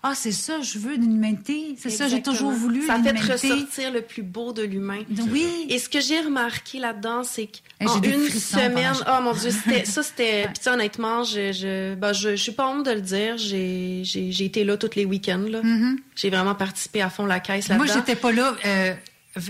[0.03, 1.75] Ah, c'est ça, je veux l'humanité.
[1.77, 5.01] C'est ça, j'ai toujours voulu Ça fait ressortir le plus beau de l'humain.
[5.31, 5.67] Oui.
[5.69, 9.85] Et ce que j'ai remarqué là-dedans, c'est qu'en des une semaine, oh mon Dieu, c'était,
[9.85, 13.37] ça c'était, puis honnêtement, je, je, ben, je, je suis pas honte de le dire,
[13.39, 15.61] j'ai, j'ai, j'ai été là tous les week-ends, là.
[16.15, 17.85] J'ai vraiment participé à fond la caisse là-dedans.
[17.85, 18.95] Moi, j'étais pas là euh,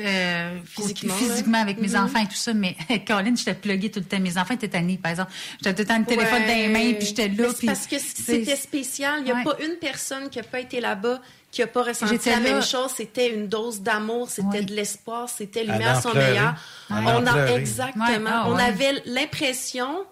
[0.01, 2.05] euh, Physiquement, avec mes Mhm.
[2.05, 4.21] enfants et tout ça, mais Caroline, j'étais pluguée tout le temps.
[4.21, 5.33] Mes enfants étaient tannés, par exemple.
[5.63, 7.49] J'étais tout le temps le téléphone dans les mains, puis j'étais là.
[7.57, 9.15] Puis parce que c'était spécial.
[9.21, 9.45] Il n'y a Ouais.
[9.45, 11.21] pas une personne qui n'a pas été là-bas
[11.51, 12.41] qui n'a pas ressenti la là.
[12.41, 12.91] même chose.
[12.95, 16.33] C'était une dose d'amour, c'était de l'espoir, c'était l'humain à son pleurer.
[16.33, 16.55] meilleur.
[16.91, 17.55] On a pleurer.
[17.55, 18.05] exactement.
[18.07, 18.63] Ouais, ah, on ouais.
[18.63, 20.05] avait l'impression.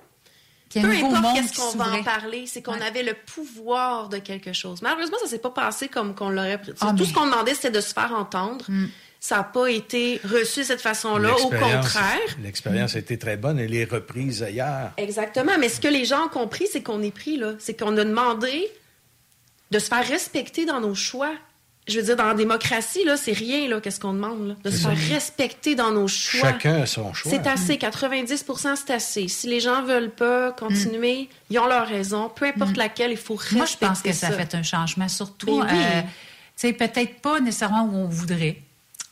[0.73, 4.83] Peu importe qu'est-ce qu'on va en parler, c'est qu'on avait le pouvoir de quelque chose.
[4.83, 6.61] Malheureusement, ça s'est pas passé comme qu'on l'aurait.
[6.81, 8.65] Ah, Tout mais- ce qu'on demandait, c'était de se faire entendre.
[9.27, 11.35] Ça n'a pas été reçu de cette façon-là.
[11.35, 12.21] Au contraire.
[12.41, 13.59] L'expérience a été très bonne.
[13.59, 14.93] Elle est reprise ailleurs.
[14.99, 15.51] Exactement.
[15.59, 17.55] Mais ce que les gens ont compris, c'est qu'on est pris, là.
[17.59, 18.69] C'est qu'on a demandé
[19.73, 21.33] de se faire respecter dans nos choix.
[21.89, 24.55] Je veux dire, dans la démocratie, là, c'est rien, là, qu'est-ce qu'on demande, là.
[24.63, 26.53] De se faire respecter dans nos choix.
[26.53, 27.33] Chacun a son choix.
[27.33, 27.79] C'est assez.
[27.79, 29.27] 90% c'est assez.
[29.27, 32.29] Si les gens veulent pas continuer, ils ont leur raison.
[32.29, 34.35] Peu importe laquelle, il faut respecter Moi, je pense que ça, ça.
[34.35, 35.79] fait un changement, surtout, Ben oui.
[35.97, 36.09] euh, tu
[36.69, 38.59] sais, peut-être pas nécessairement où on voudrait,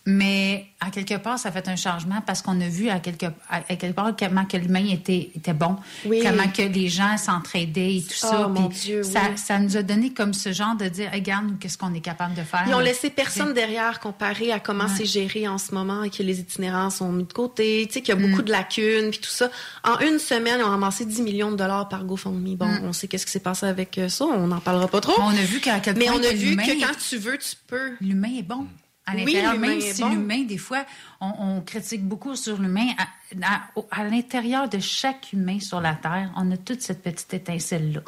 [0.07, 3.63] mais à quelque part, ça fait un changement parce qu'on a vu à quelque, à
[3.63, 6.21] quelque part comment que l'humain était, était bon, Oui.
[6.23, 8.49] comment que les gens s'entraidaient et tout Oh, ça.
[8.49, 9.39] mon Dieu, ça, oui.
[9.39, 12.43] ça nous a donné comme ce genre de dire, regarde, qu'est-ce qu'on est capable de
[12.43, 12.65] faire?
[12.69, 16.23] Ils ont laissé personne derrière comparé à comment c'est géré en ce moment et que
[16.23, 18.31] les itinérants sont mis de côté, tu sais, qu'il y a Mm.
[18.31, 19.51] beaucoup de lacunes puis tout ça.
[19.85, 22.57] En une semaine, ils ont ramassé 10 millions de dollars par GoFundMe.
[22.57, 25.15] Bon, on sait qu'est-ce qui s'est passé avec euh, ça, on n'en parlera pas trop.
[25.21, 27.39] On a vu qu'à quel Mais point on a que vu que quand tu veux,
[27.39, 27.93] tu peux.
[28.03, 28.67] L'humain est bon.
[29.07, 30.09] À Oui, l'intérieur, l'humain même si bon.
[30.09, 30.85] l'humain, des fois,
[31.21, 35.81] on, on critique beaucoup sur l'humain, à, à- au- à l'intérieur de chaque humain sur
[35.83, 38.01] la Terre, on a toute cette petite étincelle-là.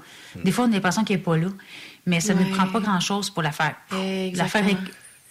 [0.42, 1.48] Des fois, on a l'impression qu'elle n'est pas là,
[2.06, 3.74] mais ça ne prend pas grand-chose pour la faire.
[3.90, 4.70] La faire Exactement.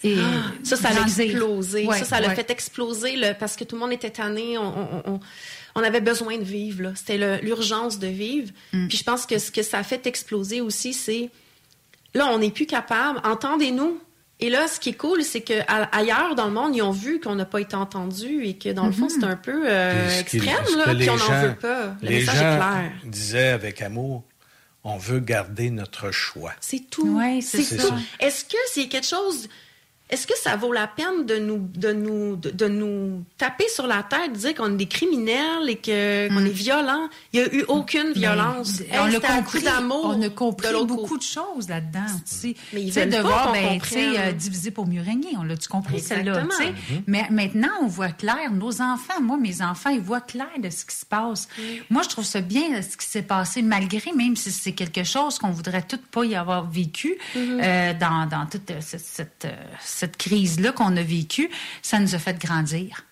[0.03, 1.87] é- Ah, ça, ça a explosé.
[1.87, 2.35] Ouais, ça, ça l'a ouais.
[2.35, 4.59] fait exploser parce que tout le monde était tanné.
[4.59, 5.19] On,
[5.75, 6.91] on- avait besoin de vivre.
[6.95, 8.51] C'était l'urgence de vivre.
[8.71, 8.87] Mm.
[8.87, 11.31] Puis je pense que ce que ça a fait exploser aussi, c'est
[12.13, 13.19] là, on n'est plus capable.
[13.23, 13.99] Entendez-nous.
[14.41, 15.53] Et là, ce qui est cool, c'est que
[15.95, 18.85] ailleurs dans le monde, ils ont vu qu'on n'a pas été entendu et que dans
[18.85, 21.55] le fond, c'est un peu euh, Puis ce qui- extrême, là, puis on n'en veut
[21.55, 21.95] pas.
[22.01, 22.91] Le les message gens est clair.
[23.05, 24.23] disaient avec amour,
[24.83, 26.51] on veut garder notre choix.
[26.59, 27.17] C'est tout.
[27.17, 27.93] Ouais, c'est tout.
[28.19, 29.47] Est-ce que c'est quelque chose.
[30.09, 33.87] Est-ce que ça vaut la peine de nous, de nous, de, de nous taper sur
[33.87, 37.09] la tête, de dire qu'on est des criminels et que, qu'on est violents?
[37.33, 38.81] Il n'y a eu aucune violence.
[38.91, 42.05] Mais on Hey, a c'était un compris, on a compris beaucoup de choses là-dedans.
[42.17, 42.55] tu sais.
[42.73, 45.29] Mais ils de pas voir, ben, euh, diviser pour mieux régner.
[45.37, 46.43] On l'a-tu compris, celle-là?
[46.43, 47.01] Exactement.
[47.07, 48.51] Mais maintenant, on voit clair.
[48.51, 51.47] Nos enfants, moi, mes enfants, ils voient clair de ce qui se passe.
[51.89, 55.39] Moi, je trouve ça bien, ce qui s'est passé, malgré, même si c'est quelque chose
[55.39, 57.59] qu'on voudrait tout pas y avoir vécu Mhm.
[57.63, 59.55] euh, dans, dans toute euh, cette, cette, euh,
[59.95, 61.49] cette crise-là qu'on a vécue,
[61.81, 63.03] ça nous a fait grandir.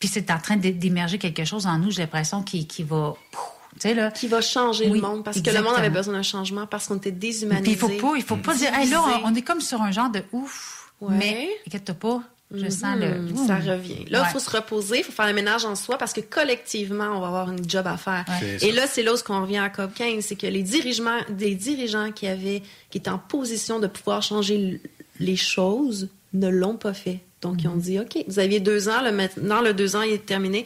[0.00, 3.14] Puis c'est en train d'é- d'émerger quelque chose en nous, j'ai l'impression, qui, qui va...
[3.30, 3.40] pouf,
[3.74, 4.10] Tu sais, là.
[4.10, 6.86] Qui va changer Oui, le monde parce que le monde avait besoin d'un changement parce
[6.88, 7.62] qu'on était déshumanisé.
[7.62, 9.80] Puis il faut pas, il faut pas dire, hey, là, on on est comme sur
[9.80, 10.92] un genre de ouf.
[11.00, 11.14] Ouais.
[11.16, 12.22] Mais, inquiète-toi pas,
[12.54, 13.20] je sens le.
[13.20, 14.04] Mhm, Ça revient.
[14.10, 14.28] Là, il Ouais.
[14.32, 17.26] faut se reposer, il faut faire le ménage en soi parce que collectivement, on va
[17.28, 18.24] avoir une job à faire.
[18.28, 18.58] Ouais.
[18.60, 22.12] Et là, c'est là où on revient à COP15, c'est que les dirigeants, des dirigeants
[22.12, 24.80] qui avaient, qui étaient en position de pouvoir changer
[25.20, 27.20] les choses, ne l'ont pas fait.
[27.40, 30.12] Donc, ils ont dit, OK, vous aviez deux ans, le, maintenant, le deux ans il
[30.12, 30.64] est terminé.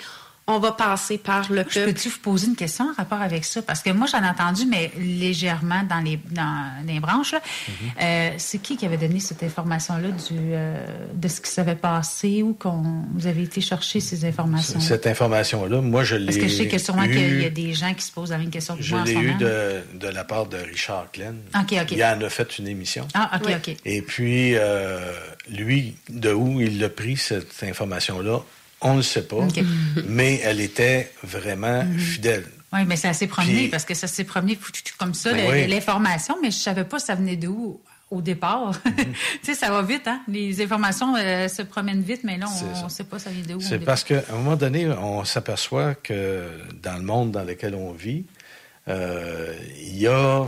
[0.50, 1.92] On va passer par le Je peuple.
[1.92, 3.60] peux-tu vous poser une question en rapport avec ça?
[3.60, 7.32] Parce que moi, j'en ai entendu, mais légèrement dans les, dans les branches.
[7.32, 7.40] là.
[8.00, 12.42] Euh, c'est qui qui avait donné cette information-là du, euh, de ce qui s'avait passé
[12.42, 12.82] ou qu'on
[13.14, 14.80] vous avez été chercher ces informations?
[14.80, 17.50] Cette information-là, moi, je l'ai Parce que je sais que sûrement eu- qu'il y a
[17.50, 19.34] des gens qui se posent la même question que Je moi en ce l'ai eu
[19.34, 21.40] de la part de Richard Glenn.
[21.54, 21.90] OK, OK.
[21.92, 23.06] Il en a fait une émission.
[23.12, 23.76] Ah, OK, OK.
[23.84, 25.12] Et puis, euh,
[25.50, 28.40] lui, de où il a pris cette information-là,
[28.80, 29.46] on ne sait pas.
[30.06, 32.44] Mais elle était vraiment fidèle.
[32.72, 34.58] Oui, mais ça s'est promené Puis- parce que ça s'est promené
[34.98, 35.66] comme ça, Ben oui.
[35.66, 37.80] l'information, mais je savais pas ça venait d'où
[38.10, 38.72] au départ.
[38.84, 38.94] Mhm.
[39.04, 39.04] tu
[39.42, 40.20] sais, ça va vite, hein?
[40.28, 42.44] Les informations euh, se promènent vite, mais là,
[42.82, 43.60] on ne sait pas ça vient d'où.
[43.62, 46.46] C'est parce qu'à un moment donné, on s'aperçoit que
[46.82, 48.26] dans le monde dans lequel on vit,
[48.88, 50.44] euh, il y a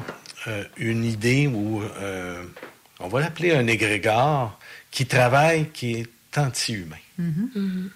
[0.46, 2.42] euh, une idée où, euh,
[2.98, 4.58] on va l'appeler un égrégore,
[4.90, 6.96] qui travaille, qui est anti-humain.
[7.18, 7.90] Mhm.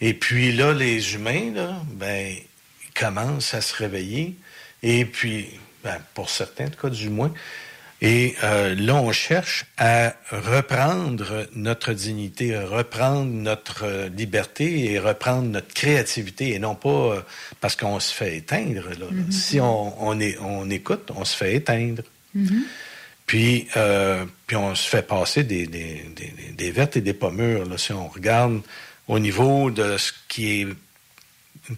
[0.00, 2.34] Et puis là, les humains, là, ben,
[2.84, 4.36] ils commencent à se réveiller.
[4.82, 5.48] Et puis,
[5.82, 7.32] ben, pour certains, en tout cas du moins,
[8.02, 14.98] et euh, là, on cherche à reprendre notre dignité, à reprendre notre euh, liberté et
[14.98, 17.20] reprendre notre créativité, et non pas euh,
[17.62, 18.90] parce qu'on se fait éteindre.
[18.98, 19.06] là.
[19.10, 19.32] Mhm.
[19.32, 22.02] Si on, on, est, on écoute, on se fait éteindre.
[22.34, 22.64] Mhm.
[23.26, 27.30] Puis, euh, puis on se fait passer des, des, des, des vertes et des pas
[27.30, 27.64] mûres.
[27.64, 28.60] Là, si on regarde
[29.08, 30.68] au niveau de ce qui est,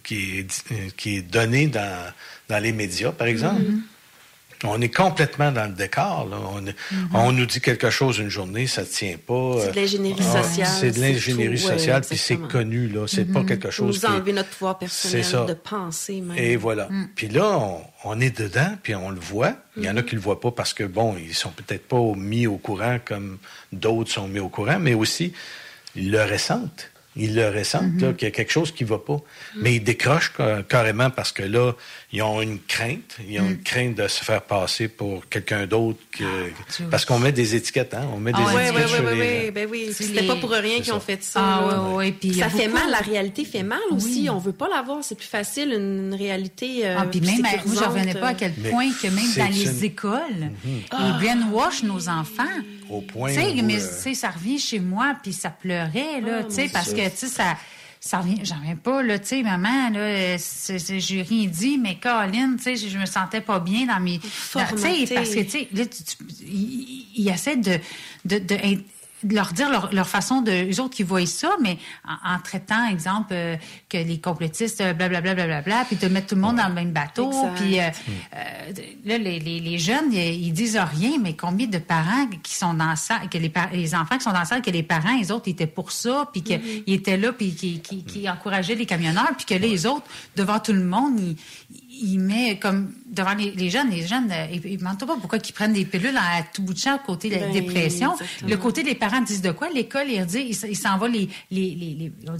[0.03, 2.11] qui est, qui est donné dans,
[2.49, 3.61] dans les médias, par exemple.
[3.61, 3.81] Mhm.
[4.63, 6.27] On est complètement dans le décor.
[6.31, 6.37] Là.
[6.53, 7.09] On, est- Mhm.
[7.13, 9.57] on nous dit quelque chose une journée, ça ne tient pas.
[9.61, 12.87] C'est de l'ingénierie Ah, sociale, C'est de l'ingénierie ouais, sociale, puis c'est connu.
[12.87, 13.05] là.
[13.07, 13.45] C'est pas Mhm.
[13.45, 15.45] quelque chose est- enlever notre pouvoir personnel C'est ça.
[15.45, 16.37] de penser même.
[16.37, 16.87] et voilà.
[16.89, 17.09] Mm.
[17.15, 19.53] Puis là, on, on est dedans, puis on le voit.
[19.77, 20.05] Il y en a Mhm.
[20.05, 23.37] qui le voient pas parce que, bon, ils sont peut-être pas mis au courant comme
[23.71, 25.33] d'autres sont mis au courant, mais aussi,
[25.95, 26.89] ils le ressentent.
[27.19, 28.01] Ils le ressentent, Mhm.
[28.01, 29.17] là, qu'il y a quelque chose qui va pas.
[29.55, 31.73] Mais ils décrochent ca- carrément parce que là,
[32.13, 33.17] ils ont une crainte.
[33.27, 33.51] Ils ont Mhm.
[33.51, 35.99] une crainte de se faire passer pour quelqu'un d'autre.
[36.11, 36.23] que-
[36.75, 38.07] tu parce qu'on met des étiquettes, hein?
[38.13, 39.51] On met des Ah ouais, étiquettes ouais, sur ouais, les ouais, gens.
[39.53, 39.85] ben oui.
[39.93, 41.39] C'est C'était les- pas pour rien qu'ils ont fait ça.
[41.43, 44.21] Ah, ouais, puis ça fait beaucoup- mal, la réalité fait mal aussi.
[44.23, 44.29] Oui.
[44.31, 45.03] On veut pas l'avoir.
[45.03, 46.87] C'est plus facile, une réalité.
[46.87, 49.53] euh, Ah, puis même, moi, je revenais pas à quel Mais point que même dans
[49.53, 50.81] les une- écoles, Mhm.
[50.91, 52.43] ils brainwash nos enfants.
[52.89, 55.49] Au point Tu sais, où, mais euh, tu sais, ça revient chez moi, puis ça
[55.49, 57.57] pleurait, là, Ah, tu sais, parce que, tu sais, ça...
[57.99, 62.55] Ça revient, j'en reviens pas, là, tu sais, maman, là, j'ai rien dit, mais Colin,
[62.57, 64.19] tu sais, je, je me sentais pas bien dans mes...
[64.75, 67.79] Tu sais, parce que, tu sais, là, tu- tu- ils ils essaient de,
[68.25, 68.83] de, de, de
[69.23, 70.71] leur dire leur, leur façon de...
[70.71, 71.77] Eux autres qui voient ça, mais
[72.07, 73.55] en, en traitant, exemple, euh,
[73.89, 76.91] que les complotistes, euh, blablabla, blablabla, puis de mettre tout le monde dans le même
[76.91, 77.55] bateau, Exact.
[77.55, 77.79] puis...
[77.79, 77.89] euh,
[78.35, 78.71] euh,
[79.05, 82.73] là, les, les, les jeunes, ils, ils disent rien, mais combien de parents qui sont
[82.73, 85.31] dans salle, que les, les enfants qui sont dans la salle, que les parents, les
[85.31, 86.83] autres, étaient pour ça, puis qu'ils Mhm.
[86.87, 90.59] étaient là, puis qui, qui, qui encourageaient les camionneurs, puis que là, les autres, devant
[90.59, 91.35] tout le monde, ils,
[92.01, 95.39] ils mettent comme devant les, les jeunes, les jeunes, euh, ils ils demandent pas pourquoi
[95.43, 98.13] ils prennent des pilules à tout bout de champ côté de la Ben, dépression.
[98.13, 98.49] exactement.
[98.49, 99.69] Le côté des parents disent de quoi?
[99.69, 102.37] L'école, ils disent, ils s'en vont les, les, les, les- on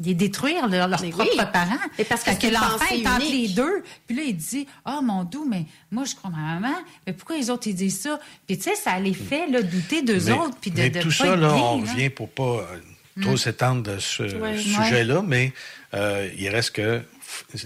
[0.00, 1.44] les détruire, leur- leurs Mais propres oui.
[1.52, 1.76] parents.
[1.98, 3.84] Et parce que l'enfant est entre les deux.
[4.06, 6.74] Puis là, il dit, ah, mon doux, mais moi, je crois ma maman.
[7.06, 8.18] Mais pourquoi les autres, ils disent ça?
[8.46, 10.56] Puis tu sais, ça les fait là, douter d'eux Mais- autres.
[10.60, 11.92] Puis de, mais de tout pas ça, là, bien, on là.
[11.92, 13.36] revient pour pas euh, trop Mm.
[13.36, 14.58] s'étendre de ce Ouais.
[14.58, 15.52] sujet-là, mais
[15.94, 17.00] euh, il reste que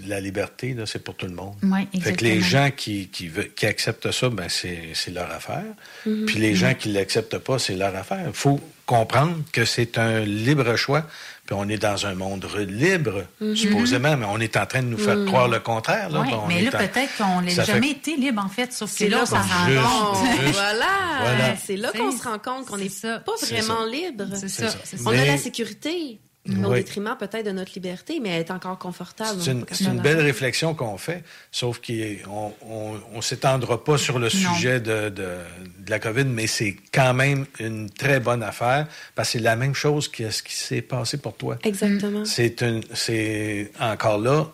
[0.07, 1.55] la liberté, c'est pour tout le monde.
[2.01, 5.63] Fait que les gens qui, qui, veulent- qui acceptent ça, ben c'est leur affaire.
[6.05, 6.25] Mhm.
[6.25, 8.23] Puis les gens qui l'acceptent pas, c'est leur affaire.
[8.27, 11.05] Il faut comprendre que c'est un libre choix.
[11.45, 13.55] Puis on est dans un monde re- libre, Mhm.
[13.55, 15.25] supposément, mais on est en train de nous faire Mhm.
[15.25, 16.09] croire le contraire.
[16.11, 18.49] Là, Ouais, On mais est là, en- peut-être qu'on n'a fait- jamais été libre, en
[18.49, 20.41] fait, sauf que C'est là, là qu'on rend Juste, compte.
[20.45, 20.53] juste.
[20.53, 20.85] Voilà,
[21.21, 21.55] Voilà.
[21.65, 23.87] c'est là qu'on se rend compte qu'on n'est pas vraiment ça.
[23.91, 24.25] libre.
[24.35, 24.67] C'est ça.
[25.05, 26.19] On a la sécurité,
[26.49, 29.39] mais au détriment peut-être de notre liberté, mais elle est encore confortable.
[29.41, 34.79] C'est une, belle réflexion qu'on fait, sauf qu'on on, on s'étendra pas sur le sujet
[34.79, 35.37] de, de,
[35.79, 39.55] de la COVID, mais c'est quand même une très bonne affaire parce que c'est la
[39.55, 41.57] même chose que ce qui s'est passé pour toi.
[41.63, 42.25] Exactement.
[42.25, 44.47] C'est une, c'est encore là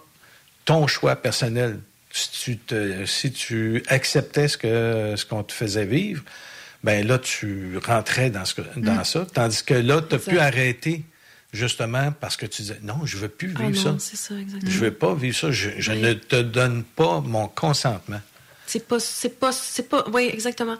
[0.65, 1.79] ton choix personnel.
[2.11, 6.23] Si tu, te, si tu acceptais ce que ce qu'on te faisait vivre,
[6.83, 9.03] ben là tu rentrais dans ce dans Mm.
[9.03, 11.03] ça, tandis que là tu as pu arrêter
[11.55, 14.05] justement parce que tu disais non, je veux plus Ah vivre non, ça.
[14.05, 14.71] c'est ça, exactement.
[14.71, 15.51] Je veux pas vivre ça.
[15.51, 18.21] Je, je ne te donne pas mon consentement.
[18.67, 20.75] C'est pas, c'est pas, c'est pas, oui, exactement.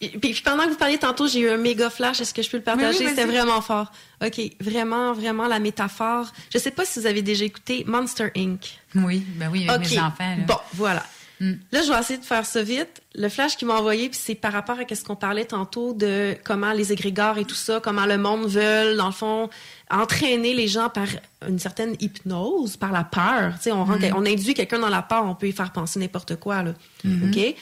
[0.00, 2.20] Et Puis, puis pendant que vous parliez tantôt, j'ai eu un méga flash.
[2.20, 2.98] Est-ce que je peux le partager?
[3.00, 3.90] Oui, C'était vraiment fort.
[4.24, 4.40] OK.
[4.60, 6.32] Vraiment, vraiment la métaphore.
[6.52, 8.78] Je sais pas si vous avez déjà écouté Monster Inc.
[8.94, 9.92] Oui, ben oui, avec OK.
[9.92, 10.36] mes enfants.
[10.36, 10.44] là.
[10.46, 11.04] Bon, voilà.
[11.40, 11.52] Mm.
[11.70, 13.00] Là, je vais essayer de faire ça vite.
[13.14, 16.36] Le flash qu'il m'a envoyé, puis c'est par rapport à ce qu'on parlait tantôt de
[16.44, 19.48] comment les égrégores et tout ça, comment le monde veut, dans le fond,
[19.90, 21.06] entraîner les gens par
[21.46, 23.54] une certaine hypnose, par la peur.
[23.56, 24.14] Tu sais, on, rentre- Mhm.
[24.16, 26.74] on induit quelqu'un dans la peur, on peut y faire penser n'importe quoi, là.
[27.04, 27.30] Mhm.
[27.30, 27.54] OK?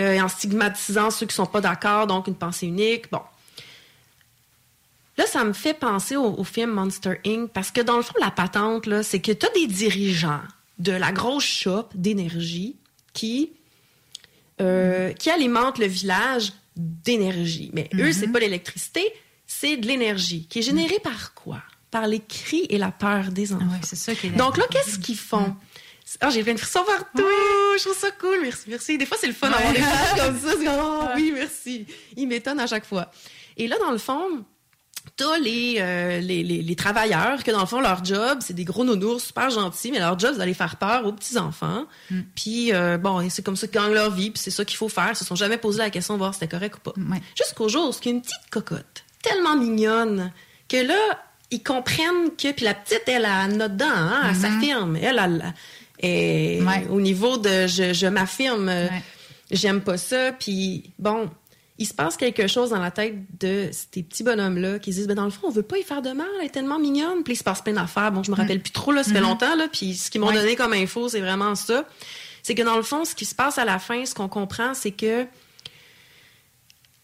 [0.00, 3.10] Euh, et en stigmatisant ceux qui sont pas d'accord, donc une pensée unique.
[3.12, 3.20] Bon.
[5.18, 7.50] Là, ça me fait penser au, au film Monster Inc.
[7.52, 10.40] parce que dans le fond, la patente, là, c'est que tu as des dirigeants
[10.78, 12.76] de la grosse shop d'énergie
[13.12, 13.52] qui,
[14.60, 17.70] euh, qui alimentent le village d'énergie.
[17.74, 19.02] Mais eux, c'est pas l'électricité,
[19.46, 21.62] c'est de l'énergie qui est générée par quoi?
[21.90, 23.66] Par les cris et la peur des enfants.
[23.82, 25.54] ça qui est Donc là, qu'est-ce qu'ils font?
[26.20, 27.22] Ah, j'ai plein de frissons partout!
[27.78, 28.98] Je trouve ça cool, merci, merci.
[28.98, 29.78] Des fois, c'est le fun d'avoir Ouais.
[29.78, 30.54] des flashs comme ça.
[30.80, 31.86] Oh, oui, merci.
[32.16, 33.10] Ils m'étonnent à chaque fois.
[33.56, 34.44] Et là, dans le fond,
[35.16, 38.64] t'as les, euh, les, les, les travailleurs que, dans le fond, leur job, c'est des
[38.64, 41.84] gros nounours super gentils, mais leur job, c'est d'aller faire peur aux petits-enfants.
[42.34, 44.88] Puis, euh, bon, c'est comme ça qu'ils gagnent leur vie, puis c'est ça qu'il faut
[44.88, 45.10] faire.
[45.12, 46.92] Ils se sont jamais posé la question de voir si c'était correct ou pas.
[47.36, 50.32] Jusqu'au jour où il y a une petite cocotte, tellement mignonne,
[50.68, 50.98] que là,
[51.50, 52.52] ils comprennent que...
[52.52, 54.40] Puis la petite, elle a notre dedans, hein, elle Mhm.
[54.40, 54.96] s'affirme.
[54.96, 55.54] Elle, elle,
[55.98, 58.70] elle- au niveau de je, je m'affirme,
[59.50, 60.32] j'aime pas ça.
[60.32, 61.28] Puis bon,
[61.82, 65.06] il se passe quelque chose dans la tête de ces petits bonhommes-là qui se disent,
[65.08, 67.22] ben, dans le fond, on veut pas y faire de mal, elle est tellement mignonne.
[67.24, 68.10] Puis il se passe plein d'affaires.
[68.12, 69.26] Bon, je me rappelle plus trop, là, ça fait Mhm.
[69.26, 69.68] longtemps, là.
[69.72, 70.34] Puis ce qu'ils m'ont Ouais.
[70.34, 71.84] donné comme info, c'est vraiment ça.
[72.42, 74.74] C'est que dans le fond, ce qui se passe à la fin, ce qu'on comprend,
[74.74, 75.26] c'est que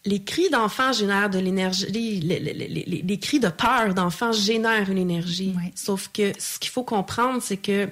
[0.04, 1.86] les cris d'enfants génèrent de l'énergie.
[1.86, 5.54] Les, les- les- les- les- les cris de peur d'enfants génèrent une énergie.
[5.74, 7.88] Sauf que ce qu'il faut comprendre, c'est que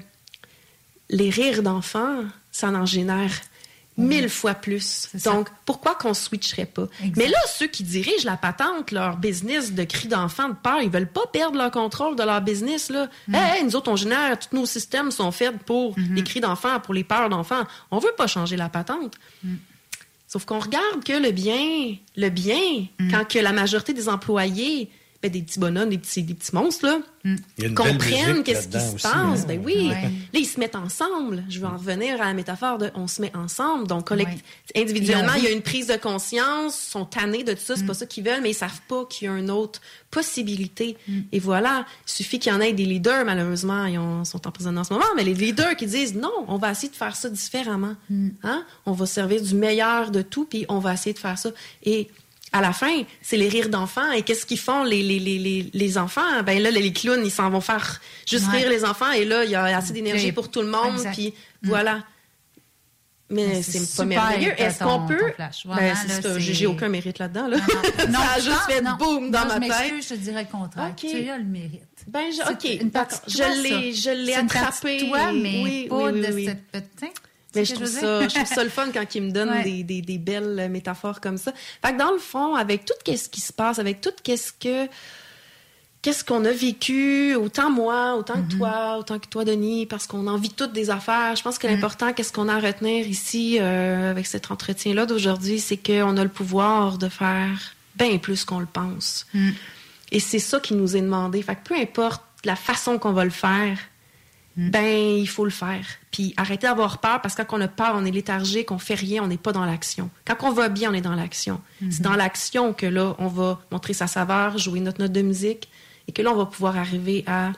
[1.10, 3.30] les rires d'enfants, ça en génère
[3.96, 5.08] mille fois plus.
[5.24, 6.86] Donc, pourquoi qu'on switcherait pas?
[7.16, 10.90] Mais là, ceux qui dirigent la patente, leur business de cris d'enfants, de peur, ils
[10.90, 12.90] veulent pas perdre leur contrôle de leur business.
[12.90, 13.08] Là.
[13.32, 16.80] Hey, hey, nous autres, on génère, tous nos systèmes sont faits pour les cris d'enfants,
[16.80, 17.64] pour les peurs d'enfants.
[17.90, 19.14] On veut pas changer la patente.
[20.28, 24.90] Sauf qu'on regarde que le bien, le bien, quand que la majorité des employés,
[25.22, 26.98] ben, des petits bonhommes, des petits, des petits monstres, là,
[27.58, 29.12] belle comprennent qu'est-ce qui se aussi, passe.
[29.14, 29.34] hein.
[29.48, 29.88] Ben oui.
[29.88, 30.02] Ouais.
[30.02, 31.42] Là, ils se mettent ensemble.
[31.48, 33.86] Je veux en revenir à la métaphore de on se met ensemble.
[33.88, 34.44] Donc, collect-
[34.76, 37.82] individuellement, il y a une prise de conscience, ils sont tannés de tout ça, c'est
[37.82, 37.86] Mm.
[37.86, 39.80] pas ça qu'ils veulent, mais ils savent pas qu'il y a une autre
[40.10, 40.96] possibilité.
[41.08, 41.20] Mm.
[41.32, 44.78] Et voilà, il suffit qu'il y en ait des leaders, malheureusement, ils ont- sont emprisonnés
[44.80, 47.28] en ce moment, mais les leaders qui disent non, on va essayer de faire ça
[47.28, 47.94] différemment.
[48.10, 48.28] Mm.
[48.42, 48.64] Hein?
[48.86, 51.50] On va servir du meilleur de tout, puis on va essayer de faire ça.
[51.84, 52.08] Et
[52.52, 54.10] à la fin, c'est les rires d'enfants.
[54.12, 56.42] Et qu'est-ce qu'ils font, les, les, les, les, enfants?
[56.44, 58.58] Ben là, les clowns, ils s'en vont faire juste Ouais.
[58.60, 59.10] rire les enfants.
[59.12, 61.04] Et là, il y a assez d'énergie pour tout le monde.
[61.12, 61.68] Puis Mm.
[61.68, 62.04] voilà.
[63.28, 64.52] Mais Mais c'est pas merveilleux.
[64.56, 65.32] Est-ce qu'on peut...
[65.34, 65.66] flash.
[65.66, 65.94] Ben,
[66.38, 67.48] J'ai aucun mérite là-dedans.
[67.48, 67.56] Là.
[67.56, 67.64] Non,
[68.20, 68.94] ça a je juste fait non.
[68.96, 69.68] boum dans Non, ma je tête.
[69.68, 70.90] m'excuse, je te dirais le contraire.
[70.92, 71.10] Ok.
[71.10, 71.82] Tu as le mérite.
[72.06, 72.92] Ben, je- OK, une
[73.26, 75.08] Je l'ai- je attrapé.
[75.08, 77.12] toi, mais Oui, pas oui, oui, de cette petite...
[77.56, 79.62] Mais je trouve, ce ça, je trouve ça le fun quand ils me Ouais.
[79.64, 81.52] des, des, des belles métaphores comme ça.
[81.84, 84.88] Fait que dans le fond, avec tout ce qui se passe, avec tout qu'est-ce que
[86.02, 88.48] qu'est-ce qu'on a vécu, autant moi, autant Mm-hmm.
[88.48, 91.34] que toi, autant que toi, Denis, parce qu'on en vit toutes des affaires.
[91.34, 91.70] Je pense que Mm.
[91.70, 96.22] l'important, qu'est-ce qu'on a à retenir ici euh, avec cet entretien-là d'aujourd'hui, c'est qu'on a
[96.22, 99.26] le pouvoir de faire bien plus qu'on le pense.
[99.34, 99.50] Mm.
[100.12, 101.42] Et c'est ça qui nous est demandé.
[101.42, 103.76] Fait que peu importe la façon qu'on va le faire,
[104.56, 105.84] ben il faut le faire.
[106.10, 108.94] Puis arrêter d'avoir peur parce que quand on a peur, on est léthargique, on fait
[108.94, 110.08] rien, on n'est pas dans l'action.
[110.24, 111.60] Quand on va bien, on est dans l'action.
[111.90, 115.68] C'est dans l'action que là, on va montrer sa saveur, jouer notre note de musique
[116.08, 117.52] et que là, on va pouvoir arriver à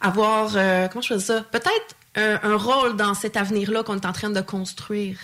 [0.00, 4.06] avoir, euh, comment je fais ça, peut-être un, un rôle dans cet avenir-là qu'on est
[4.06, 5.18] en train de construire.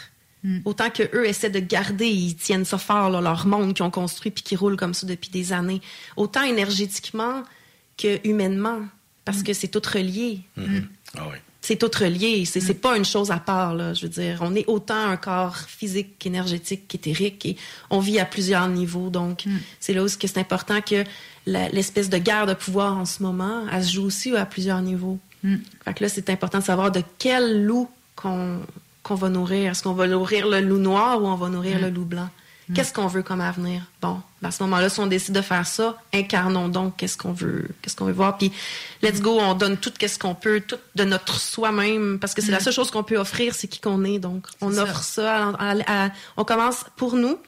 [0.64, 3.90] Autant que eux essaient de garder, ils tiennent ça fort, là, leur monde qu'ils ont
[3.90, 5.82] construit puis qui roule comme ça depuis des années.
[6.16, 7.42] Autant énergétiquement
[7.98, 8.80] que humainement,
[9.32, 10.40] parce que c'est tout relié.
[11.16, 11.36] Ah oui.
[11.60, 12.44] C'est tout relié.
[12.44, 13.92] C'est c'est pas une chose à part, là.
[13.92, 17.56] Je veux dire, on est autant un corps physique qu'énergétique, qu'éthérique, et
[17.90, 19.10] on vit à plusieurs niveaux.
[19.10, 19.44] Donc,
[19.80, 21.04] c'est là où c'est important que
[21.46, 24.80] la- l'espèce de guerre de pouvoir en ce moment, elle se joue aussi à plusieurs
[24.82, 25.18] niveaux.
[25.84, 28.60] Fait que là, c'est important de savoir de quel loup qu'on
[29.02, 29.70] qu'on va nourrir.
[29.70, 32.28] Est-ce qu'on va nourrir le loup noir ou on va nourrir le loup blanc?
[32.74, 33.82] Qu'est-ce qu'on veut comme avenir?
[34.02, 37.32] Bon, ben, à ce moment-là, si on décide de faire ça, incarnons donc qu'est-ce qu'on
[37.32, 38.36] veut, qu'est-ce qu'on veut voir.
[38.36, 38.52] Puis,
[39.02, 42.50] let's go, on donne tout qu'est-ce qu'on peut, tout de notre soi-même, parce que c'est
[42.52, 42.62] la Mm.
[42.62, 44.18] seule chose qu'on peut offrir, c'est qui qu'on est.
[44.18, 45.48] Donc, on C'est offre ça.
[45.50, 47.38] à- à- à- on commence pour nous,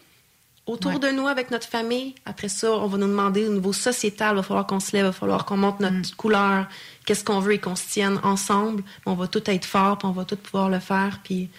[0.67, 2.15] autour de nous avec notre famille.
[2.25, 5.05] Après ça, on va nous demander au niveau sociétal, il va falloir qu'on se lève,
[5.05, 6.15] il va falloir qu'on monte notre Mm.
[6.17, 6.67] couleur,
[7.05, 8.85] qu'est-ce qu'on veut et qu'on se tienne ensemble.
[9.05, 11.19] On va tout être fort, puis on va tout pouvoir le faire.
[11.25, 11.51] Puis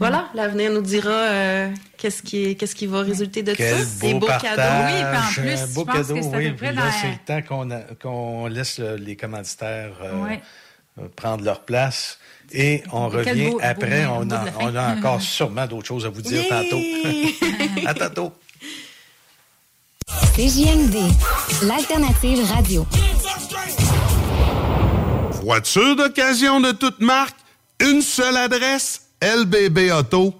[0.00, 1.68] voilà, l'avenir nous dira euh,
[1.98, 3.84] qu'est-ce qui, qu'est-ce qui va résulter de Quel ça.
[4.00, 4.86] Des beau beaux partage, cadeaux.
[4.86, 6.50] Oui, puis en plus, un je beau pense cadeau, que c'est à oui.
[6.50, 10.24] peu près Puis là, dans- c'est le temps qu'on a- qu'on laisse les commanditaires euh,
[10.24, 10.40] Ouais.
[10.98, 12.18] euh, prendre leur place.
[12.52, 14.06] Et on revient beau- après.
[14.06, 16.48] beau on, a, on encore sûrement d'autres choses à vous dire Yay!
[16.48, 17.86] tantôt.
[17.86, 18.32] à tantôt.
[20.34, 20.96] CJMD,
[21.62, 22.86] l'alternative radio.
[25.42, 27.36] Voiture d'occasion de toute marque,
[27.80, 30.39] une seule adresse, lbbauto.com.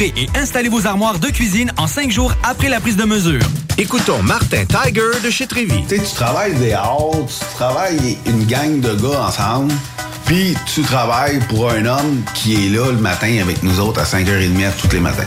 [0.00, 3.42] et installer vos armoires de cuisine en cinq jours après la prise de mesure.
[3.76, 5.82] Écoutons Martin Tiger de chez Trévy.
[5.88, 9.72] Tu sais, tu travailles des heures, tu travailles une gang de gars ensemble,
[10.24, 14.04] puis tu travailles pour un homme qui est là le matin avec nous autres à
[14.04, 15.26] 5h30 tous les matins.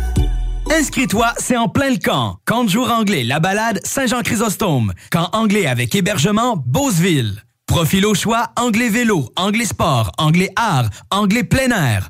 [0.73, 2.37] Inscris-toi, c'est en plein le camp.
[2.45, 4.93] Camp de jour anglais, la balade Saint-Jean-Chrysostome.
[5.11, 7.43] Camp anglais avec hébergement Beauceville.
[7.67, 12.09] Profil au choix, anglais vélo, anglais sport, anglais art, anglais plein air.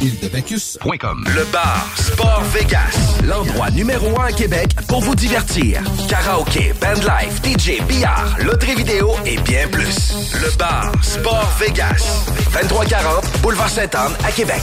[0.00, 1.24] ildebacchus.com.
[1.34, 3.20] Le bar Sport Vegas.
[3.24, 5.82] L'endroit numéro un à Québec pour vous divertir.
[6.08, 10.32] Karaoke, bandlife, DJ, billard, loterie vidéo et bien plus.
[10.34, 12.24] Le bar Sport Vegas.
[12.52, 14.62] 2340 Boulevard Sainte-Anne à Québec.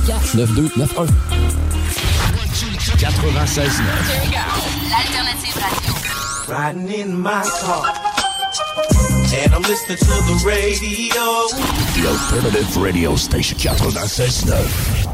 [0.00, 1.06] 624 9291.
[3.34, 3.78] 96
[4.90, 5.92] L'alternative radio.
[6.48, 7.94] Riding in my car.
[9.36, 11.46] And I'm listening to the radio.
[11.94, 15.13] The Alternative Radio Station 96.9.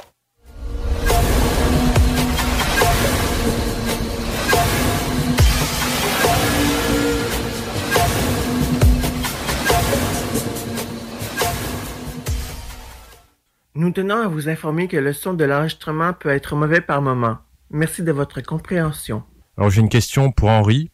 [13.73, 17.37] Nous tenons à vous informer que le son de l'enregistrement peut être mauvais par moment.
[17.69, 19.23] Merci de votre compréhension.
[19.55, 20.89] Alors j'ai une question pour Henri.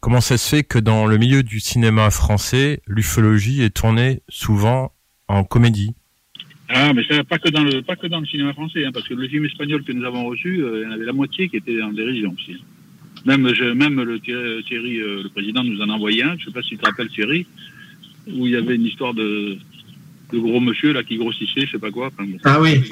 [0.00, 4.92] Comment ça se fait que dans le milieu du cinéma français, l'ufologie est tournée souvent
[5.28, 5.94] en comédie?
[6.68, 9.06] Ah, mais ça, pas que dans le pas que dans le cinéma français, hein, parce
[9.06, 11.48] que le film espagnol que nous avons reçu, euh, il y en avait la moitié
[11.48, 12.56] qui était en dérision aussi.
[13.24, 16.36] Même, je, même le Thierry, Thierry, euh, le président, nous en a envoyé un.
[16.38, 17.46] Je sais pas si tu te rappelles Thierry,
[18.26, 19.58] où il y avait une histoire de,
[20.32, 22.08] de gros monsieur là qui grossissait, je sais pas quoi.
[22.08, 22.38] Enfin, bon.
[22.44, 22.82] Ah oui.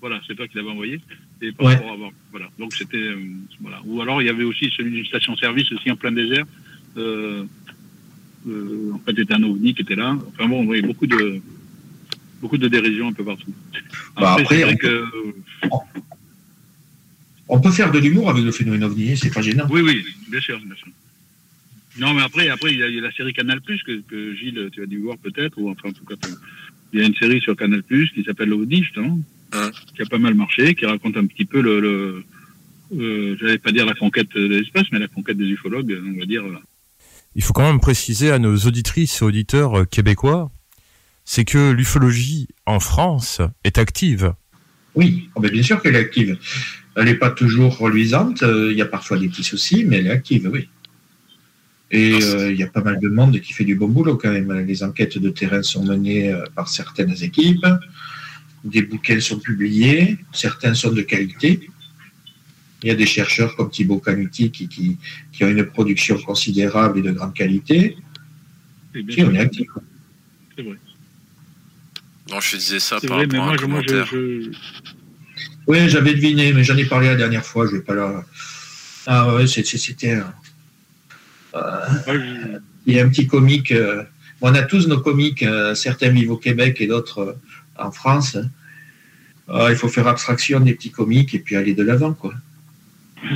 [0.00, 1.00] Voilà, c'est toi qui l'avais envoyé.
[1.40, 1.74] Et par Ouais.
[1.74, 2.12] rapport à avant.
[2.30, 2.48] Voilà.
[2.58, 3.18] Donc c'était euh,
[3.60, 3.80] voilà.
[3.84, 6.44] Ou alors il y avait aussi celui d'une station-service aussi en plein désert.
[6.96, 7.44] Euh,
[8.48, 10.18] euh, en fait, c'était un ovni qui était là.
[10.28, 11.40] Enfin bon, oui, beaucoup de
[12.40, 13.52] beaucoup de dérision un peu partout.
[14.16, 15.04] Bah, Après, vrai on- que
[17.48, 19.66] On peut faire de l'humour avec le phénomène ovni, c'est pas gênant.
[19.70, 20.88] oui, oui, bien sûr, bien sûr.
[21.98, 24.82] Non, mais après, après, il y a, la série Canal Plus que, que Gilles, tu
[24.82, 26.14] as dû voir peut-être, ou enfin, en tout cas,
[26.92, 29.18] il y a une série sur Canal Plus qui s'appelle l'Audi, justement,
[29.94, 32.24] qui a pas mal marché, qui raconte un petit peu le, le
[32.98, 36.26] euh, j'allais pas dire la conquête de l'espace, mais la conquête des ufologues, on va
[36.26, 36.42] dire.
[36.42, 36.60] voilà.
[37.34, 40.50] Il faut quand même préciser à nos auditrices et auditeurs euh, québécois,
[41.24, 44.34] c'est que l'ufologie en France est active.
[44.94, 46.36] Oui, oh, ben, bien sûr qu'elle est active.
[46.96, 50.08] Elle n'est pas toujours reluisante, euh, il y a parfois des petits soucis, mais elle
[50.08, 50.68] est active, oui.
[51.94, 54.32] Et euh, il y a pas mal de monde qui fait du bon boulot quand
[54.32, 54.50] même.
[54.66, 57.66] Les enquêtes de terrain sont menées euh, par certaines équipes,
[58.64, 61.68] des bouquins sont publiés, certains sont de qualité.
[62.82, 64.96] Il y a des chercheurs comme Thibaut Canuti qui, qui,
[65.32, 67.96] qui ont une production considérable et de grande qualité.
[68.94, 69.68] Et bien Si, on est actif.
[70.56, 70.78] C'est vrai.
[72.30, 74.06] Non, je disais ça par vrai, mais rapport à moi, un commentaire.
[74.10, 74.50] je-
[75.66, 78.24] Oui, j'avais deviné, mais j'en ai parlé la dernière fois, je vais pas la.
[79.06, 80.12] Ah ouais, c'est- c'est- c'était.
[80.14, 80.32] un-
[82.86, 83.72] il y a un petit comique.
[83.72, 84.02] euh,
[84.42, 87.32] on a tous nos comiques, euh, certains vivent au Québec et d'autres euh,
[87.78, 88.36] en France.
[89.48, 92.34] Ah, il faut faire abstraction des petits comiques et puis aller de l'avant, quoi.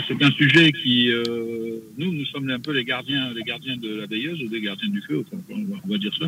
[0.08, 3.94] c'est un sujet qui, euh, nous, nous sommes un peu les gardiens, les gardiens de
[4.00, 6.26] la veilleuse ou des gardiens du feu, enfin, on, va, on va dire ça.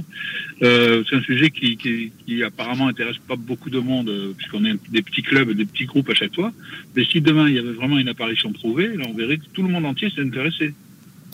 [0.62, 4.78] Euh, c'est un sujet qui, qui, qui apparemment intéresse pas beaucoup de monde, puisqu'on est
[4.90, 6.52] des petits clubs, des petits groupes à chaque fois.
[6.94, 9.62] Mais si demain il y avait vraiment une apparition prouvée, là, on verrait que tout
[9.62, 10.74] le monde entier s'est intéressé.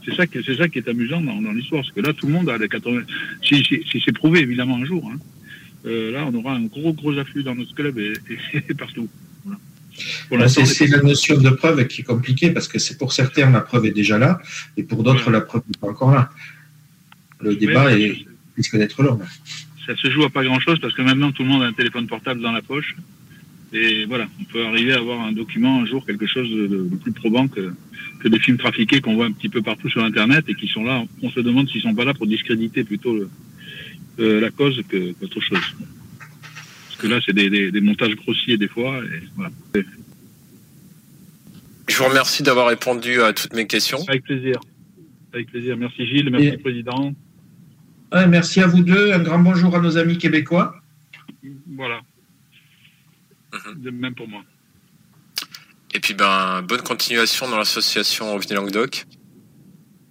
[0.05, 2.26] C'est ça, qui- c'est ça qui est amusant dans, dans l'histoire, parce que là, tout
[2.26, 3.02] le monde a les 80.
[3.43, 5.18] Si, si, si c'est prouvé, évidemment, un jour, hein,
[5.86, 8.12] euh, là, on aura un gros, gros afflux dans notre club et,
[8.68, 9.09] et partout.
[10.28, 10.44] Voilà.
[10.44, 13.51] Bah, C'est c'est la notion de preuve qui est compliquée parce que c'est pour certains
[13.51, 14.40] la preuve est déjà là
[14.76, 16.31] et pour d'autres la preuve n'est pas encore là.
[17.40, 18.24] Le débat est,
[18.56, 19.20] risque d'être long.
[19.86, 21.72] ça se joue à pas grand chose parce que maintenant tout le monde a un
[21.72, 22.97] téléphone portable dans la poche.
[23.76, 27.10] Et voilà, on peut arriver à avoir un document un jour, quelque chose de, plus
[27.12, 27.74] probant que,
[28.20, 30.84] que des films trafiqués qu'on voit un petit peu partout sur Internet et qui sont
[30.84, 31.05] là.
[31.22, 33.28] On se demande s'ils sont pas là pour discréditer plutôt le-
[34.20, 35.59] euh, la cause que- qu'autre chose.
[36.20, 39.01] Parce que là, c'est des, des- des montages grossiers des fois.
[39.05, 39.51] Et voilà.
[41.88, 43.98] Je vous remercie d'avoir répondu à toutes mes questions.
[44.09, 44.60] Avec plaisir.
[45.32, 45.76] Avec plaisir.
[45.76, 47.12] Merci Gilles, merci Et- Président.
[48.12, 49.12] Ouais, merci à vous deux.
[49.12, 50.76] Un grand bonjour à nos amis québécois.
[51.74, 52.01] Voilà.
[53.76, 54.43] De même pour moi.
[55.94, 59.06] Et puis, ben, bonne continuation dans l'association OVNI Languedoc.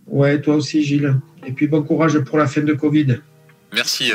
[0.07, 1.19] Ouais, toi aussi, Gilles.
[1.45, 3.19] Et puis bon courage pour la fin de Covid.
[3.73, 4.11] Merci.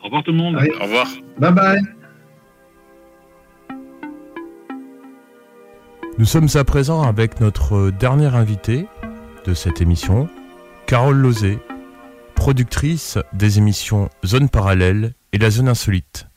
[0.00, 0.56] Au revoir tout le monde.
[0.56, 1.06] Au revoir.
[1.38, 1.80] Bye bye.
[6.18, 8.86] Nous sommes à présent avec notre dernière invitée
[9.46, 10.28] de cette émission,
[10.86, 11.58] Carole Lozé,
[12.34, 16.29] productrice des émissions Zone Parallèle et La Zone Insolite.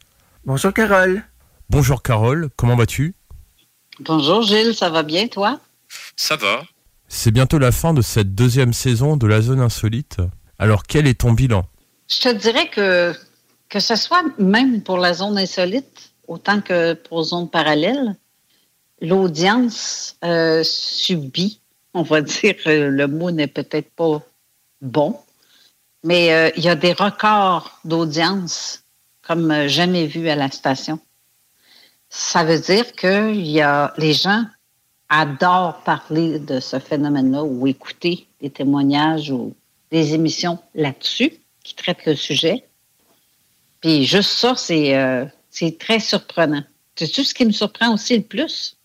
[0.46, 1.24] Bonjour Carole.
[1.70, 3.16] Bonjour Carole, comment vas-tu?
[4.02, 5.62] Bonjour Gilles, ça va bien toi?
[6.18, 6.64] Ça va.
[7.08, 10.18] C'est bientôt la fin de cette deuxième saison de la zone insolite.
[10.60, 11.64] Alors quel est ton bilan?
[12.10, 13.14] Je te dirais que
[13.70, 18.14] que ce soit même pour la zone insolite, autant que pour zone parallèle,
[19.00, 21.62] l'audience euh, subit,
[21.94, 24.22] on va dire, euh, le mot n'est peut-être pas
[24.82, 25.18] bon,
[26.04, 28.83] mais euh, il y a des records d'audience
[29.26, 31.00] comme jamais vu à la station.
[32.10, 34.44] Ça veut dire que y a, les gens
[35.10, 39.56] adorent parler de ce phénomène-là ou écouter des témoignages ou
[39.92, 41.34] des émissions là-dessus
[41.64, 42.66] qui traitent le sujet.
[43.82, 44.94] Puis juste ça, c'est
[45.54, 46.64] c'est très surprenant.
[46.96, 48.76] C'est tout ce qui me surprend aussi le plus?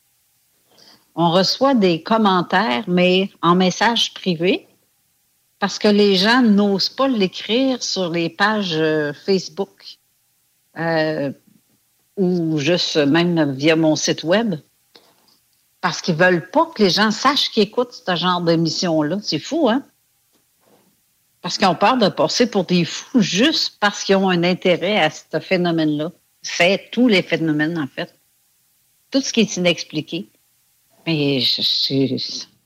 [1.15, 4.69] On reçoit des commentaires, mais en message privé,
[5.59, 9.98] parce que les gens n'osent pas l'écrire sur les pages euh, Facebook
[10.79, 11.33] euh,
[12.17, 14.57] ou juste même via mon site web,
[15.81, 19.19] parce qu'ils veulent pas que les gens sachent qu'ils écoutent ce genre d'émission-là.
[19.23, 19.85] C'est fou, hein?
[21.41, 24.99] Parce qu'ils ont peur de passer pour des fous juste parce qu'ils ont un intérêt
[24.99, 26.11] à ce phénomène-là.
[26.43, 28.13] C'est tous les phénomènes, en fait.
[29.11, 30.29] Tout ce qui est inexpliqué.
[31.07, 31.41] Mais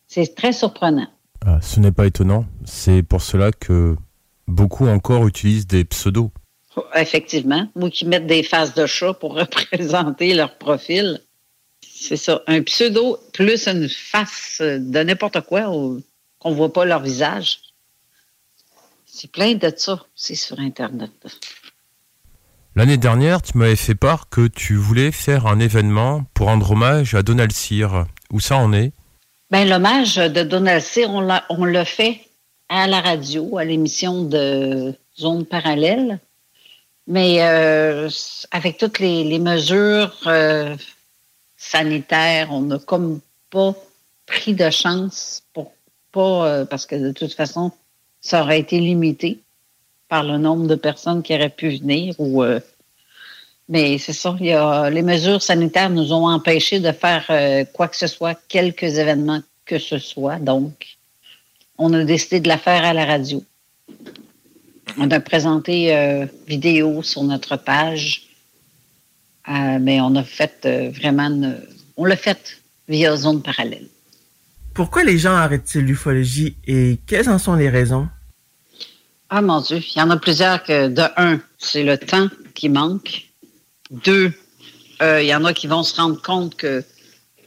[0.08, 1.06] c'est très surprenant.
[1.44, 2.46] Ah, ce n'est pas étonnant.
[2.64, 3.94] C'est pour cela que
[4.48, 6.30] beaucoup encore utilisent des pseudos.
[6.94, 7.68] Effectivement.
[7.74, 11.20] Ou qui mettent des faces de chat pour représenter leur profil.
[11.82, 12.42] C'est ça.
[12.46, 15.62] Un pseudo plus une face de n'importe quoi
[16.38, 17.60] qu'on ne voit pas leur visage.
[19.06, 20.04] C'est plein de ça.
[20.14, 21.10] C'est sur Internet.
[22.74, 27.14] L'année dernière, tu m'avais fait part que tu voulais faire un événement pour rendre hommage
[27.14, 28.06] à Donald Cyr.
[28.32, 28.92] Où ça en est?
[29.50, 32.22] Ben, l'hommage de Donald Cyr, on l'a fait
[32.70, 36.18] à la radio, à l'émission de Zone Parallèle.
[37.06, 38.08] Mais euh,
[38.50, 40.76] avec toutes les, mesures euh,
[41.56, 43.20] sanitaires, on n'a comme
[43.50, 43.74] pas
[44.26, 45.72] pris de chance pour
[46.12, 47.72] pas, euh, parce que de toute façon,
[48.20, 49.40] ça aurait été limité
[50.08, 52.60] par le nombre de personnes qui auraient pu venir ou euh,
[53.68, 57.64] mais c'est ça, il y a, les mesures sanitaires nous ont empêché de faire euh,
[57.72, 60.36] quoi que ce soit, quelques événements que ce soit.
[60.36, 60.98] Donc,
[61.78, 63.42] on a décidé de la faire à la radio.
[64.98, 68.28] On a présenté euh, vidéo sur notre page,
[69.48, 71.54] mais on a fait vraiment,
[71.96, 73.88] on l'a fait via zone parallèle.
[74.74, 78.08] Pourquoi les gens arrêtent-ils l'ufologie et quelles en sont les raisons?
[79.28, 82.68] Ah mon Dieu, il y en a plusieurs que, de un, c'est le temps qui
[82.68, 83.28] manque.
[83.90, 84.32] Deux,
[85.00, 86.84] euh, il y en a qui vont se rendre compte que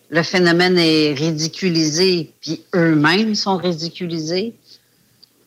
[0.09, 4.55] le phénomène est ridiculisé, puis eux-mêmes sont ridiculisés.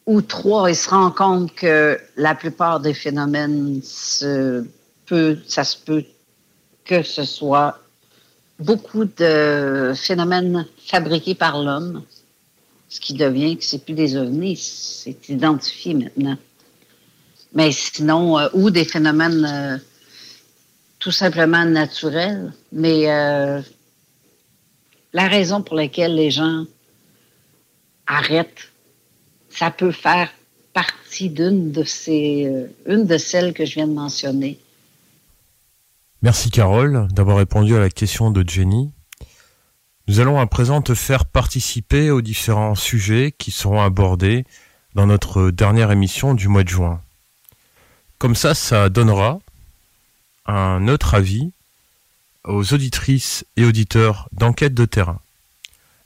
[0.08, 4.64] Ou trois, ils se rendent compte que la plupart des phénomènes, se
[5.06, 6.04] peut, ça se peut
[6.84, 7.78] que ce soit
[8.58, 12.02] beaucoup de phénomènes fabriqués par l'homme
[12.88, 16.38] ce qui devient que c'est plus des ovnis, c'est identifié maintenant.
[17.52, 19.78] Mais sinon, euh, ou des phénomènes euh,
[20.98, 23.60] tout simplement naturels, mais euh,
[25.12, 26.64] la raison pour laquelle les gens
[28.06, 28.72] arrêtent,
[29.58, 30.32] ça peut faire
[30.72, 34.58] partie d'une de ces, de celles que je viens de mentionner.
[36.22, 38.92] Merci Carole d'avoir répondu à la question de Jenny.
[40.06, 44.44] Nous allons à présent te faire participer aux différents sujets qui seront abordés
[44.94, 47.00] dans notre dernière émission du mois de juin.
[48.18, 49.38] Comme ça, ça donnera
[50.46, 51.52] un autre avis
[52.44, 55.20] aux auditrices et auditeurs d'enquête de terrain.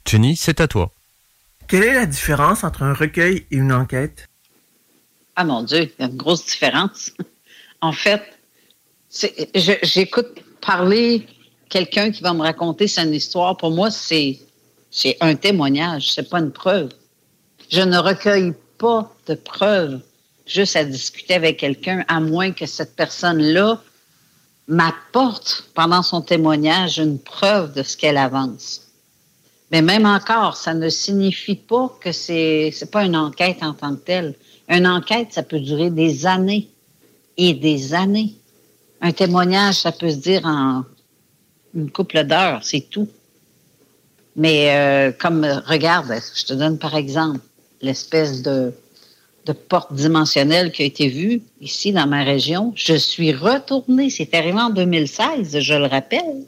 [0.05, 0.91] Jenny, c'est à toi.
[1.73, 4.27] Quelle est la différence entre un recueil et une enquête?
[5.35, 7.09] Ah mon Dieu, il y a une grosse différence.
[7.81, 8.21] en fait,
[9.81, 10.27] j'écoute
[10.61, 11.25] parler
[11.69, 14.37] quelqu'un qui va me raconter son histoire, pour moi, c'est,
[15.19, 16.89] un témoignage, c'est pas une preuve.
[17.71, 19.99] Je ne recueille pas de preuves
[20.45, 23.81] juste à discuter avec quelqu'un, à moins que cette personne-là
[24.67, 28.92] m'apporte pendant son témoignage une preuve de ce qu'elle avance.
[29.73, 33.95] Mais même encore, ça ne signifie pas que c'est c'est pas une enquête en tant
[33.95, 34.35] que telle.
[34.69, 36.69] Une enquête, ça peut durer des années
[37.37, 38.35] et des années.
[39.01, 40.83] Un témoignage, ça peut se dire en
[41.73, 43.07] une couple d'heures, c'est tout.
[44.35, 47.39] Mais euh, comme, regarde, je te donne par exemple
[47.81, 48.73] l'espèce de,
[49.47, 52.73] de porte dimensionnelle qui a été vue ici dans ma région.
[52.75, 56.45] Je suis retournée, c'est arrivé en 2016, je le rappelle.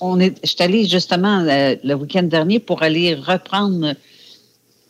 [0.00, 3.94] On est, je suis allée justement le, le week-end dernier pour aller reprendre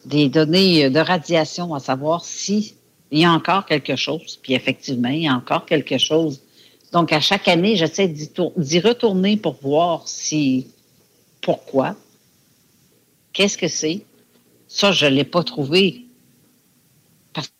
[0.04, 2.74] des données de radiation, à savoir si
[3.10, 4.38] il y a encore quelque chose.
[4.42, 6.40] Puis effectivement, il y a encore quelque chose
[6.92, 10.66] donc, à chaque année, j'essaie d'y retourner pour voir si,
[11.40, 11.96] pourquoi.
[13.32, 14.04] qu'est-ce que c'est?
[14.68, 16.04] Ça, je ne l'ai pas trouvé.
[17.32, 17.50] Parce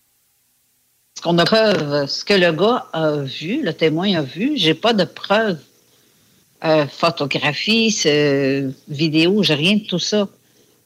[1.23, 4.93] qu'on a preuve, ce que le gars a vu, le témoin a vu, j'ai pas
[4.93, 5.59] de preuve.
[6.65, 7.89] Euh, photographie,
[8.89, 10.29] vidéo, j'ai rien de tout ça.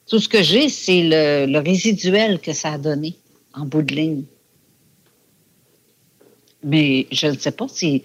[0.08, 3.16] Tout ce que j'ai, c'est le, résiduel que ça a donné
[3.52, 4.24] en bout de ligne.
[6.62, 8.04] Mais je ne sais pas si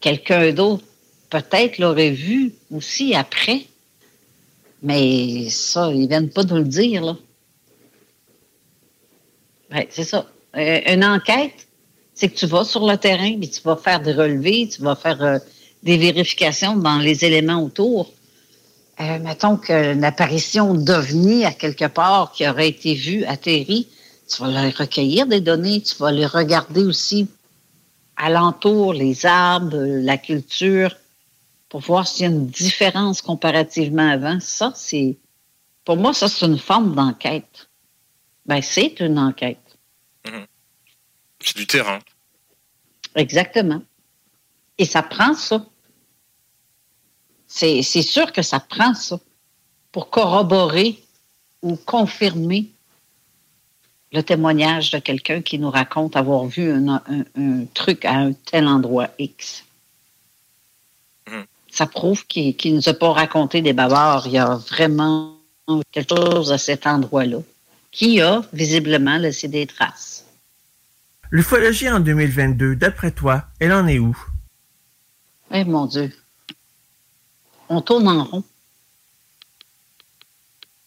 [0.00, 0.84] quelqu'un d'autre
[1.30, 3.62] peut-être l'aurait vu aussi après.
[4.82, 7.16] Mais ça, ils ne viennent pas nous le dire, là.
[9.90, 10.26] C'est ça.
[10.56, 11.66] Euh, une enquête,
[12.14, 14.94] c'est que tu vas sur le terrain, puis tu vas faire des relevés, tu vas
[14.94, 15.38] faire euh,
[15.84, 18.12] des vérifications dans les éléments autour?
[19.00, 23.88] Euh, mettons qu'une apparition d'OVNI à quelque part qui aurait été vue, atterri,
[24.28, 27.28] tu vas aller recueillir des données, tu vas aller regarder aussi
[28.16, 30.96] alentour, les arbres, la culture,
[31.68, 34.38] pour voir s'il y a une différence comparativement avant.
[34.40, 35.16] Ça, c'est,
[35.84, 37.68] pour moi, ça, c'est une forme d'enquête.
[38.46, 39.76] Ben, c'est une enquête.
[40.24, 40.46] Mhm.
[41.40, 41.98] C'est du terrain.
[43.16, 43.82] Exactement.
[44.78, 45.66] Et ça prend ça.
[47.56, 49.20] C'est, sûr que ça prend ça
[49.92, 51.00] pour corroborer
[51.62, 52.66] ou confirmer
[54.12, 57.00] le témoignage de quelqu'un qui nous raconte avoir vu un,
[57.72, 59.64] truc à un tel endroit X.
[61.28, 61.42] Hmm.
[61.70, 64.26] Ça prouve qu'il ne nous a pas raconté des bavards.
[64.26, 65.36] Il y a vraiment
[65.92, 67.38] quelque chose à cet endroit-là
[67.92, 70.24] qui a visiblement laissé des traces.
[71.30, 74.16] L'ufologie en 2022, d'après toi, elle en est où?
[75.52, 76.12] Eh mon Dieu.
[77.68, 78.44] On tourne en rond.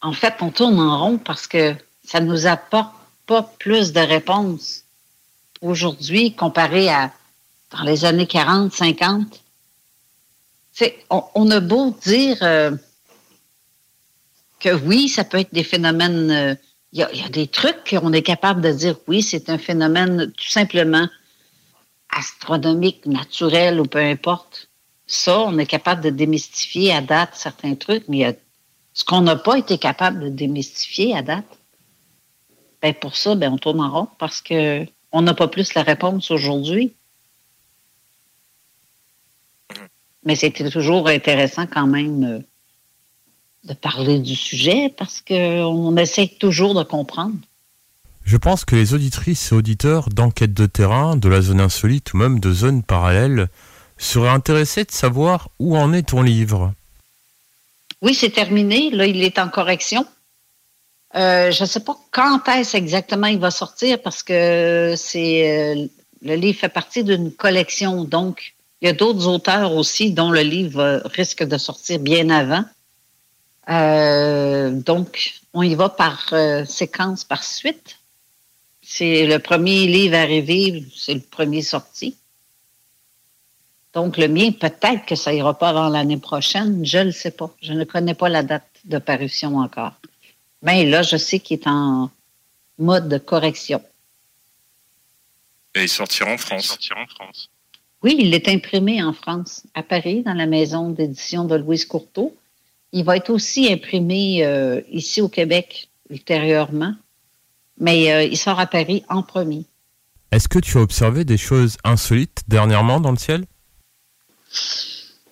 [0.01, 2.93] En fait, on tourne en rond parce que ça nous apporte
[3.25, 4.83] pas plus de réponses
[5.61, 7.11] aujourd'hui comparé à
[7.71, 9.43] dans les années 40, 50.
[11.09, 12.71] On, on, a beau dire euh,
[14.59, 16.31] que oui, ça peut être des phénomènes.
[16.31, 16.55] Euh,
[16.93, 20.47] il y, a des trucs qu'on est capable de dire oui, c'est un phénomène tout
[20.47, 21.07] simplement
[22.09, 24.66] astronomique, naturel ou peu importe.
[25.07, 28.33] Ça, on est capable de démystifier à date certains trucs, mais il y a
[28.93, 31.45] ce qu'on n'a pas été capable de démystifier à date,
[32.81, 35.83] ben pour ça, ben on tourne en rond parce que on n'a pas plus la
[35.83, 36.93] réponse aujourd'hui.
[40.25, 42.39] Mais c'était toujours intéressant quand même euh,
[43.63, 47.37] de parler du sujet parce qu'on essaie toujours de comprendre.
[48.23, 52.17] Je pense que les auditrices et auditeurs d'enquête de terrain, de la zone insolite ou
[52.17, 53.47] même de zones parallèles
[53.97, 56.73] seraient intéressés de savoir où en est ton livre.
[58.01, 58.89] Oui, c'est terminé.
[58.91, 60.05] Là, il est en correction.
[61.15, 65.87] Euh, je ne sais pas quand est-ce exactement il va sortir parce que euh,
[66.21, 68.03] le livre fait partie d'une collection.
[68.03, 72.65] Donc, il y a d'autres auteurs aussi dont le livre risque de sortir bien avant.
[73.69, 76.33] Euh, donc, on y va par
[76.67, 77.97] séquence, par suite.
[78.81, 82.15] C'est le premier livre arrivé, c'est le premier sorti.
[83.97, 86.85] Donc, le mien, peut-être que ça ira pas avant l'année prochaine.
[86.85, 87.49] Je ne le sais pas.
[87.63, 89.93] Je ne connais pas la date de parution encore.
[90.61, 92.11] Mais là, je sais qu'il est en
[92.77, 93.81] mode de correction.
[95.73, 96.65] Et il sortira en France.
[96.65, 97.49] sortira en France.
[98.03, 102.37] Oui, il est imprimé en France, à Paris, dans la maison d'édition de Louise Courteau.
[102.91, 106.93] Il va être aussi imprimé euh, ici au Québec ultérieurement,
[107.79, 109.65] mais euh, il sort à Paris en premier.
[110.31, 113.43] Est-ce que tu as observé des choses insolites dernièrement dans le ciel?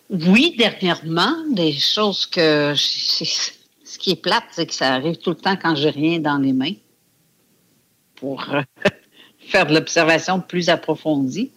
[0.10, 5.36] Oui, dernièrement, des choses que ce qui est plate, c'est que ça arrive tout le
[5.36, 6.74] temps quand j'ai rien dans les mains
[8.16, 8.62] pour euh,
[9.40, 11.52] faire de l'observation plus approfondie.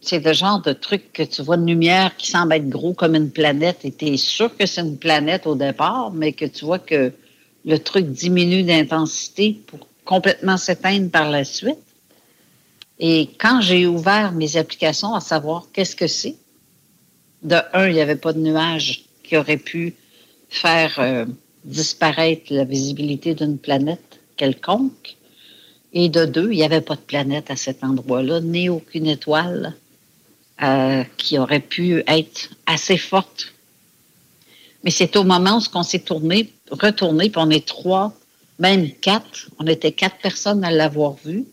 [0.00, 3.14] C'est le genre de truc que tu vois une lumière qui semble être gros comme
[3.14, 6.64] une planète et tu es sûr que c'est une planète au départ, mais que tu
[6.64, 7.12] vois que
[7.64, 11.78] le truc diminue d'intensité pour complètement s'éteindre par la suite.
[13.04, 16.36] Et quand j'ai ouvert mes applications à savoir qu'est-ce que c'est,
[17.42, 19.96] de un, il n'y avait pas de nuage qui aurait pu
[20.48, 21.26] faire euh,
[21.64, 25.16] disparaître la visibilité d'une planète quelconque.
[25.92, 29.74] Et de deux, il n'y avait pas de planète à cet endroit-là, ni aucune étoile
[30.62, 33.52] euh, qui aurait pu être assez forte.
[34.84, 38.12] Mais c'est au moment où on s'est tourné, retourné, puis on est trois,
[38.60, 41.46] même quatre, on était quatre personnes à l'avoir vu,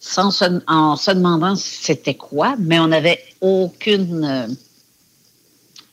[0.00, 4.46] sans en se demandant c'était quoi, mais on n'avait aucune euh,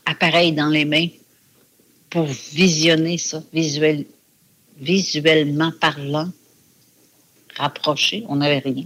[0.05, 1.07] appareil dans les mains
[2.09, 4.05] pour visionner ça, visuel,
[4.79, 6.29] visuellement parlant,
[7.57, 8.85] rapproché, on n'avait rien.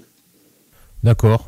[1.04, 1.48] D'accord.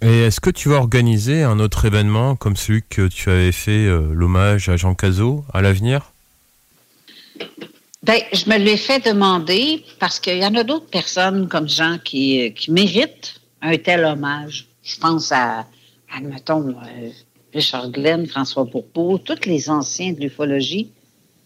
[0.00, 3.86] Et est-ce que tu vas organiser un autre événement comme celui que tu avais fait,
[3.86, 6.12] euh, l'hommage à Jean Cazot, à l'avenir?
[8.04, 11.98] Ben, je me l'ai fait demander parce qu'il y en a d'autres personnes comme Jean
[11.98, 14.66] qui, qui méritent un tel hommage.
[14.82, 15.68] Je pense à,
[16.12, 17.10] admettons, euh,
[17.54, 20.90] Richard Glenn, François Bourbeau, tous les anciens de l'ufologie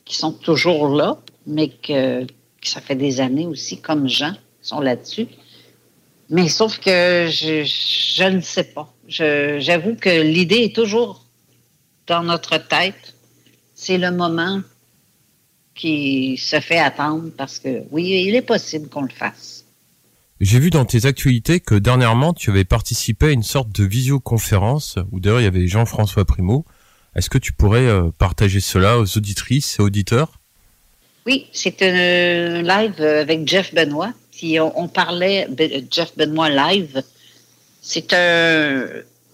[0.06, 4.80] qui sont toujours là, mais que, que, ça fait des années aussi, comme Jean, sont
[4.80, 5.28] là-dessus.
[6.30, 8.90] Mais sauf que je, je ne sais pas.
[9.08, 11.22] J'avoue que l'idée est toujours
[12.06, 13.14] dans notre tête.
[13.74, 14.62] C'est le moment
[15.76, 19.64] qui se fait attendre parce que oui, il est possible qu'on le fasse.
[20.40, 24.96] J'ai vu dans tes actualités que dernièrement tu avais participé à une sorte de visioconférence
[25.12, 26.64] où d'ailleurs il y avait Jean-François Primo.
[27.14, 30.40] Est-ce que tu pourrais euh, partager cela aux auditrices et auditeurs?
[31.26, 34.12] Oui, c'est un live avec Jeff Benoît.
[34.60, 35.48] On, parlait
[35.90, 37.02] Jeff Benoît live.
[37.80, 38.86] C'est un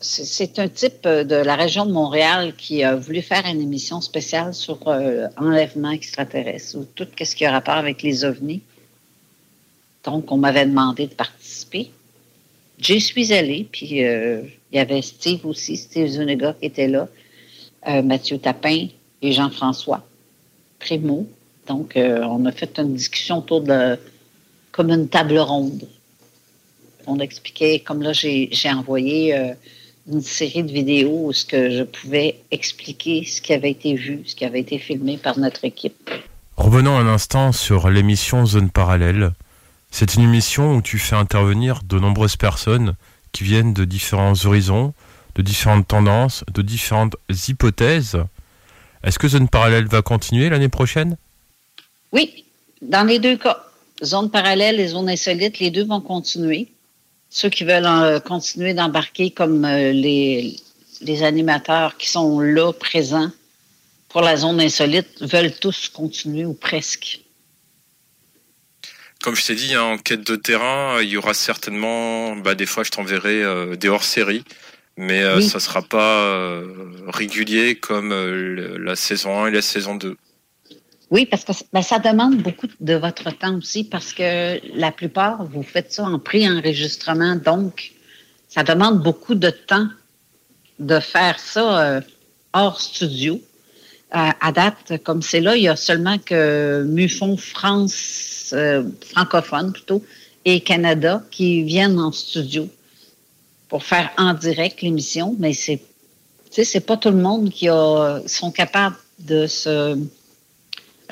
[0.02, 4.52] c'est un type de la région de Montréal qui a voulu faire une émission spéciale
[4.52, 8.62] sur euh, enlèvement extraterrestre ou tout ce qui a rapport avec les ovnis.
[10.04, 11.90] Donc, on m'avait demandé de participer.
[12.78, 14.42] J'y suis allée, puis euh,
[14.72, 17.08] il y avait Steve aussi, Steve Zuniga qui était là,
[17.88, 18.88] euh, Mathieu Tapin
[19.22, 20.04] et Jean-François
[20.80, 21.28] Primo.
[21.68, 23.96] Donc, on a fait une discussion autour de
[24.72, 25.86] comme une table ronde.
[27.06, 29.54] On expliquait, comme là, j'ai envoyé
[30.10, 34.22] une série de vidéos où ce que je pouvais expliquer ce qui avait été vu,
[34.26, 36.10] ce qui avait été filmé par notre équipe.
[36.56, 39.32] Revenons un instant sur l'émission Zone Parallèle.
[39.90, 42.94] C'est une émission où tu fais intervenir de nombreuses personnes
[43.32, 44.94] qui viennent de différents horizons,
[45.34, 47.16] de différentes tendances, de différentes
[47.48, 48.18] hypothèses.
[49.04, 51.16] Est-ce que Zone Parallèle va continuer l'année prochaine?
[52.12, 52.44] Oui,
[52.80, 53.64] dans les deux cas.
[54.02, 56.68] Zone Parallèle et Zone Insolite, les deux vont continuer
[57.32, 60.54] ceux qui veulent euh, continuer d'embarquer comme euh, les,
[61.00, 63.30] les animateurs qui sont là, présents
[64.10, 67.20] pour la zone insolite, veulent tous continuer ou presque.
[69.22, 72.84] Comme je t'ai dit, en quête de terrain, il y aura certainement, bah, des fois
[72.84, 74.44] je t'enverrai euh, des hors-séries,
[74.98, 76.60] mais ça ne sera pas
[77.09, 80.18] régulier comme la saison 1 et la saison 2.
[81.12, 85.44] Oui, parce que ben, ça demande beaucoup de votre temps aussi, parce que la plupart,
[85.44, 87.93] vous faites ça en pré-enregistrement, donc
[88.48, 89.89] ça demande beaucoup de temps
[90.78, 92.01] de faire ça euh,
[92.55, 93.34] hors studio.
[94.14, 99.70] Euh, à date, comme c'est là, il y a seulement que Mufon France, euh, francophone
[99.74, 100.02] plutôt,
[100.47, 102.70] et Canada qui viennent en studio
[103.68, 105.82] pour faire en direct l'émission, mais c'est,
[106.51, 109.98] c'est pas tout le monde qui a, sont capables de se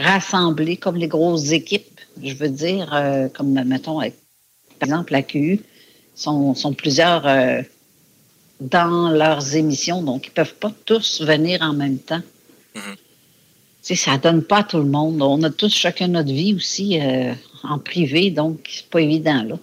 [0.00, 5.60] rassemblés comme les grosses équipes, je veux dire, euh, comme, mettons, par exemple, la QU,
[6.14, 7.62] sont, sont plusieurs euh,
[8.60, 12.22] dans leurs émissions, donc ils ne peuvent pas tous venir en même temps.
[12.74, 13.94] Mm-hmm.
[13.96, 15.22] Ça ne donne pas à tout le monde.
[15.22, 17.32] On a tous chacun notre vie aussi euh,
[17.62, 19.58] en privé, donc c'est pas évident, là.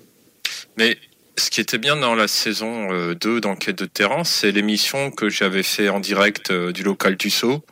[0.77, 0.97] Mais
[1.37, 5.63] ce qui était bien dans la saison 2 d'Enquête de terrain, c'est l'émission que j'avais
[5.63, 7.63] fait en direct du local Tussaud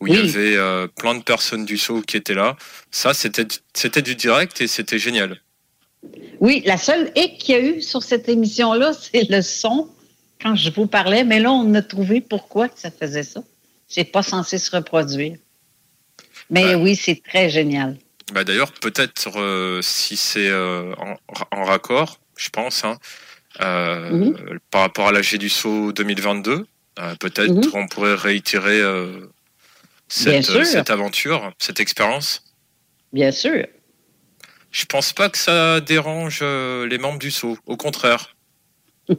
[0.00, 2.56] où il y avait euh, plein de personnes du show qui étaient là.
[2.90, 5.40] Ça, c'était c'était du direct et c'était génial.
[6.40, 9.88] Oui, la seule et qu'il y a eu sur cette émission-là, c'est le son
[10.40, 13.42] quand je vous parlais, mais là, on a trouvé pourquoi ça faisait ça.
[13.88, 15.38] C'est pas censé se reproduire.
[16.50, 17.96] Mais oui, c'est très génial.
[18.32, 20.94] Bah D'ailleurs, peut-être euh, si c'est euh,
[21.50, 22.98] en, raccord, je pense, hein,
[23.60, 24.58] mhm.
[24.70, 26.66] par rapport à l'AG du Saut 2022,
[27.18, 27.70] peut-être mhm.
[27.72, 28.82] on pourrait réitérer
[30.08, 32.44] cette, aventure, cette expérience
[33.12, 33.66] Bien sûr.
[34.70, 38.36] Je pense pas que ça dérange euh, les membres du Sceau, au contraire.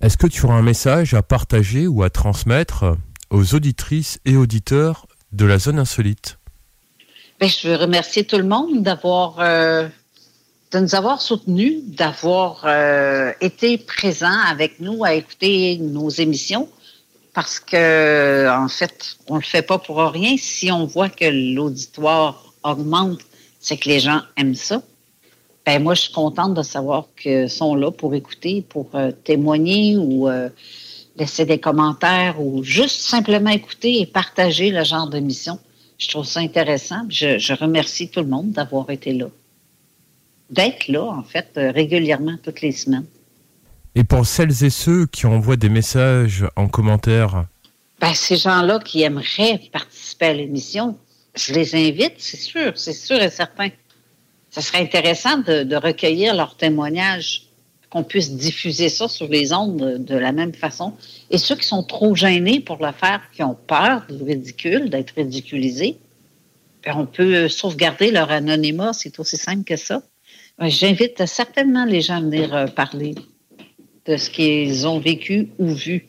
[0.00, 2.96] Est-ce que tu auras un message à partager ou à transmettre
[3.30, 6.38] aux auditrices et auditeurs de la zone insolite?
[7.40, 9.88] Ben, Je veux remercier tout le monde d'avoir euh,
[10.72, 16.68] de nous avoir soutenus, d'avoir euh, été présents avec nous à écouter nos émissions
[17.34, 20.36] parce que, en fait, on le fait pas pour rien.
[20.38, 23.20] Si on voit que l'auditoire augmente,
[23.58, 24.82] c'est que les gens aiment ça.
[25.66, 29.96] Ben moi, je suis contente de savoir qu'ils sont là pour écouter, pour euh, témoigner
[29.96, 30.48] ou euh,
[31.16, 35.58] laisser des commentaires ou juste simplement écouter et partager le genre de mission.
[35.98, 37.06] Je trouve ça intéressant.
[37.08, 39.26] Je, je remercie tout le monde d'avoir été là.
[40.50, 43.06] D'être là, en fait, euh, régulièrement toutes les semaines.
[43.96, 47.44] Et pour celles et ceux qui envoient des messages en commentaire
[48.00, 50.98] ben, Ces gens-là qui aimeraient participer à l'émission,
[51.36, 53.68] je les invite, c'est sûr, c'est sûr et certain.
[54.50, 57.42] Ce serait intéressant de, recueillir leurs témoignages,
[57.90, 60.94] qu'on puisse diffuser ça sur les ondes de, la même façon.
[61.30, 65.14] Et ceux qui sont trop gênés pour le faire, qui ont peur du ridicule, d'être
[65.16, 65.98] ridiculisés,
[66.84, 68.92] ben, on peut sauvegarder leur anonymat.
[68.92, 70.02] C'est aussi simple que ça.
[70.58, 73.14] Ben, j'invite certainement les gens à venir euh, parler
[74.06, 76.06] de ce qu'ils ont vécu ou vu,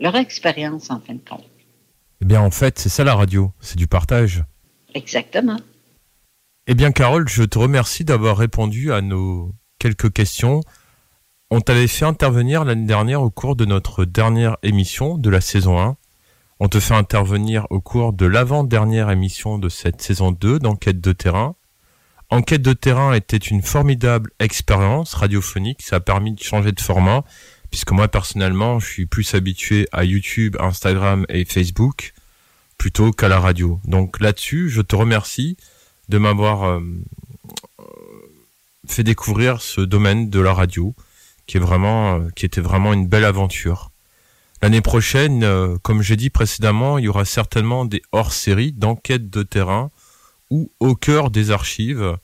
[0.00, 1.44] leur expérience en fin de compte.
[2.22, 4.44] Eh bien, en fait, c'est ça la radio, c'est du partage.
[4.94, 5.58] Exactement.
[6.66, 10.62] Eh bien, Carole, je te remercie d'avoir répondu à nos quelques questions.
[11.50, 15.78] On t'avait fait intervenir l'année dernière au cours de notre dernière émission de la saison
[15.78, 15.96] 1.
[16.58, 21.12] On te fait intervenir au cours de l'avant-dernière émission de cette saison 2 d'Enquête de
[21.12, 21.54] terrain.
[22.30, 25.82] Enquête de terrain était une formidable expérience radiophonique.
[25.82, 27.24] Ça a permis de changer de format,
[27.70, 32.14] puisque moi personnellement, je suis plus habitué à YouTube, Instagram et Facebook
[32.78, 33.80] plutôt qu'à la radio.
[33.84, 35.56] Donc là-dessus, je te remercie
[36.08, 36.80] de m'avoir euh,
[38.86, 40.94] fait découvrir ce domaine de la radio,
[41.46, 43.90] qui est vraiment, euh, qui était vraiment une belle aventure.
[44.62, 49.42] L'année prochaine, euh, comme j'ai dit précédemment, il y aura certainement des hors-séries d'enquête de
[49.42, 49.90] terrain
[50.50, 52.16] ou au cœur des archives.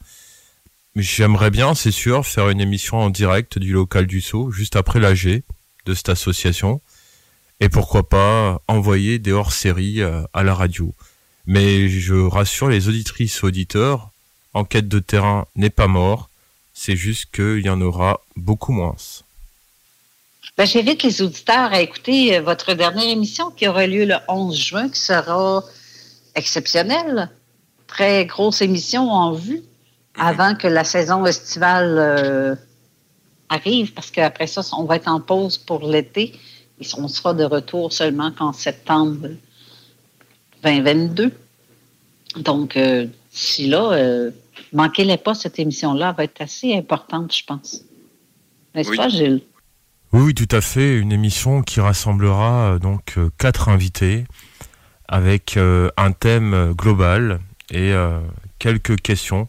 [0.95, 5.01] J'aimerais bien, c'est sûr, faire une émission en direct du local du Sceau, juste après
[5.01, 5.43] l'AG
[5.87, 6.81] de cette association.
[7.61, 10.95] Et pourquoi pas envoyer des hors-séries euh, à la radio.
[11.47, 14.11] Mais je rassure les auditrices auditeurs,
[14.53, 16.29] enquête de terrain n'est pas mort,
[16.75, 18.97] c'est juste qu'il y en aura beaucoup moins.
[20.57, 24.59] Ben, J'invite les auditeurs à écouter euh, votre dernière émission qui aura lieu le 11
[24.59, 25.65] juin, qui sera
[26.35, 27.31] exceptionnelle
[27.93, 29.63] très grosse émission en vue mhm.
[30.17, 32.55] avant que la saison estivale euh,
[33.51, 36.33] arrive, parce qu'après ça, on va être en pause pour l'été
[36.81, 39.29] et on sera de retour seulement qu'en septembre
[40.65, 41.33] 2022.
[42.37, 44.31] Donc, euh, si là, euh,
[44.73, 47.83] manquez-les pas, cette émission-là va être assez importante, je pense.
[48.75, 49.43] N'est-ce pas, Gilles?
[50.15, 50.97] Oui, oui, tout à fait.
[50.97, 54.25] Une émission qui rassemblera donc quatre invités
[55.09, 57.41] avec un thème global
[57.73, 58.21] et euh,
[58.59, 59.49] quelques questions.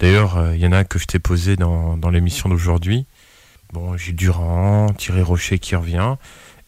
[0.00, 3.06] D'ailleurs, euh, il y en a que je t'ai posé dans, dans l'émission d'aujourd'hui.
[3.72, 6.16] Bon, j'ai Durand, Thierry Rocher qui revient,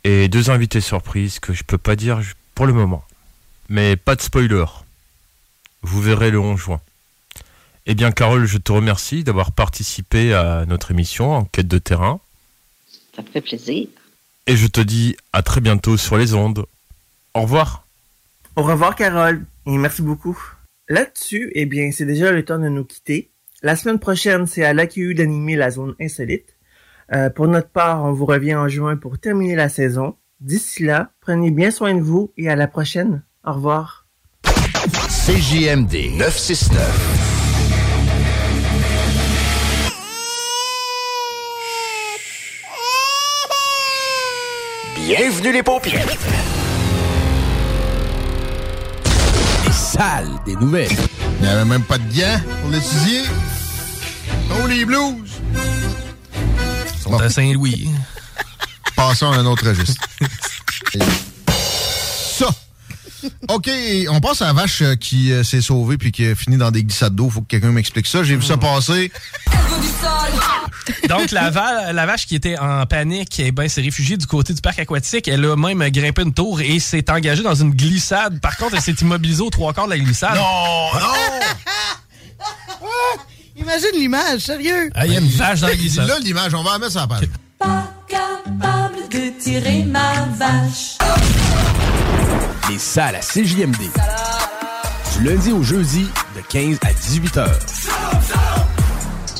[0.04, 2.20] et deux invités surprises que je peux pas dire
[2.54, 3.02] pour le moment.
[3.68, 4.66] Mais pas de spoiler.
[5.82, 6.80] Vous verrez le 11 juin.
[7.86, 12.20] Eh bien, Carole, je te remercie d'avoir participé à notre émission en quête de terrain.
[13.16, 13.88] Ça me fait plaisir.
[14.46, 16.66] Et je te dis à très bientôt sur les ondes.
[17.32, 17.84] Au revoir.
[18.56, 20.38] Au revoir, Carole, et merci beaucoup.
[20.90, 23.30] Là-dessus, eh bien, c'est déjà le temps de nous quitter.
[23.62, 26.56] La semaine prochaine, c'est à l'AQU d'animer la zone insolite.
[27.12, 30.16] Euh, pour notre part, on vous revient en juin pour terminer la saison.
[30.40, 33.22] D'ici là, prenez bien soin de vous et à la prochaine.
[33.44, 34.08] Au revoir.
[34.42, 37.30] CJMD 969.
[44.96, 46.08] Bienvenue les paupières.
[50.46, 50.96] Des nouvelles.
[51.38, 53.22] Il n'y avait même pas de gants pour l'étudier.
[54.50, 55.30] Oh, les blues!
[56.94, 57.90] Ils sont à Saint-Louis.
[58.96, 60.02] Passons à un autre registre.
[62.38, 62.48] Ça!
[63.48, 63.70] OK,
[64.08, 66.70] on passe à la vache euh, qui euh, s'est sauvée puis qui a fini dans
[66.70, 67.28] des glissades d'eau.
[67.28, 68.24] Faut que quelqu'un m'explique ça.
[68.24, 69.12] J'ai vu ça passer.
[71.08, 71.50] Donc, la,
[71.92, 75.28] la, vache qui était en panique, eh ben, s'est réfugiée du côté du parc aquatique.
[75.28, 78.40] Elle a même grimpé une tour et s'est engagée dans une glissade.
[78.40, 80.34] Par contre, elle s'est immobilisée aux trois quarts de la glissade.
[80.34, 81.00] Non!
[81.00, 81.50] Non!
[83.56, 84.90] Imagine l'image, sérieux!
[84.94, 86.08] Ah, il y a une vache dans la glissade.
[86.08, 87.28] Là, l'image, on va la mettre sur la page.
[87.58, 90.96] Pas capable de tirer ma vache.
[92.70, 93.76] Les salles à CJMD.
[95.18, 97.58] Du lundi au jeudi, de 15 à 18 heures.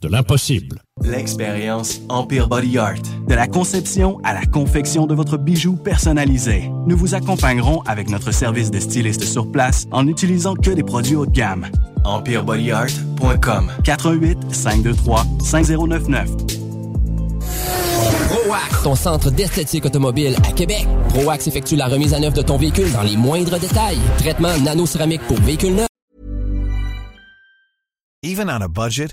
[0.00, 0.82] de l'impossible.
[1.02, 3.02] L'expérience Empire Body Art.
[3.28, 6.70] De la conception à la confection de votre bijou personnalisé.
[6.86, 11.16] Nous vous accompagnerons avec notre service de styliste sur place en n'utilisant que des produits
[11.16, 11.66] haut de gamme.
[12.04, 16.30] EmpireBodyArt.com 88 523 5099
[18.28, 20.86] ProAx, ton centre d'esthétique automobile à Québec.
[21.08, 23.98] ProAx effectue la remise à neuf de ton véhicule dans les moindres détails.
[24.18, 25.86] Traitement nano-céramique pour véhicule neuf.
[28.22, 29.12] Even on a budget,